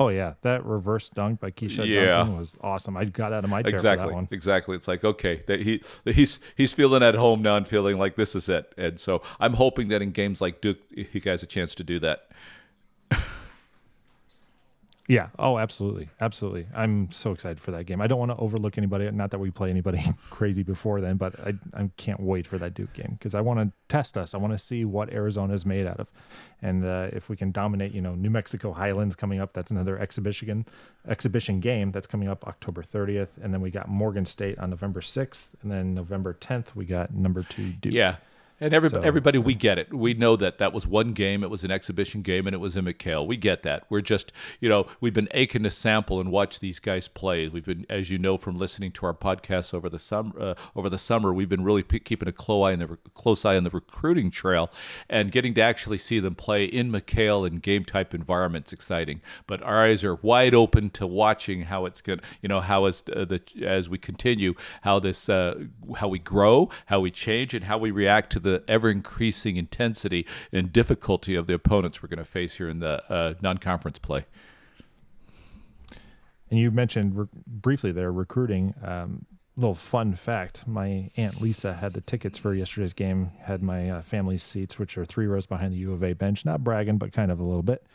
Oh 0.00 0.08
yeah, 0.08 0.32
that 0.40 0.64
reverse 0.64 1.10
dunk 1.10 1.40
by 1.40 1.50
Keshad 1.50 1.86
yeah. 1.86 2.10
Johnson 2.10 2.38
was 2.38 2.56
awesome. 2.62 2.96
I 2.96 3.04
got 3.04 3.34
out 3.34 3.44
of 3.44 3.50
my 3.50 3.62
chair 3.62 3.74
exactly, 3.74 4.04
for 4.04 4.08
that 4.08 4.14
one. 4.14 4.28
Exactly. 4.30 4.74
It's 4.74 4.88
like 4.88 5.04
okay, 5.04 5.42
that 5.46 5.60
he 5.60 5.82
he's 6.06 6.40
he's 6.56 6.72
feeling 6.72 7.02
at 7.02 7.14
home 7.14 7.42
now 7.42 7.56
and 7.56 7.68
feeling 7.68 7.98
like 7.98 8.16
this 8.16 8.34
is 8.34 8.48
it. 8.48 8.74
And 8.78 8.98
so 8.98 9.20
I'm 9.38 9.52
hoping 9.52 9.88
that 9.88 10.00
in 10.00 10.12
games 10.12 10.40
like 10.40 10.62
Duke, 10.62 10.78
he 10.90 11.20
has 11.26 11.42
a 11.42 11.46
chance 11.46 11.74
to 11.74 11.84
do 11.84 11.98
that. 11.98 12.30
Yeah. 15.10 15.30
Oh, 15.40 15.58
absolutely. 15.58 16.08
Absolutely. 16.20 16.66
I'm 16.72 17.10
so 17.10 17.32
excited 17.32 17.60
for 17.60 17.72
that 17.72 17.84
game. 17.86 18.00
I 18.00 18.06
don't 18.06 18.20
want 18.20 18.30
to 18.30 18.36
overlook 18.36 18.78
anybody. 18.78 19.10
Not 19.10 19.32
that 19.32 19.40
we 19.40 19.50
play 19.50 19.68
anybody 19.68 20.00
crazy 20.30 20.62
before 20.62 21.00
then, 21.00 21.16
but 21.16 21.34
I, 21.40 21.54
I 21.74 21.90
can't 21.96 22.20
wait 22.20 22.46
for 22.46 22.58
that 22.58 22.74
Duke 22.74 22.92
game 22.92 23.16
because 23.18 23.34
I 23.34 23.40
want 23.40 23.58
to 23.58 23.72
test 23.88 24.16
us. 24.16 24.34
I 24.34 24.38
want 24.38 24.52
to 24.52 24.58
see 24.58 24.84
what 24.84 25.12
Arizona 25.12 25.52
is 25.52 25.66
made 25.66 25.84
out 25.84 25.98
of. 25.98 26.12
And 26.62 26.84
uh, 26.84 27.08
if 27.12 27.28
we 27.28 27.34
can 27.34 27.50
dominate, 27.50 27.92
you 27.92 28.00
know, 28.00 28.14
New 28.14 28.30
Mexico 28.30 28.72
Highlands 28.72 29.16
coming 29.16 29.40
up, 29.40 29.52
that's 29.52 29.72
another 29.72 29.98
exhibition 29.98 30.64
exhibition 31.08 31.58
game 31.58 31.90
that's 31.90 32.06
coming 32.06 32.28
up 32.28 32.46
October 32.46 32.80
30th. 32.80 33.42
And 33.42 33.52
then 33.52 33.60
we 33.60 33.72
got 33.72 33.88
Morgan 33.88 34.24
State 34.24 34.60
on 34.60 34.70
November 34.70 35.00
6th. 35.00 35.48
And 35.62 35.72
then 35.72 35.92
November 35.92 36.34
10th, 36.34 36.76
we 36.76 36.84
got 36.84 37.12
number 37.12 37.42
two 37.42 37.72
Duke. 37.72 37.94
Yeah. 37.94 38.14
And 38.60 38.74
every, 38.74 38.90
so, 38.90 39.00
everybody, 39.00 39.38
we 39.38 39.54
get 39.54 39.78
it. 39.78 39.92
We 39.94 40.12
know 40.12 40.36
that 40.36 40.58
that 40.58 40.74
was 40.74 40.86
one 40.86 41.12
game. 41.12 41.42
It 41.42 41.48
was 41.48 41.64
an 41.64 41.70
exhibition 41.70 42.20
game, 42.20 42.46
and 42.46 42.52
it 42.52 42.58
was 42.58 42.76
in 42.76 42.84
McKale. 42.84 43.26
We 43.26 43.38
get 43.38 43.62
that. 43.62 43.86
We're 43.88 44.02
just, 44.02 44.32
you 44.60 44.68
know, 44.68 44.86
we've 45.00 45.14
been 45.14 45.28
aching 45.30 45.62
to 45.62 45.70
sample 45.70 46.20
and 46.20 46.30
watch 46.30 46.58
these 46.58 46.78
guys 46.78 47.08
play. 47.08 47.48
We've 47.48 47.64
been, 47.64 47.86
as 47.88 48.10
you 48.10 48.18
know, 48.18 48.36
from 48.36 48.58
listening 48.58 48.92
to 48.92 49.06
our 49.06 49.14
podcasts 49.14 49.72
over 49.72 49.88
the 49.88 49.98
summer. 49.98 50.38
Uh, 50.38 50.54
over 50.76 50.90
the 50.90 50.98
summer, 50.98 51.32
we've 51.32 51.48
been 51.48 51.64
really 51.64 51.82
p- 51.82 52.00
keeping 52.00 52.28
a 52.28 52.32
close 52.32 52.68
eye 52.68 52.72
on 52.74 52.80
the 52.80 52.98
close 53.14 53.44
eye 53.46 53.56
on 53.56 53.64
the 53.64 53.70
recruiting 53.70 54.30
trail, 54.30 54.70
and 55.08 55.32
getting 55.32 55.54
to 55.54 55.62
actually 55.62 55.98
see 55.98 56.20
them 56.20 56.34
play 56.34 56.64
in 56.64 56.92
McKale 56.92 57.46
in 57.46 57.60
game 57.60 57.86
type 57.86 58.12
environments 58.12 58.74
exciting. 58.74 59.22
But 59.46 59.62
our 59.62 59.84
eyes 59.84 60.04
are 60.04 60.16
wide 60.16 60.54
open 60.54 60.90
to 60.90 61.06
watching 61.06 61.62
how 61.62 61.86
it's 61.86 62.02
going. 62.02 62.20
You 62.42 62.50
know, 62.50 62.60
how 62.60 62.84
as 62.84 63.04
uh, 63.14 63.24
the 63.24 63.40
as 63.62 63.88
we 63.88 63.96
continue, 63.96 64.52
how 64.82 64.98
this, 64.98 65.30
uh, 65.30 65.64
how 65.96 66.08
we 66.08 66.18
grow, 66.18 66.68
how 66.86 67.00
we 67.00 67.10
change, 67.10 67.54
and 67.54 67.64
how 67.64 67.78
we 67.78 67.90
react 67.90 68.30
to 68.32 68.40
the 68.40 68.49
the 68.50 68.62
ever 68.68 68.90
increasing 68.90 69.56
intensity 69.56 70.26
and 70.52 70.72
difficulty 70.72 71.34
of 71.34 71.46
the 71.46 71.54
opponents 71.54 72.02
we're 72.02 72.08
going 72.08 72.18
to 72.18 72.24
face 72.24 72.54
here 72.54 72.68
in 72.68 72.80
the 72.80 73.02
uh, 73.12 73.34
non 73.40 73.58
conference 73.58 73.98
play. 73.98 74.24
And 76.50 76.58
you 76.58 76.70
mentioned 76.70 77.16
re- 77.16 77.26
briefly 77.46 77.92
there 77.92 78.12
recruiting. 78.12 78.74
Um, 78.82 79.26
little 79.56 79.74
fun 79.74 80.14
fact: 80.14 80.66
my 80.66 81.10
aunt 81.16 81.40
Lisa 81.40 81.74
had 81.74 81.92
the 81.92 82.00
tickets 82.00 82.38
for 82.38 82.54
yesterday's 82.54 82.94
game. 82.94 83.30
Had 83.42 83.62
my 83.62 83.90
uh, 83.90 84.02
family's 84.02 84.42
seats, 84.42 84.78
which 84.78 84.98
are 84.98 85.04
three 85.04 85.26
rows 85.26 85.46
behind 85.46 85.72
the 85.72 85.78
U 85.78 85.92
of 85.92 86.02
A 86.02 86.12
bench. 86.14 86.44
Not 86.44 86.64
bragging, 86.64 86.98
but 86.98 87.12
kind 87.12 87.30
of 87.30 87.38
a 87.38 87.44
little 87.44 87.62
bit. 87.62 87.86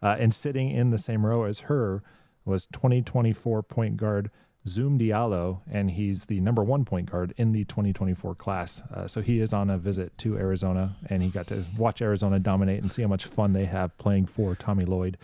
Uh, 0.00 0.16
and 0.18 0.32
sitting 0.32 0.70
in 0.70 0.90
the 0.90 0.98
same 0.98 1.26
row 1.26 1.44
as 1.44 1.60
her 1.60 2.02
was 2.44 2.66
2024 2.66 3.62
point 3.62 3.96
guard 3.96 4.30
Zoom 4.68 4.98
Diallo, 4.98 5.60
and 5.70 5.90
he's 5.90 6.26
the 6.26 6.40
number 6.40 6.62
one 6.62 6.84
point 6.84 7.10
guard 7.10 7.34
in 7.36 7.52
the 7.52 7.64
2024 7.64 8.34
class. 8.34 8.82
Uh, 8.94 9.06
so 9.06 9.20
he 9.20 9.40
is 9.40 9.52
on 9.52 9.70
a 9.70 9.78
visit 9.78 10.16
to 10.18 10.36
Arizona, 10.36 10.96
and 11.08 11.22
he 11.22 11.28
got 11.28 11.46
to 11.48 11.64
watch 11.76 12.00
Arizona 12.02 12.38
dominate 12.38 12.82
and 12.82 12.92
see 12.92 13.02
how 13.02 13.08
much 13.08 13.24
fun 13.24 13.52
they 13.52 13.64
have 13.64 13.96
playing 13.98 14.26
for 14.26 14.54
Tommy 14.54 14.84
Lloyd. 14.84 15.18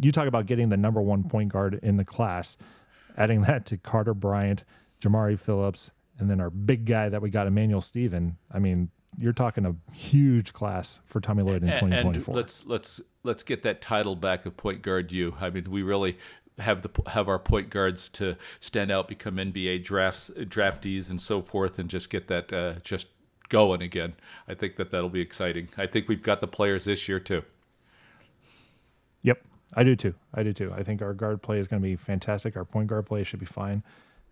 You 0.00 0.12
talk 0.12 0.28
about 0.28 0.46
getting 0.46 0.68
the 0.68 0.76
number 0.76 1.02
one 1.02 1.24
point 1.24 1.52
guard 1.52 1.80
in 1.82 1.96
the 1.96 2.04
class, 2.04 2.56
adding 3.16 3.42
that 3.42 3.66
to 3.66 3.76
Carter 3.76 4.14
Bryant, 4.14 4.64
Jamari 5.00 5.38
Phillips, 5.38 5.90
and 6.18 6.30
then 6.30 6.40
our 6.40 6.50
big 6.50 6.84
guy 6.84 7.08
that 7.08 7.22
we 7.22 7.30
got, 7.30 7.46
Emmanuel 7.46 7.80
Stephen. 7.80 8.36
I 8.52 8.58
mean, 8.58 8.90
you're 9.16 9.32
talking 9.32 9.64
a 9.66 9.74
huge 9.92 10.52
class 10.52 11.00
for 11.04 11.20
Tommy 11.20 11.42
Lloyd 11.42 11.62
in 11.62 11.68
2024. 11.70 12.32
And 12.32 12.36
let's 12.36 12.66
let's 12.66 13.00
let's 13.22 13.42
get 13.42 13.62
that 13.62 13.80
title 13.80 14.16
back 14.16 14.46
of 14.46 14.56
point 14.56 14.82
guard 14.82 15.12
you. 15.12 15.34
I 15.40 15.50
mean, 15.50 15.70
we 15.70 15.82
really 15.82 16.18
have 16.58 16.82
the 16.82 16.90
have 17.08 17.28
our 17.28 17.38
point 17.38 17.70
guards 17.70 18.08
to 18.10 18.36
stand 18.60 18.90
out, 18.90 19.08
become 19.08 19.36
NBA 19.36 19.84
drafts 19.84 20.30
draftees 20.36 21.10
and 21.10 21.20
so 21.20 21.42
forth, 21.42 21.78
and 21.78 21.88
just 21.88 22.10
get 22.10 22.28
that 22.28 22.52
uh, 22.52 22.74
just 22.82 23.08
going 23.48 23.82
again. 23.82 24.14
I 24.46 24.54
think 24.54 24.76
that 24.76 24.90
that'll 24.90 25.08
be 25.08 25.20
exciting. 25.20 25.68
I 25.76 25.86
think 25.86 26.08
we've 26.08 26.22
got 26.22 26.40
the 26.40 26.48
players 26.48 26.84
this 26.84 27.08
year 27.08 27.20
too. 27.20 27.42
Yep, 29.22 29.44
I 29.74 29.84
do 29.84 29.96
too. 29.96 30.14
I 30.34 30.42
do 30.42 30.52
too. 30.52 30.72
I 30.74 30.82
think 30.82 31.02
our 31.02 31.14
guard 31.14 31.42
play 31.42 31.58
is 31.58 31.68
going 31.68 31.82
to 31.82 31.88
be 31.88 31.96
fantastic. 31.96 32.56
Our 32.56 32.64
point 32.64 32.88
guard 32.88 33.06
play 33.06 33.24
should 33.24 33.40
be 33.40 33.46
fine, 33.46 33.82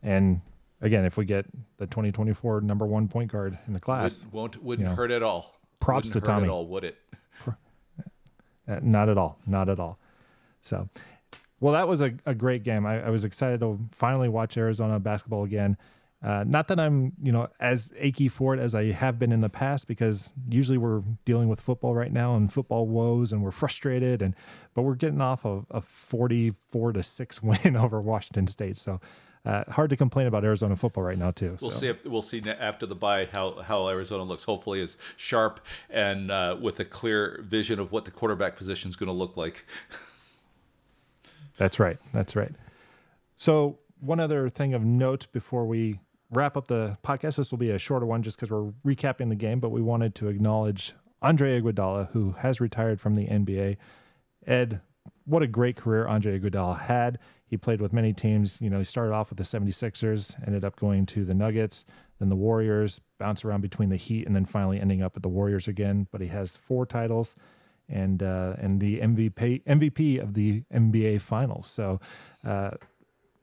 and 0.02 0.40
again, 0.80 1.04
if 1.04 1.16
we 1.16 1.24
get 1.24 1.46
the 1.78 1.86
2024 1.86 2.60
number 2.60 2.86
one 2.86 3.08
point 3.08 3.30
guard 3.30 3.58
in 3.66 3.72
the 3.72 3.80
class, 3.80 4.26
Would, 4.32 4.54
not 4.54 4.62
wouldn't 4.62 4.84
you 4.84 4.90
know, 4.90 4.96
hurt 4.96 5.10
at 5.10 5.22
all. 5.22 5.54
Props 5.80 6.08
wouldn't 6.08 6.24
to 6.24 6.30
Tommy. 6.30 6.44
At 6.44 6.50
all, 6.50 6.66
would 6.66 6.84
it? 6.84 6.96
Uh, 8.68 8.80
not 8.82 9.08
at 9.08 9.16
all. 9.16 9.38
Not 9.46 9.68
at 9.68 9.78
all. 9.78 9.96
So, 10.60 10.88
well, 11.60 11.72
that 11.74 11.88
was 11.88 12.00
a, 12.00 12.14
a 12.26 12.34
great 12.34 12.62
game. 12.62 12.86
I, 12.86 13.06
I 13.06 13.10
was 13.10 13.24
excited 13.24 13.60
to 13.60 13.78
finally 13.92 14.28
watch 14.28 14.56
Arizona 14.56 14.98
basketball 15.00 15.44
again. 15.44 15.76
Uh, 16.22 16.44
not 16.46 16.68
that 16.68 16.80
I'm, 16.80 17.12
you 17.22 17.30
know, 17.30 17.48
as 17.60 17.92
achy 17.96 18.28
for 18.28 18.54
it 18.54 18.58
as 18.58 18.74
I 18.74 18.90
have 18.90 19.18
been 19.18 19.32
in 19.32 19.40
the 19.40 19.50
past, 19.50 19.86
because 19.86 20.30
usually 20.50 20.78
we're 20.78 21.02
dealing 21.24 21.48
with 21.48 21.60
football 21.60 21.94
right 21.94 22.12
now 22.12 22.34
and 22.34 22.52
football 22.52 22.86
woes, 22.86 23.32
and 23.32 23.42
we're 23.42 23.50
frustrated. 23.50 24.22
And 24.22 24.34
but 24.74 24.82
we're 24.82 24.94
getting 24.94 25.20
off 25.20 25.44
a, 25.44 25.62
a 25.70 25.80
44 25.80 26.92
to 26.94 27.02
six 27.02 27.42
win 27.64 27.76
over 27.76 28.00
Washington 28.00 28.46
State, 28.46 28.76
so 28.76 29.00
uh, 29.46 29.62
hard 29.70 29.90
to 29.90 29.96
complain 29.96 30.26
about 30.26 30.44
Arizona 30.44 30.74
football 30.74 31.04
right 31.04 31.18
now 31.18 31.30
too. 31.30 31.56
We'll 31.60 31.70
so. 31.70 31.78
see 31.78 31.86
if 31.86 32.04
we'll 32.04 32.22
see 32.22 32.42
after 32.48 32.84
the 32.84 32.96
bye 32.96 33.26
how 33.26 33.60
how 33.60 33.88
Arizona 33.88 34.24
looks. 34.24 34.42
Hopefully, 34.42 34.80
is 34.80 34.98
sharp 35.16 35.60
and 35.88 36.30
uh, 36.30 36.56
with 36.60 36.80
a 36.80 36.84
clear 36.84 37.40
vision 37.44 37.78
of 37.78 37.92
what 37.92 38.04
the 38.04 38.10
quarterback 38.10 38.56
position 38.56 38.88
is 38.88 38.96
going 38.96 39.06
to 39.08 39.12
look 39.12 39.36
like. 39.36 39.64
That's 41.56 41.80
right. 41.80 41.98
That's 42.12 42.36
right. 42.36 42.52
So 43.36 43.78
one 44.00 44.20
other 44.20 44.48
thing 44.48 44.74
of 44.74 44.84
note 44.84 45.26
before 45.32 45.66
we 45.66 46.00
wrap 46.30 46.56
up 46.56 46.68
the 46.68 46.98
podcast, 47.04 47.36
this 47.36 47.50
will 47.50 47.58
be 47.58 47.70
a 47.70 47.78
shorter 47.78 48.06
one 48.06 48.22
just 48.22 48.36
because 48.36 48.50
we're 48.50 48.72
recapping 48.84 49.28
the 49.28 49.36
game, 49.36 49.60
but 49.60 49.70
we 49.70 49.80
wanted 49.80 50.14
to 50.16 50.28
acknowledge 50.28 50.94
Andre 51.22 51.60
Iguodala, 51.60 52.10
who 52.10 52.32
has 52.32 52.60
retired 52.60 53.00
from 53.00 53.14
the 53.14 53.26
NBA. 53.26 53.76
Ed, 54.46 54.80
what 55.24 55.42
a 55.42 55.46
great 55.46 55.76
career 55.76 56.06
Andre 56.06 56.38
Iguodala 56.38 56.80
had. 56.80 57.18
He 57.46 57.56
played 57.56 57.80
with 57.80 57.92
many 57.92 58.12
teams. 58.12 58.60
You 58.60 58.70
know, 58.70 58.78
he 58.78 58.84
started 58.84 59.14
off 59.14 59.30
with 59.30 59.38
the 59.38 59.44
76ers, 59.44 60.34
ended 60.46 60.64
up 60.64 60.76
going 60.76 61.06
to 61.06 61.24
the 61.24 61.34
Nuggets, 61.34 61.84
then 62.18 62.28
the 62.28 62.36
Warriors, 62.36 63.00
bounced 63.18 63.44
around 63.44 63.60
between 63.60 63.88
the 63.88 63.96
Heat, 63.96 64.26
and 64.26 64.34
then 64.34 64.44
finally 64.44 64.80
ending 64.80 65.02
up 65.02 65.16
at 65.16 65.22
the 65.22 65.28
Warriors 65.28 65.68
again. 65.68 66.08
But 66.10 66.20
he 66.20 66.28
has 66.28 66.56
four 66.56 66.86
titles 66.86 67.36
and 67.88 68.22
uh, 68.22 68.54
and 68.58 68.80
the 68.80 69.00
MVP 69.00 69.64
MVP 69.64 70.20
of 70.20 70.34
the 70.34 70.62
NBA 70.72 71.20
Finals. 71.20 71.66
So, 71.66 72.00
uh, 72.44 72.70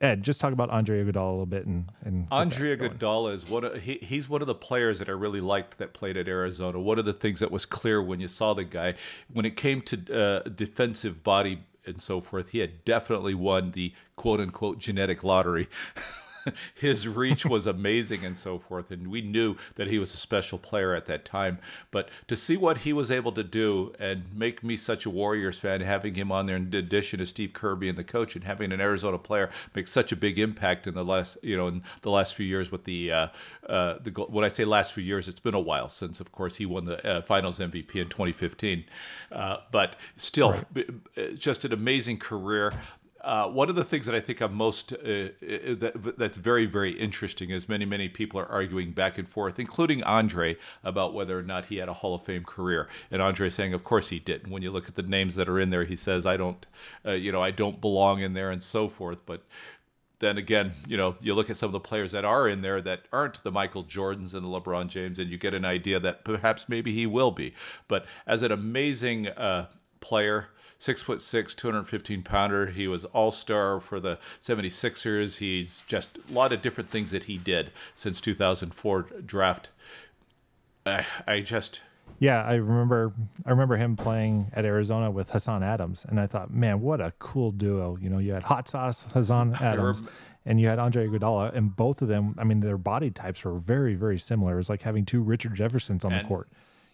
Ed, 0.01 0.21
just 0.21 0.41
talk 0.41 0.51
about 0.51 0.69
Andre 0.69 1.03
Iguodala 1.03 1.27
a 1.27 1.31
little 1.31 1.45
bit 1.45 1.65
and, 1.65 1.89
and 2.03 2.27
Andre 2.29 2.75
Iguodala 2.75 3.33
is 3.33 3.47
one 3.47 3.63
of 3.63 3.81
he, 3.81 3.99
he's 4.01 4.27
one 4.27 4.41
of 4.41 4.47
the 4.47 4.55
players 4.55 4.99
that 4.99 5.09
I 5.09 5.13
really 5.13 5.41
liked 5.41 5.77
that 5.77 5.93
played 5.93 6.17
at 6.17 6.27
Arizona. 6.27 6.79
One 6.79 6.99
of 6.99 7.05
the 7.05 7.13
things 7.13 7.39
that 7.39 7.51
was 7.51 7.65
clear 7.65 8.01
when 8.01 8.19
you 8.19 8.27
saw 8.27 8.53
the 8.53 8.65
guy 8.65 8.95
when 9.31 9.45
it 9.45 9.55
came 9.55 9.81
to 9.83 10.19
uh, 10.19 10.49
defensive 10.49 11.23
body 11.23 11.63
and 11.85 12.01
so 12.01 12.21
forth, 12.21 12.49
he 12.49 12.59
had 12.59 12.85
definitely 12.85 13.33
won 13.33 13.71
the 13.71 13.93
quote 14.15 14.39
unquote 14.39 14.79
genetic 14.79 15.23
lottery. 15.23 15.67
his 16.75 17.07
reach 17.07 17.45
was 17.45 17.67
amazing 17.67 18.25
and 18.25 18.35
so 18.35 18.59
forth. 18.59 18.91
And 18.91 19.07
we 19.07 19.21
knew 19.21 19.55
that 19.75 19.87
he 19.87 19.99
was 19.99 20.13
a 20.13 20.17
special 20.17 20.57
player 20.57 20.93
at 20.93 21.05
that 21.07 21.25
time. 21.25 21.59
But 21.91 22.09
to 22.27 22.35
see 22.35 22.57
what 22.57 22.79
he 22.79 22.93
was 22.93 23.11
able 23.11 23.31
to 23.33 23.43
do 23.43 23.93
and 23.99 24.23
make 24.33 24.63
me 24.63 24.77
such 24.77 25.05
a 25.05 25.09
Warriors 25.09 25.59
fan, 25.59 25.81
having 25.81 26.15
him 26.15 26.31
on 26.31 26.45
there 26.45 26.57
in 26.57 26.73
addition 26.73 27.19
to 27.19 27.25
Steve 27.25 27.53
Kerr 27.53 27.73
and 27.73 27.97
the 27.97 28.03
coach, 28.03 28.35
and 28.35 28.43
having 28.43 28.71
an 28.71 28.79
Arizona 28.79 29.17
player 29.17 29.49
make 29.75 29.87
such 29.87 30.11
a 30.11 30.15
big 30.15 30.37
impact 30.37 30.87
in 30.87 30.93
the 30.93 31.03
last, 31.03 31.37
you 31.41 31.57
know, 31.57 31.67
in 31.67 31.83
the 32.01 32.11
last 32.11 32.35
few 32.35 32.45
years 32.45 32.71
with 32.71 32.83
the, 32.85 33.11
uh, 33.11 33.27
uh, 33.67 33.97
the 34.01 34.11
when 34.11 34.45
I 34.45 34.47
say 34.47 34.63
last 34.63 34.93
few 34.93 35.03
years, 35.03 35.27
it's 35.27 35.39
been 35.39 35.53
a 35.53 35.59
while 35.59 35.89
since, 35.89 36.19
of 36.19 36.31
course, 36.31 36.55
he 36.57 36.65
won 36.65 36.85
the 36.85 37.05
uh, 37.05 37.21
Finals 37.21 37.59
MVP 37.59 37.95
in 37.95 38.07
2015. 38.09 38.85
Uh, 39.31 39.57
but 39.71 39.95
still, 40.15 40.51
right. 40.51 41.37
just 41.37 41.65
an 41.65 41.73
amazing 41.73 42.17
career. 42.17 42.71
Uh, 43.23 43.47
one 43.47 43.69
of 43.69 43.75
the 43.75 43.85
things 43.85 44.05
that 44.05 44.13
I 44.13 44.19
think 44.19 44.41
I'm 44.41 44.53
most 44.53 44.91
uh, 44.91 44.97
uh, 44.97 45.29
that, 45.75 46.15
that's 46.17 46.35
very 46.37 46.65
very 46.65 46.91
interesting 46.91 47.51
is 47.51 47.69
many 47.69 47.85
many 47.85 48.09
people 48.09 48.37
are 48.39 48.47
arguing 48.47 48.91
back 48.91 49.17
and 49.17 49.27
forth, 49.27 49.59
including 49.59 50.03
Andre, 50.03 50.57
about 50.83 51.13
whether 51.13 51.39
or 51.39 51.43
not 51.43 51.65
he 51.65 51.77
had 51.77 51.87
a 51.87 51.93
Hall 51.93 52.15
of 52.15 52.23
Fame 52.23 52.43
career. 52.43 52.89
And 53.09 53.21
Andre 53.21 53.49
saying, 53.49 53.73
of 53.73 53.85
course 53.85 54.09
he 54.09 54.19
didn't. 54.19 54.51
when 54.51 54.61
you 54.61 54.71
look 54.71 54.89
at 54.89 54.95
the 54.95 55.03
names 55.03 55.35
that 55.35 55.47
are 55.47 55.59
in 55.59 55.69
there, 55.69 55.85
he 55.85 55.95
says, 55.95 56.25
I 56.25 56.35
don't, 56.35 56.65
uh, 57.05 57.11
you 57.11 57.31
know, 57.31 57.41
I 57.41 57.51
don't 57.51 57.79
belong 57.79 58.21
in 58.21 58.33
there, 58.33 58.51
and 58.51 58.61
so 58.61 58.89
forth. 58.89 59.25
But 59.25 59.43
then 60.19 60.37
again, 60.37 60.73
you 60.85 60.97
know, 60.97 61.15
you 61.21 61.33
look 61.33 61.49
at 61.49 61.57
some 61.57 61.67
of 61.67 61.73
the 61.73 61.79
players 61.79 62.11
that 62.11 62.25
are 62.25 62.47
in 62.49 62.61
there 62.61 62.81
that 62.81 63.03
aren't 63.13 63.41
the 63.43 63.51
Michael 63.51 63.83
Jordans 63.85 64.33
and 64.33 64.43
the 64.43 64.49
LeBron 64.49 64.87
James, 64.87 65.17
and 65.17 65.29
you 65.29 65.37
get 65.37 65.53
an 65.53 65.65
idea 65.65 65.99
that 65.99 66.25
perhaps 66.25 66.67
maybe 66.67 66.93
he 66.93 67.05
will 67.05 67.31
be. 67.31 67.53
But 67.87 68.05
as 68.27 68.43
an 68.43 68.51
amazing 68.51 69.27
uh, 69.29 69.67
player 70.01 70.49
six 70.83 71.01
foot 71.01 71.21
six, 71.21 71.55
215 71.55 72.23
pounder. 72.23 72.67
He 72.67 72.89
was 72.89 73.05
all 73.05 73.31
star 73.31 73.79
for 73.79 74.01
the 74.01 74.19
76ers. 74.41 75.37
He's 75.37 75.81
just 75.87 76.17
a 76.29 76.33
lot 76.33 76.51
of 76.51 76.61
different 76.61 76.89
things 76.89 77.11
that 77.11 77.23
he 77.23 77.37
did 77.37 77.71
since 77.95 78.19
2004 78.19 79.03
draft. 79.25 79.69
I, 80.85 81.05
I 81.25 81.39
just. 81.39 81.79
Yeah, 82.19 82.43
I 82.43 82.55
remember. 82.55 83.13
I 83.45 83.51
remember 83.51 83.77
him 83.77 83.95
playing 83.95 84.51
at 84.53 84.65
Arizona 84.65 85.09
with 85.09 85.29
Hassan 85.29 85.63
Adams, 85.63 86.05
and 86.07 86.19
I 86.19 86.27
thought, 86.27 86.53
man, 86.53 86.81
what 86.81 86.99
a 86.99 87.13
cool 87.17 87.51
duo! 87.51 87.97
You 87.99 88.09
know, 88.09 88.19
you 88.19 88.33
had 88.33 88.43
Hot 88.43 88.67
Sauce 88.67 89.11
Hassan 89.13 89.53
Adams, 89.61 90.03
and 90.45 90.59
you 90.59 90.67
had 90.67 90.79
Andre 90.79 91.07
Iguodala, 91.07 91.55
and 91.55 91.73
both 91.73 92.01
of 92.01 92.09
them. 92.09 92.35
I 92.37 92.43
mean, 92.43 92.59
their 92.59 92.77
body 92.77 93.09
types 93.09 93.45
were 93.45 93.57
very, 93.57 93.95
very 93.95 94.19
similar. 94.19 94.53
It 94.53 94.57
was 94.57 94.69
like 94.69 94.81
having 94.81 95.05
two 95.05 95.23
Richard 95.23 95.55
Jeffersons 95.55 96.03
on 96.03 96.11
and, 96.11 96.23
the 96.23 96.27
court. 96.27 96.49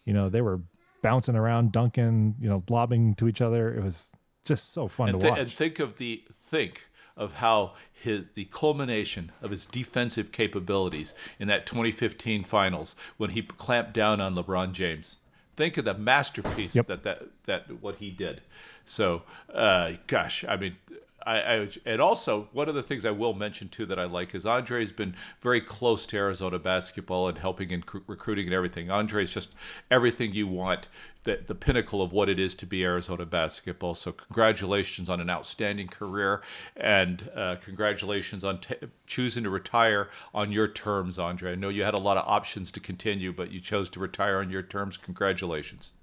You 0.06 0.14
know, 0.14 0.30
they 0.30 0.42
were 0.42 0.62
bouncing 1.02 1.36
around, 1.36 1.72
dunking, 1.72 2.36
you 2.40 2.50
know, 2.50 2.64
lobbing 2.70 3.16
to 3.16 3.28
each 3.28 3.42
other. 3.42 3.74
It 3.74 3.84
was 3.84 4.12
just 4.46 4.74
so 4.74 4.88
fun 4.88 5.10
and 5.10 5.20
to 5.20 5.30
watch. 5.30 5.40
And 5.40 5.52
think 5.52 5.80
of 5.80 5.98
the 5.98 6.24
think 6.36 6.90
of 7.16 7.34
how 7.34 7.74
his 7.92 8.24
the 8.34 8.46
culmination 8.46 9.32
of 9.42 9.52
his 9.52 9.66
defensive 9.66 10.32
capabilities 10.32 11.14
in 11.38 11.48
that 11.50 11.66
2015 11.66 12.44
finals 12.44 12.96
when 13.18 13.32
he 13.32 13.42
clamped 13.42 13.94
down 13.94 14.22
on 14.22 14.36
LeBron 14.36 14.72
James. 14.72 15.20
Think 15.56 15.78
of 15.78 15.84
the 15.84 15.94
masterpiece 15.94 16.76
yep. 16.76 16.88
that, 16.88 17.04
that 17.04 17.24
that 17.44 17.82
what 17.82 17.96
he 17.98 18.12
did. 18.12 18.42
So, 18.86 19.24
uh, 19.54 19.94
gosh, 20.08 20.46
I 20.48 20.56
mean, 20.56 20.78
I, 21.26 21.40
I, 21.40 21.70
and 21.86 22.02
also 22.02 22.48
one 22.52 22.70
of 22.70 22.76
the 22.76 22.84
things 22.84 23.06
I 23.06 23.12
will 23.12 23.34
mention 23.34 23.70
too 23.70 23.86
that 23.88 24.00
I 24.00 24.06
like 24.06 24.34
is 24.36 24.46
Andre's 24.46 24.92
been 24.92 25.16
very 25.42 25.62
close 25.62 26.06
to 26.08 26.18
Arizona 26.18 26.60
basketball 26.60 27.28
and 27.28 27.38
helping 27.38 27.72
in 27.72 27.84
recruiting 28.08 28.46
and 28.46 28.54
everything. 28.54 28.90
Andre's 28.90 29.32
just 29.32 29.54
everything 29.92 30.34
you 30.34 30.48
want, 30.48 30.88
the, 31.24 31.40
the 31.46 31.56
pinnacle 31.56 32.02
of 32.02 32.14
what 32.14 32.30
it 32.30 32.40
is 32.40 32.56
to 32.56 32.66
be 32.66 32.84
Arizona 32.84 33.26
basketball. 33.26 33.96
So 33.96 34.12
congratulations 34.12 35.10
on 35.10 35.20
an 35.20 35.30
outstanding 35.30 35.88
career, 35.88 36.42
and 36.78 37.30
uh, 37.36 37.58
congratulations 37.64 38.44
on 38.44 38.60
t- 38.60 38.76
choosing 39.06 39.44
to 39.44 39.50
retire 39.50 40.10
on 40.34 40.52
your 40.52 40.68
terms, 40.68 41.20
Andre. 41.20 41.52
I 41.52 41.56
know 41.56 41.70
you 41.70 41.84
had 41.84 41.94
a 41.94 42.00
lot 42.00 42.18
of 42.18 42.28
options 42.28 42.72
to 42.74 42.80
continue, 42.80 43.34
but 43.34 43.52
you 43.52 43.60
chose 43.60 43.90
to 43.92 44.00
retire 44.00 44.38
on 44.38 44.50
your 44.50 44.64
terms. 44.64 44.98
Congratulations. 44.98 45.94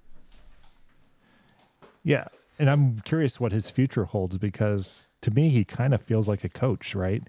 Yeah, 2.03 2.27
and 2.59 2.69
I'm 2.69 2.99
curious 2.99 3.39
what 3.39 3.51
his 3.51 3.69
future 3.69 4.05
holds 4.05 4.37
because 4.37 5.06
to 5.21 5.31
me, 5.31 5.49
he 5.49 5.63
kind 5.63 5.93
of 5.93 6.01
feels 6.01 6.27
like 6.27 6.43
a 6.43 6.49
coach, 6.49 6.95
right? 6.95 7.23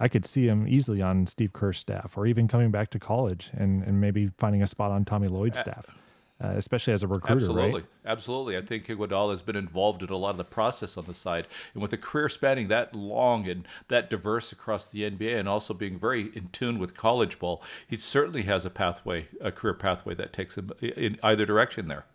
I 0.00 0.08
could 0.08 0.24
see 0.26 0.46
him 0.46 0.66
easily 0.66 1.00
on 1.00 1.26
Steve 1.26 1.52
Kerr's 1.52 1.78
staff 1.78 2.16
or 2.16 2.26
even 2.26 2.48
coming 2.48 2.70
back 2.70 2.90
to 2.90 2.98
college 2.98 3.50
and, 3.54 3.84
and 3.84 4.00
maybe 4.00 4.30
finding 4.36 4.62
a 4.62 4.66
spot 4.66 4.90
on 4.90 5.04
Tommy 5.04 5.28
Lloyd's 5.28 5.58
staff, 5.58 5.96
uh, 6.42 6.54
especially 6.56 6.92
as 6.92 7.04
a 7.04 7.06
recruiter. 7.06 7.36
Absolutely. 7.36 7.72
Right? 7.72 7.84
Absolutely. 8.04 8.56
I 8.56 8.62
think 8.62 8.86
Iguodala 8.86 9.30
has 9.30 9.42
been 9.42 9.54
involved 9.54 10.02
in 10.02 10.08
a 10.08 10.16
lot 10.16 10.30
of 10.30 10.38
the 10.38 10.44
process 10.44 10.96
on 10.96 11.04
the 11.04 11.14
side. 11.14 11.46
And 11.72 11.80
with 11.82 11.92
a 11.92 11.96
career 11.96 12.28
spanning 12.28 12.66
that 12.66 12.96
long 12.96 13.48
and 13.48 13.66
that 13.86 14.10
diverse 14.10 14.50
across 14.50 14.86
the 14.86 15.08
NBA 15.08 15.38
and 15.38 15.48
also 15.48 15.72
being 15.72 16.00
very 16.00 16.32
in 16.34 16.48
tune 16.50 16.80
with 16.80 16.96
college 16.96 17.38
ball, 17.38 17.62
he 17.86 17.96
certainly 17.96 18.42
has 18.42 18.64
a 18.64 18.70
pathway, 18.70 19.28
a 19.40 19.52
career 19.52 19.74
pathway 19.74 20.16
that 20.16 20.32
takes 20.32 20.58
him 20.58 20.72
in 20.80 21.16
either 21.22 21.46
direction 21.46 21.86
there. 21.86 22.06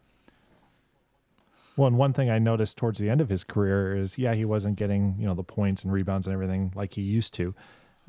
Well, 1.77 1.87
and 1.87 1.97
one 1.97 2.11
thing 2.11 2.29
I 2.29 2.39
noticed 2.39 2.75
towards 2.75 2.97
the 2.97 3.09
end 3.09 3.21
of 3.21 3.29
his 3.29 3.43
career 3.43 3.95
is, 3.95 4.17
yeah, 4.17 4.33
he 4.33 4.43
wasn't 4.43 4.77
getting 4.77 5.15
you 5.19 5.27
know 5.27 5.35
the 5.35 5.43
points 5.43 5.83
and 5.83 5.93
rebounds 5.93 6.25
and 6.27 6.33
everything 6.33 6.73
like 6.75 6.95
he 6.95 7.01
used 7.01 7.33
to, 7.35 7.55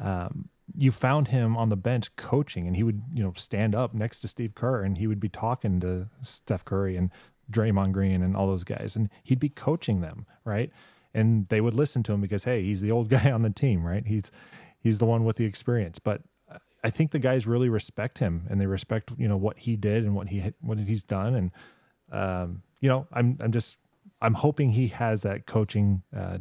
um, 0.00 0.48
you 0.74 0.90
found 0.90 1.28
him 1.28 1.56
on 1.56 1.68
the 1.68 1.76
bench 1.76 2.16
coaching, 2.16 2.66
and 2.66 2.76
he 2.76 2.82
would 2.82 3.02
you 3.12 3.22
know 3.22 3.34
stand 3.36 3.74
up 3.74 3.94
next 3.94 4.20
to 4.20 4.28
Steve 4.28 4.54
Kerr, 4.54 4.82
and 4.82 4.96
he 4.96 5.06
would 5.06 5.20
be 5.20 5.28
talking 5.28 5.80
to 5.80 6.08
Steph 6.22 6.64
Curry 6.64 6.96
and 6.96 7.10
Draymond 7.52 7.92
Green 7.92 8.22
and 8.22 8.34
all 8.34 8.46
those 8.46 8.64
guys, 8.64 8.96
and 8.96 9.10
he'd 9.22 9.38
be 9.38 9.50
coaching 9.50 10.00
them, 10.00 10.26
right? 10.44 10.72
And 11.12 11.46
they 11.46 11.60
would 11.60 11.74
listen 11.74 12.02
to 12.04 12.12
him 12.12 12.22
because 12.22 12.44
hey, 12.44 12.62
he's 12.62 12.80
the 12.80 12.90
old 12.90 13.08
guy 13.10 13.30
on 13.30 13.42
the 13.42 13.50
team, 13.50 13.86
right? 13.86 14.06
He's 14.06 14.32
he's 14.80 14.96
the 14.96 15.06
one 15.06 15.24
with 15.24 15.36
the 15.36 15.44
experience, 15.44 15.98
but 15.98 16.22
I 16.82 16.88
think 16.90 17.10
the 17.10 17.18
guys 17.18 17.46
really 17.46 17.68
respect 17.68 18.18
him 18.18 18.46
and 18.48 18.58
they 18.58 18.66
respect 18.66 19.12
you 19.18 19.28
know 19.28 19.36
what 19.36 19.58
he 19.58 19.76
did 19.76 20.04
and 20.04 20.14
what 20.14 20.30
he 20.30 20.52
what 20.60 20.78
he's 20.78 21.02
done 21.02 21.34
and 21.34 21.50
um, 22.10 22.62
you 22.80 22.88
know 22.88 23.06
I'm 23.12 23.38
I'm 23.40 23.52
just 23.52 23.76
I'm 24.20 24.34
hoping 24.34 24.70
he 24.70 24.88
has 24.88 25.22
that 25.22 25.46
coaching 25.46 26.02
uh, 26.16 26.38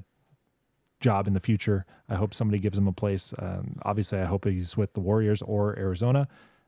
job 1.00 1.28
in 1.28 1.34
the 1.34 1.40
future. 1.40 1.86
I 2.10 2.16
hope 2.16 2.34
somebody 2.34 2.60
gives 2.60 2.78
him 2.78 2.88
a 2.88 2.94
place. 2.94 3.34
Um, 3.38 3.78
obviously, 3.84 4.20
I 4.20 4.26
hope 4.26 4.46
he's 4.46 4.76
with 4.76 4.94
the 4.94 5.00
Warriors 5.00 5.42
or 5.42 5.78
Arizona. 5.78 6.28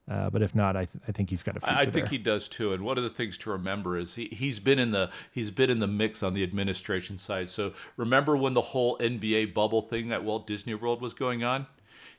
Uh, 0.09 0.27
but 0.29 0.41
if 0.41 0.55
not, 0.55 0.75
I, 0.75 0.85
th- 0.85 1.03
I 1.07 1.11
think 1.11 1.29
he's 1.29 1.43
got 1.43 1.55
a 1.55 1.59
future. 1.59 1.75
I 1.75 1.83
think 1.83 1.93
there. 1.93 2.05
he 2.07 2.17
does 2.17 2.49
too. 2.49 2.73
And 2.73 2.83
one 2.83 2.97
of 2.97 3.03
the 3.03 3.11
things 3.11 3.37
to 3.39 3.51
remember 3.51 3.95
is 3.95 4.15
he 4.15 4.25
he's 4.31 4.59
been 4.59 4.79
in 4.79 4.89
the 4.91 5.11
he's 5.31 5.51
been 5.51 5.69
in 5.69 5.77
the 5.79 5.87
mix 5.87 6.23
on 6.23 6.33
the 6.33 6.41
administration 6.43 7.19
side. 7.19 7.47
So 7.49 7.73
remember 7.95 8.35
when 8.35 8.55
the 8.55 8.61
whole 8.61 8.97
NBA 8.97 9.53
bubble 9.53 9.81
thing 9.83 10.11
at 10.11 10.23
Walt 10.23 10.47
Disney 10.47 10.73
World 10.73 10.99
was 11.01 11.13
going 11.13 11.43
on? 11.43 11.67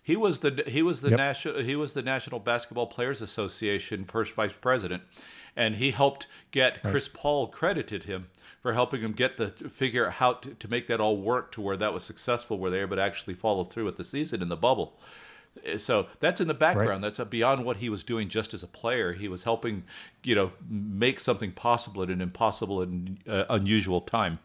He 0.03 0.15
was 0.17 0.39
the 0.39 0.63
he 0.69 0.83
was 0.83 1.01
the 1.01 1.11
Yep. 1.11 1.17
national 1.19 1.63
he 1.63 1.75
was 1.75 1.93
the 1.93 2.03
National 2.03 2.39
Basketball 2.39 2.87
Players 2.87 3.21
Association 3.23 4.05
first 4.05 4.35
vice 4.35 4.53
president, 4.53 5.03
and 5.57 5.77
he 5.77 5.91
helped 5.91 6.27
get 6.51 6.83
Chris 6.83 7.09
Paul 7.09 7.47
credited 7.49 8.05
him 8.05 8.29
for 8.61 8.75
helping 8.75 9.01
him 9.01 9.13
get 9.13 9.37
the 9.37 9.49
figure 9.49 10.07
out 10.07 10.13
how 10.15 10.35
to, 10.35 10.55
to 10.55 10.69
make 10.69 10.87
that 10.87 11.01
all 11.01 11.17
work 11.17 11.51
to 11.53 11.61
where 11.61 11.77
that 11.77 11.93
was 11.95 12.05
successful, 12.05 12.59
where 12.59 12.71
they 12.71 12.79
were 12.79 12.85
able 12.85 12.97
to 12.97 13.03
actually 13.03 13.35
follow 13.35 13.65
through 13.65 13.87
with 13.87 13.97
the 13.97 14.05
season 14.05 14.43
in 14.43 14.49
the 14.49 14.57
bubble. 14.57 14.99
Uh, 15.67 15.79
So 15.79 16.07
that's 16.21 16.41
in 16.41 16.49
the 16.49 16.55
background. 16.55 17.03
That's 17.03 17.19
beyond 17.31 17.65
what 17.65 17.79
he 17.79 17.89
was 17.89 18.05
doing 18.05 18.29
just 18.29 18.55
as 18.55 18.63
a 18.63 18.69
player. 18.69 19.15
He 19.15 19.29
was 19.29 19.45
helping, 19.45 19.85
you 20.23 20.35
know, 20.35 20.53
make 20.69 21.21
something 21.21 21.53
possible 21.53 22.03
at 22.03 22.11
an 22.11 22.21
impossible 22.21 22.83
and 22.83 23.19
uh, 23.27 23.45
unusual 23.49 24.01
time. 24.01 24.39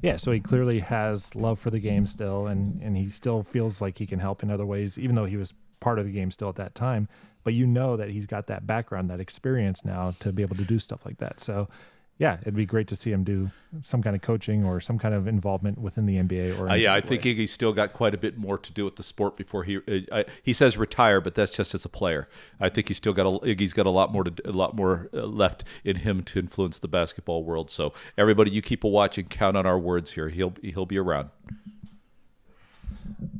Yeah, 0.00 0.16
so 0.16 0.32
he 0.32 0.40
clearly 0.40 0.80
has 0.80 1.34
love 1.34 1.58
for 1.58 1.70
the 1.70 1.80
game 1.80 2.06
still, 2.06 2.46
and 2.46 2.80
and 2.82 2.96
he 2.96 3.08
still 3.08 3.42
feels 3.42 3.80
like 3.80 3.98
he 3.98 4.06
can 4.06 4.18
help 4.18 4.42
in 4.42 4.50
other 4.50 4.66
ways, 4.66 4.98
even 4.98 5.16
though 5.16 5.24
he 5.24 5.36
was 5.36 5.54
part 5.80 5.98
of 5.98 6.04
the 6.04 6.12
game 6.12 6.30
still 6.30 6.48
at 6.50 6.56
that 6.56 6.74
time. 6.74 7.08
But 7.44 7.54
you 7.54 7.66
know 7.66 7.96
that 7.96 8.10
he's 8.10 8.26
got 8.26 8.46
that 8.48 8.66
background, 8.66 9.10
that 9.10 9.20
experience 9.20 9.84
now 9.84 10.14
to 10.20 10.32
be 10.32 10.42
able 10.42 10.56
to 10.56 10.64
do 10.64 10.78
stuff 10.78 11.04
like 11.04 11.18
that. 11.18 11.40
So, 11.40 11.68
yeah, 12.16 12.38
it'd 12.42 12.54
be 12.54 12.64
great 12.64 12.86
to 12.88 12.96
see 12.96 13.10
him 13.10 13.24
do 13.24 13.50
some 13.82 14.00
kind 14.00 14.14
of 14.14 14.22
coaching 14.22 14.64
or 14.64 14.80
some 14.80 14.98
kind 14.98 15.14
of 15.14 15.26
involvement 15.26 15.78
within 15.78 16.06
the 16.06 16.16
NBA 16.16 16.58
or 16.58 16.70
Uh, 16.70 16.74
yeah, 16.74 16.94
I 16.94 17.00
think 17.00 17.22
Iggy's 17.22 17.50
still 17.50 17.72
got 17.72 17.92
quite 17.92 18.14
a 18.14 18.16
bit 18.16 18.38
more 18.38 18.56
to 18.56 18.72
do 18.72 18.84
with 18.84 18.94
the 18.96 19.02
sport 19.02 19.36
before 19.36 19.64
he 19.64 19.78
uh, 19.78 20.00
I, 20.12 20.24
he 20.42 20.52
says 20.52 20.78
retire, 20.78 21.20
but 21.20 21.34
that's 21.34 21.50
just 21.50 21.74
as 21.74 21.84
a 21.84 21.88
player. 21.88 22.28
I 22.60 22.68
think 22.68 22.86
he's 22.86 22.98
still 22.98 23.12
got 23.12 23.26
a, 23.26 23.46
Iggy's 23.46 23.72
got 23.72 23.86
a 23.86 23.90
lot 23.90 24.12
more 24.12 24.24
to 24.24 24.32
a 24.44 24.52
lot 24.52 24.76
more 24.76 25.10
uh, 25.12 25.26
left 25.26 25.64
in 25.82 25.96
him 25.96 26.22
to 26.24 26.38
influence 26.38 26.78
the 26.78 26.88
basketball 26.88 27.42
world. 27.42 27.68
So 27.70 27.92
everybody, 28.16 28.52
you 28.52 28.62
keep 28.62 28.84
a 28.84 28.88
watch 28.88 29.18
and 29.18 29.28
count 29.28 29.56
on 29.56 29.66
our 29.66 29.78
words 29.78 30.12
here. 30.12 30.28
He'll 30.28 30.54
he'll 30.62 30.86
be 30.86 30.98
around. 30.98 31.30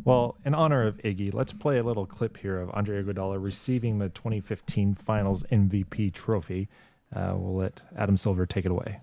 Well, 0.05 0.37
in 0.44 0.55
honor 0.55 0.83
of 0.83 0.98
Iggy, 0.98 1.33
let's 1.33 1.53
play 1.53 1.79
a 1.79 1.83
little 1.83 2.07
clip 2.07 2.37
here 2.37 2.61
of 2.61 2.70
Andre 2.74 3.03
Iguodala 3.03 3.42
receiving 3.42 3.98
the 3.98 4.11
2015 4.11 4.94
Finals 4.94 5.44
MVP 5.44 6.12
trophy. 6.12 6.68
Uh, 7.14 7.35
we'll 7.37 7.57
let 7.57 7.83
Adam 7.96 8.16
Silver 8.16 8.44
take 8.44 8.66
it 8.66 8.70
away. 8.70 9.00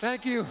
Thank 0.00 0.26
you. 0.26 0.46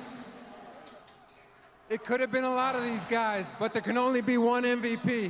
It 1.90 2.06
could 2.06 2.20
have 2.20 2.32
been 2.32 2.46
a 2.46 2.50
lot 2.50 2.76
of 2.76 2.84
these 2.84 3.06
guys, 3.06 3.52
but 3.60 3.74
there 3.74 3.82
can 3.82 3.98
only 3.98 4.22
be 4.22 4.38
one 4.38 4.64
MVP. 4.64 5.30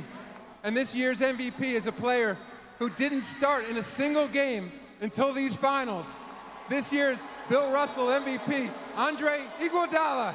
And 0.62 0.76
this 0.76 0.94
year's 0.94 1.20
MVP 1.20 1.60
is 1.60 1.86
a 1.86 1.92
player 1.92 2.36
who 2.78 2.88
didn't 2.90 3.22
start 3.22 3.68
in 3.68 3.76
a 3.76 3.82
single 3.82 4.28
game 4.28 4.70
until 5.00 5.32
these 5.32 5.56
finals. 5.56 6.06
This 6.68 6.92
year's 6.92 7.20
Bill 7.48 7.70
Russell 7.72 8.06
MVP, 8.06 8.70
Andre 8.96 9.40
Iguodala. 9.60 10.34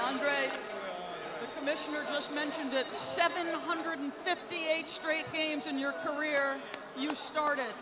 Andre, 0.00 0.48
the 1.54 1.60
commissioner 1.82 2.04
just 2.12 2.34
mentioned 2.34 2.72
it 2.74 2.92
758 2.94 4.88
straight 4.88 5.32
games 5.32 5.66
in 5.66 5.78
your 5.78 5.92
career 5.92 6.56
you 6.96 7.14
started. 7.14 7.72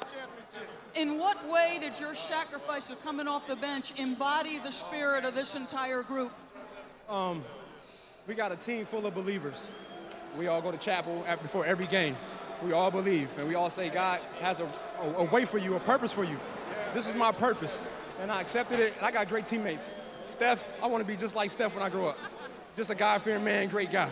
In 0.95 1.19
what 1.19 1.37
way 1.49 1.79
did 1.81 1.99
your 1.99 2.15
sacrifice 2.15 2.91
of 2.91 3.03
coming 3.03 3.27
off 3.29 3.47
the 3.47 3.57
bench 3.57 3.93
embody 3.99 4.59
the 4.59 4.71
spirit 4.71 5.25
of 5.25 5.35
this 5.35 5.55
entire 5.55 6.03
group? 6.03 6.33
Um, 7.09 7.43
we 8.27 8.35
got 8.35 8.53
a 8.53 8.57
team 8.57 8.85
full 8.87 9.07
of 9.07 9.15
believers. 9.15 9.67
We 10.39 10.47
all 10.47 10.61
go 10.63 10.71
to 10.71 10.79
chapel 10.79 11.25
before 11.43 11.67
every 11.67 11.87
game. 11.87 12.17
We 12.63 12.73
all 12.73 12.91
believe, 12.91 13.29
and 13.39 13.49
we 13.49 13.55
all 13.55 13.71
say 13.71 13.89
God 13.89 14.21
has 14.41 14.61
a, 14.61 14.71
a, 15.01 15.15
a 15.19 15.25
way 15.25 15.45
for 15.45 15.59
you, 15.59 15.75
a 15.77 15.81
purpose 15.81 16.13
for 16.13 16.25
you. 16.25 16.39
This 16.95 17.09
is 17.09 17.15
my 17.15 17.33
purpose, 17.33 17.83
and 18.21 18.31
I 18.31 18.41
accepted 18.41 18.79
it. 18.81 18.93
And 18.99 19.07
I 19.07 19.11
got 19.11 19.29
great 19.29 19.47
teammates. 19.47 19.93
Steph, 20.23 20.65
I 20.83 20.87
want 20.87 21.03
to 21.03 21.07
be 21.07 21.17
just 21.17 21.35
like 21.35 21.51
Steph 21.51 21.75
when 21.75 21.83
I 21.83 21.89
grow 21.89 22.09
up. 22.09 22.19
Just 22.81 22.89
a 22.89 22.95
God-fearing 22.95 23.45
man, 23.45 23.69
great 23.69 23.93
guy. 23.93 24.09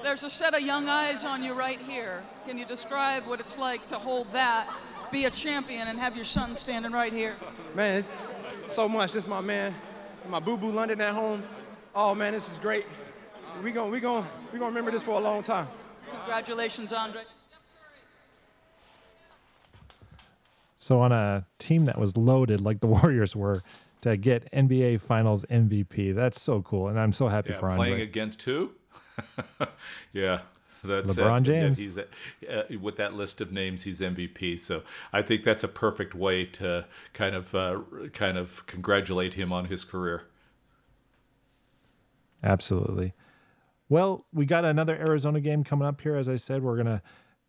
There's 0.00 0.22
a 0.22 0.30
set 0.30 0.54
of 0.54 0.60
young 0.60 0.88
eyes 0.88 1.24
on 1.24 1.42
you 1.42 1.54
right 1.54 1.80
here. 1.80 2.22
Can 2.46 2.56
you 2.56 2.64
describe 2.64 3.26
what 3.26 3.40
it's 3.40 3.58
like 3.58 3.84
to 3.88 3.96
hold 3.96 4.32
that, 4.32 4.72
be 5.10 5.24
a 5.24 5.30
champion, 5.30 5.88
and 5.88 5.98
have 5.98 6.14
your 6.14 6.24
son 6.24 6.54
standing 6.54 6.92
right 6.92 7.12
here? 7.12 7.34
Man, 7.74 7.98
it's 7.98 8.12
so 8.68 8.88
much. 8.88 9.14
This 9.14 9.24
is 9.24 9.28
my 9.28 9.40
man, 9.40 9.74
my 10.30 10.38
boo-boo 10.38 10.70
London 10.70 11.00
at 11.00 11.14
home. 11.14 11.42
Oh 11.96 12.14
man, 12.14 12.32
this 12.32 12.48
is 12.48 12.60
great. 12.60 12.86
We 13.60 13.72
gon' 13.72 13.90
we 13.90 13.98
gon' 13.98 14.24
we 14.52 14.60
gonna 14.60 14.68
remember 14.68 14.92
this 14.92 15.02
for 15.02 15.18
a 15.18 15.20
long 15.20 15.42
time. 15.42 15.66
Congratulations, 16.08 16.92
Andre. 16.92 17.22
So 20.76 21.00
on 21.00 21.10
a 21.10 21.44
team 21.58 21.86
that 21.86 21.98
was 21.98 22.16
loaded 22.16 22.60
like 22.60 22.78
the 22.78 22.86
Warriors 23.02 23.34
were, 23.34 23.64
to 24.02 24.16
get 24.16 24.50
NBA 24.52 25.00
Finals 25.00 25.44
MVP, 25.50 26.14
that's 26.14 26.40
so 26.40 26.62
cool, 26.62 26.88
and 26.88 26.98
I'm 26.98 27.12
so 27.12 27.28
happy 27.28 27.50
Yeah, 27.50 27.58
for 27.58 27.74
playing 27.74 28.00
against 28.00 28.42
who? 28.42 28.72
yeah, 30.12 30.40
that's 30.84 31.14
LeBron 31.14 31.40
it. 31.40 31.44
James. 31.44 31.78
he's 31.78 31.98
uh, 31.98 32.04
with 32.80 32.96
that 32.96 33.14
list 33.14 33.40
of 33.40 33.52
names, 33.52 33.84
he's 33.84 34.00
MVP. 34.00 34.58
So 34.58 34.82
I 35.12 35.22
think 35.22 35.44
that's 35.44 35.62
a 35.64 35.68
perfect 35.68 36.14
way 36.14 36.44
to 36.46 36.86
kind 37.12 37.34
of 37.34 37.54
uh, 37.54 37.80
kind 38.12 38.36
of 38.36 38.66
congratulate 38.66 39.34
him 39.34 39.52
on 39.52 39.66
his 39.66 39.84
career. 39.84 40.24
Absolutely. 42.42 43.14
Well, 43.88 44.26
we 44.32 44.46
got 44.46 44.64
another 44.64 44.96
Arizona 44.96 45.40
game 45.40 45.62
coming 45.64 45.86
up 45.86 46.00
here. 46.00 46.16
As 46.16 46.28
I 46.28 46.36
said, 46.36 46.62
we're 46.62 46.76
gonna 46.76 47.02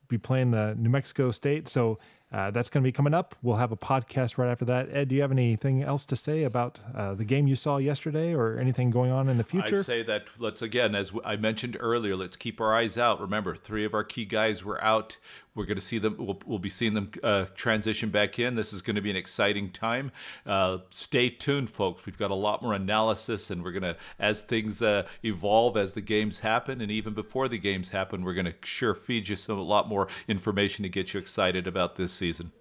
be 0.08 0.18
playing 0.18 0.52
the 0.52 0.76
New 0.78 0.90
Mexico 0.90 1.32
State, 1.32 1.68
so 1.68 1.98
uh, 2.34 2.50
that's 2.52 2.70
going 2.70 2.84
to 2.84 2.88
be 2.88 2.92
coming 2.92 3.14
up. 3.14 3.36
We'll 3.44 3.58
have 3.58 3.72
a 3.72 3.78
podcast 3.78 4.38
right 4.38 4.50
after 4.50 4.66
that. 4.66 4.90
Ed, 4.92 5.10
do 5.10 5.16
you 5.16 5.22
have 5.22 5.32
anything 5.32 5.84
else 5.84 6.06
to 6.08 6.16
say 6.16 6.44
about 6.44 6.80
uh, 6.96 7.14
the 7.14 7.24
game 7.24 7.48
you 7.48 7.56
saw 7.56 7.78
yesterday, 7.78 8.34
or 8.34 8.58
anything 8.58 8.90
going 8.90 9.12
on 9.12 9.30
in 9.30 9.38
the 9.38 9.44
future? 9.44 9.80
I 9.80 9.84
say 9.84 10.04
that 10.04 10.30
let's 10.40 10.62
again, 10.62 10.96
as 10.96 11.14
I 11.24 11.36
mentioned 11.36 11.78
earlier, 11.80 12.16
let's 12.16 12.36
keep 12.36 12.60
our 12.60 12.74
eyes 12.76 12.98
out. 12.98 13.22
Remember, 13.22 13.56
three 13.56 13.86
of 13.86 13.94
our 13.94 14.04
key 14.04 14.26
guys 14.26 14.64
were 14.64 14.84
out. 14.84 15.18
We're 15.56 15.66
going 15.66 15.78
to 15.78 15.82
see 15.82 16.00
them. 16.00 16.16
We'll, 16.18 16.40
we'll 16.46 16.60
be 16.60 16.70
seeing 16.70 16.94
them 16.96 17.12
uh, 17.22 17.46
transition 17.56 18.10
back 18.10 18.40
in. 18.40 18.56
This 18.56 18.74
is 18.74 18.82
going 18.82 18.96
to 18.96 19.02
be 19.02 19.12
an 19.12 19.16
exciting 19.16 19.70
time. 19.72 20.12
Uh, 20.46 20.80
stay 20.90 21.30
tuned, 21.30 21.70
folks. 21.70 22.06
We've 22.06 22.18
got 22.18 22.32
a 22.32 22.36
lot 22.36 22.64
more 22.64 22.74
analysis, 22.74 23.52
and 23.52 23.64
we're 23.64 23.72
going 23.72 23.84
to, 23.84 23.98
as 24.18 24.42
things 24.42 24.82
uh, 24.82 25.08
evolve, 25.24 25.78
as 25.78 25.92
the 25.92 26.02
games 26.02 26.40
happen, 26.40 26.82
and 26.82 26.92
even 26.92 27.14
before 27.14 27.48
the 27.48 27.60
games 27.60 27.90
happen, 27.90 28.24
we're 28.24 28.34
going 28.34 28.46
to 28.46 28.56
sure 28.64 28.96
feed 28.96 29.28
you 29.28 29.36
some 29.36 29.60
a 29.60 29.62
lot 29.62 29.88
more 29.88 30.08
information 30.28 30.84
to 30.84 30.90
get 30.90 31.14
you 31.14 31.20
excited 31.20 31.68
about 31.68 31.96
this 31.96 32.12
season. 32.12 32.52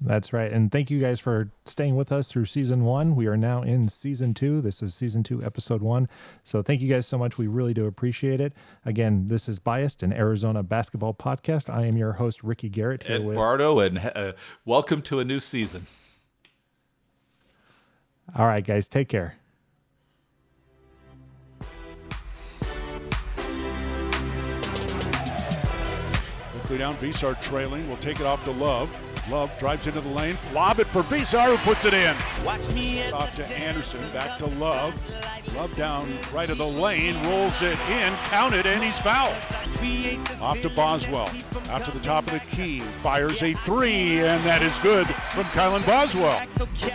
That's 0.00 0.32
right. 0.32 0.52
And 0.52 0.70
thank 0.70 0.90
you 0.90 1.00
guys 1.00 1.20
for 1.20 1.50
staying 1.64 1.96
with 1.96 2.12
us 2.12 2.28
through 2.28 2.44
season 2.44 2.84
one. 2.84 3.16
We 3.16 3.26
are 3.28 3.36
now 3.36 3.62
in 3.62 3.88
season 3.88 4.34
two. 4.34 4.60
This 4.60 4.82
is 4.82 4.94
season 4.94 5.22
two, 5.22 5.42
episode 5.42 5.80
one. 5.80 6.06
So 6.44 6.62
thank 6.62 6.82
you 6.82 6.88
guys 6.88 7.06
so 7.06 7.16
much. 7.16 7.38
We 7.38 7.46
really 7.46 7.72
do 7.72 7.86
appreciate 7.86 8.38
it. 8.38 8.52
Again, 8.84 9.28
this 9.28 9.48
is 9.48 9.58
Biased, 9.58 10.02
an 10.02 10.12
Arizona 10.12 10.62
basketball 10.62 11.14
podcast. 11.14 11.72
I 11.72 11.86
am 11.86 11.96
your 11.96 12.12
host, 12.12 12.44
Ricky 12.44 12.68
Garrett, 12.68 13.04
here 13.04 13.16
Ed 13.16 13.24
with. 13.24 13.36
Bardo, 13.36 13.78
and 13.78 13.98
uh, 14.14 14.32
welcome 14.66 15.00
to 15.02 15.18
a 15.18 15.24
new 15.24 15.40
season. 15.40 15.86
All 18.36 18.46
right, 18.46 18.64
guys, 18.64 18.88
take 18.88 19.08
care. 19.08 19.36
Quickly 26.50 26.78
down, 26.78 26.96
Veesaar 26.96 27.40
trailing. 27.40 27.88
We'll 27.88 27.96
take 27.98 28.20
it 28.20 28.26
off 28.26 28.44
to 28.44 28.50
Love. 28.50 29.15
Love 29.30 29.56
drives 29.58 29.86
into 29.88 30.00
the 30.00 30.08
lane. 30.08 30.38
Lob 30.52 30.78
it 30.78 30.86
for 30.86 31.02
Veesaar, 31.02 31.56
who 31.56 31.56
puts 31.58 31.84
it 31.84 31.94
in. 31.94 32.14
Watch 32.44 32.72
me 32.72 33.10
Off 33.10 33.34
to 33.36 33.46
Anderson. 33.46 34.00
Back 34.12 34.38
to 34.38 34.46
Love. 34.46 34.94
Love 35.56 35.74
down 35.76 36.08
right 36.32 36.48
of 36.48 36.58
the 36.58 36.66
lane. 36.66 37.20
Rolls 37.26 37.60
it 37.62 37.78
in. 37.90 38.12
Counted, 38.28 38.66
and 38.66 38.82
he's 38.82 38.98
fouled. 39.00 39.34
Off 40.40 40.60
to 40.62 40.70
Boswell. 40.70 41.30
Out 41.70 41.84
to 41.84 41.90
the 41.90 42.00
top 42.00 42.26
of 42.26 42.34
the 42.34 42.42
key. 42.50 42.80
Fires 43.02 43.42
a 43.42 43.54
three, 43.54 44.20
and 44.20 44.44
that 44.44 44.62
is 44.62 44.78
good 44.78 45.06
from 45.34 45.44
Kylan 45.46 45.84
Boswell. 45.84 46.40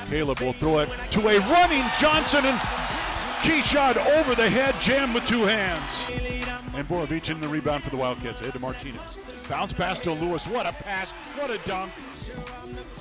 Caleb 0.10 0.40
will 0.40 0.54
throw 0.54 0.80
it 0.80 0.90
to 1.12 1.28
a 1.28 1.40
running 1.40 1.84
Johnson, 2.00 2.46
and 2.46 2.58
Keshad 3.42 3.98
over 4.18 4.36
the 4.36 4.50
head, 4.50 4.76
jammed 4.80 5.14
with 5.14 5.26
two 5.26 5.42
hands. 5.42 6.02
And 6.74 6.88
Borovicanin 6.88 7.42
the 7.42 7.50
rebound 7.50 7.84
for 7.84 7.90
the 7.90 7.98
Wildcats. 7.98 8.40
Ahead 8.40 8.54
to 8.54 8.60
Martinez. 8.60 9.18
Bounce 9.50 9.74
pass 9.74 10.00
to 10.02 10.14
Lewis. 10.14 10.48
What 10.48 10.66
a 10.66 10.72
pass. 10.72 11.12
What 11.36 11.50
a 11.50 11.58
dunk 11.68 11.92
picture, 12.36 12.54
I'm 12.64 12.76
the 12.76 13.01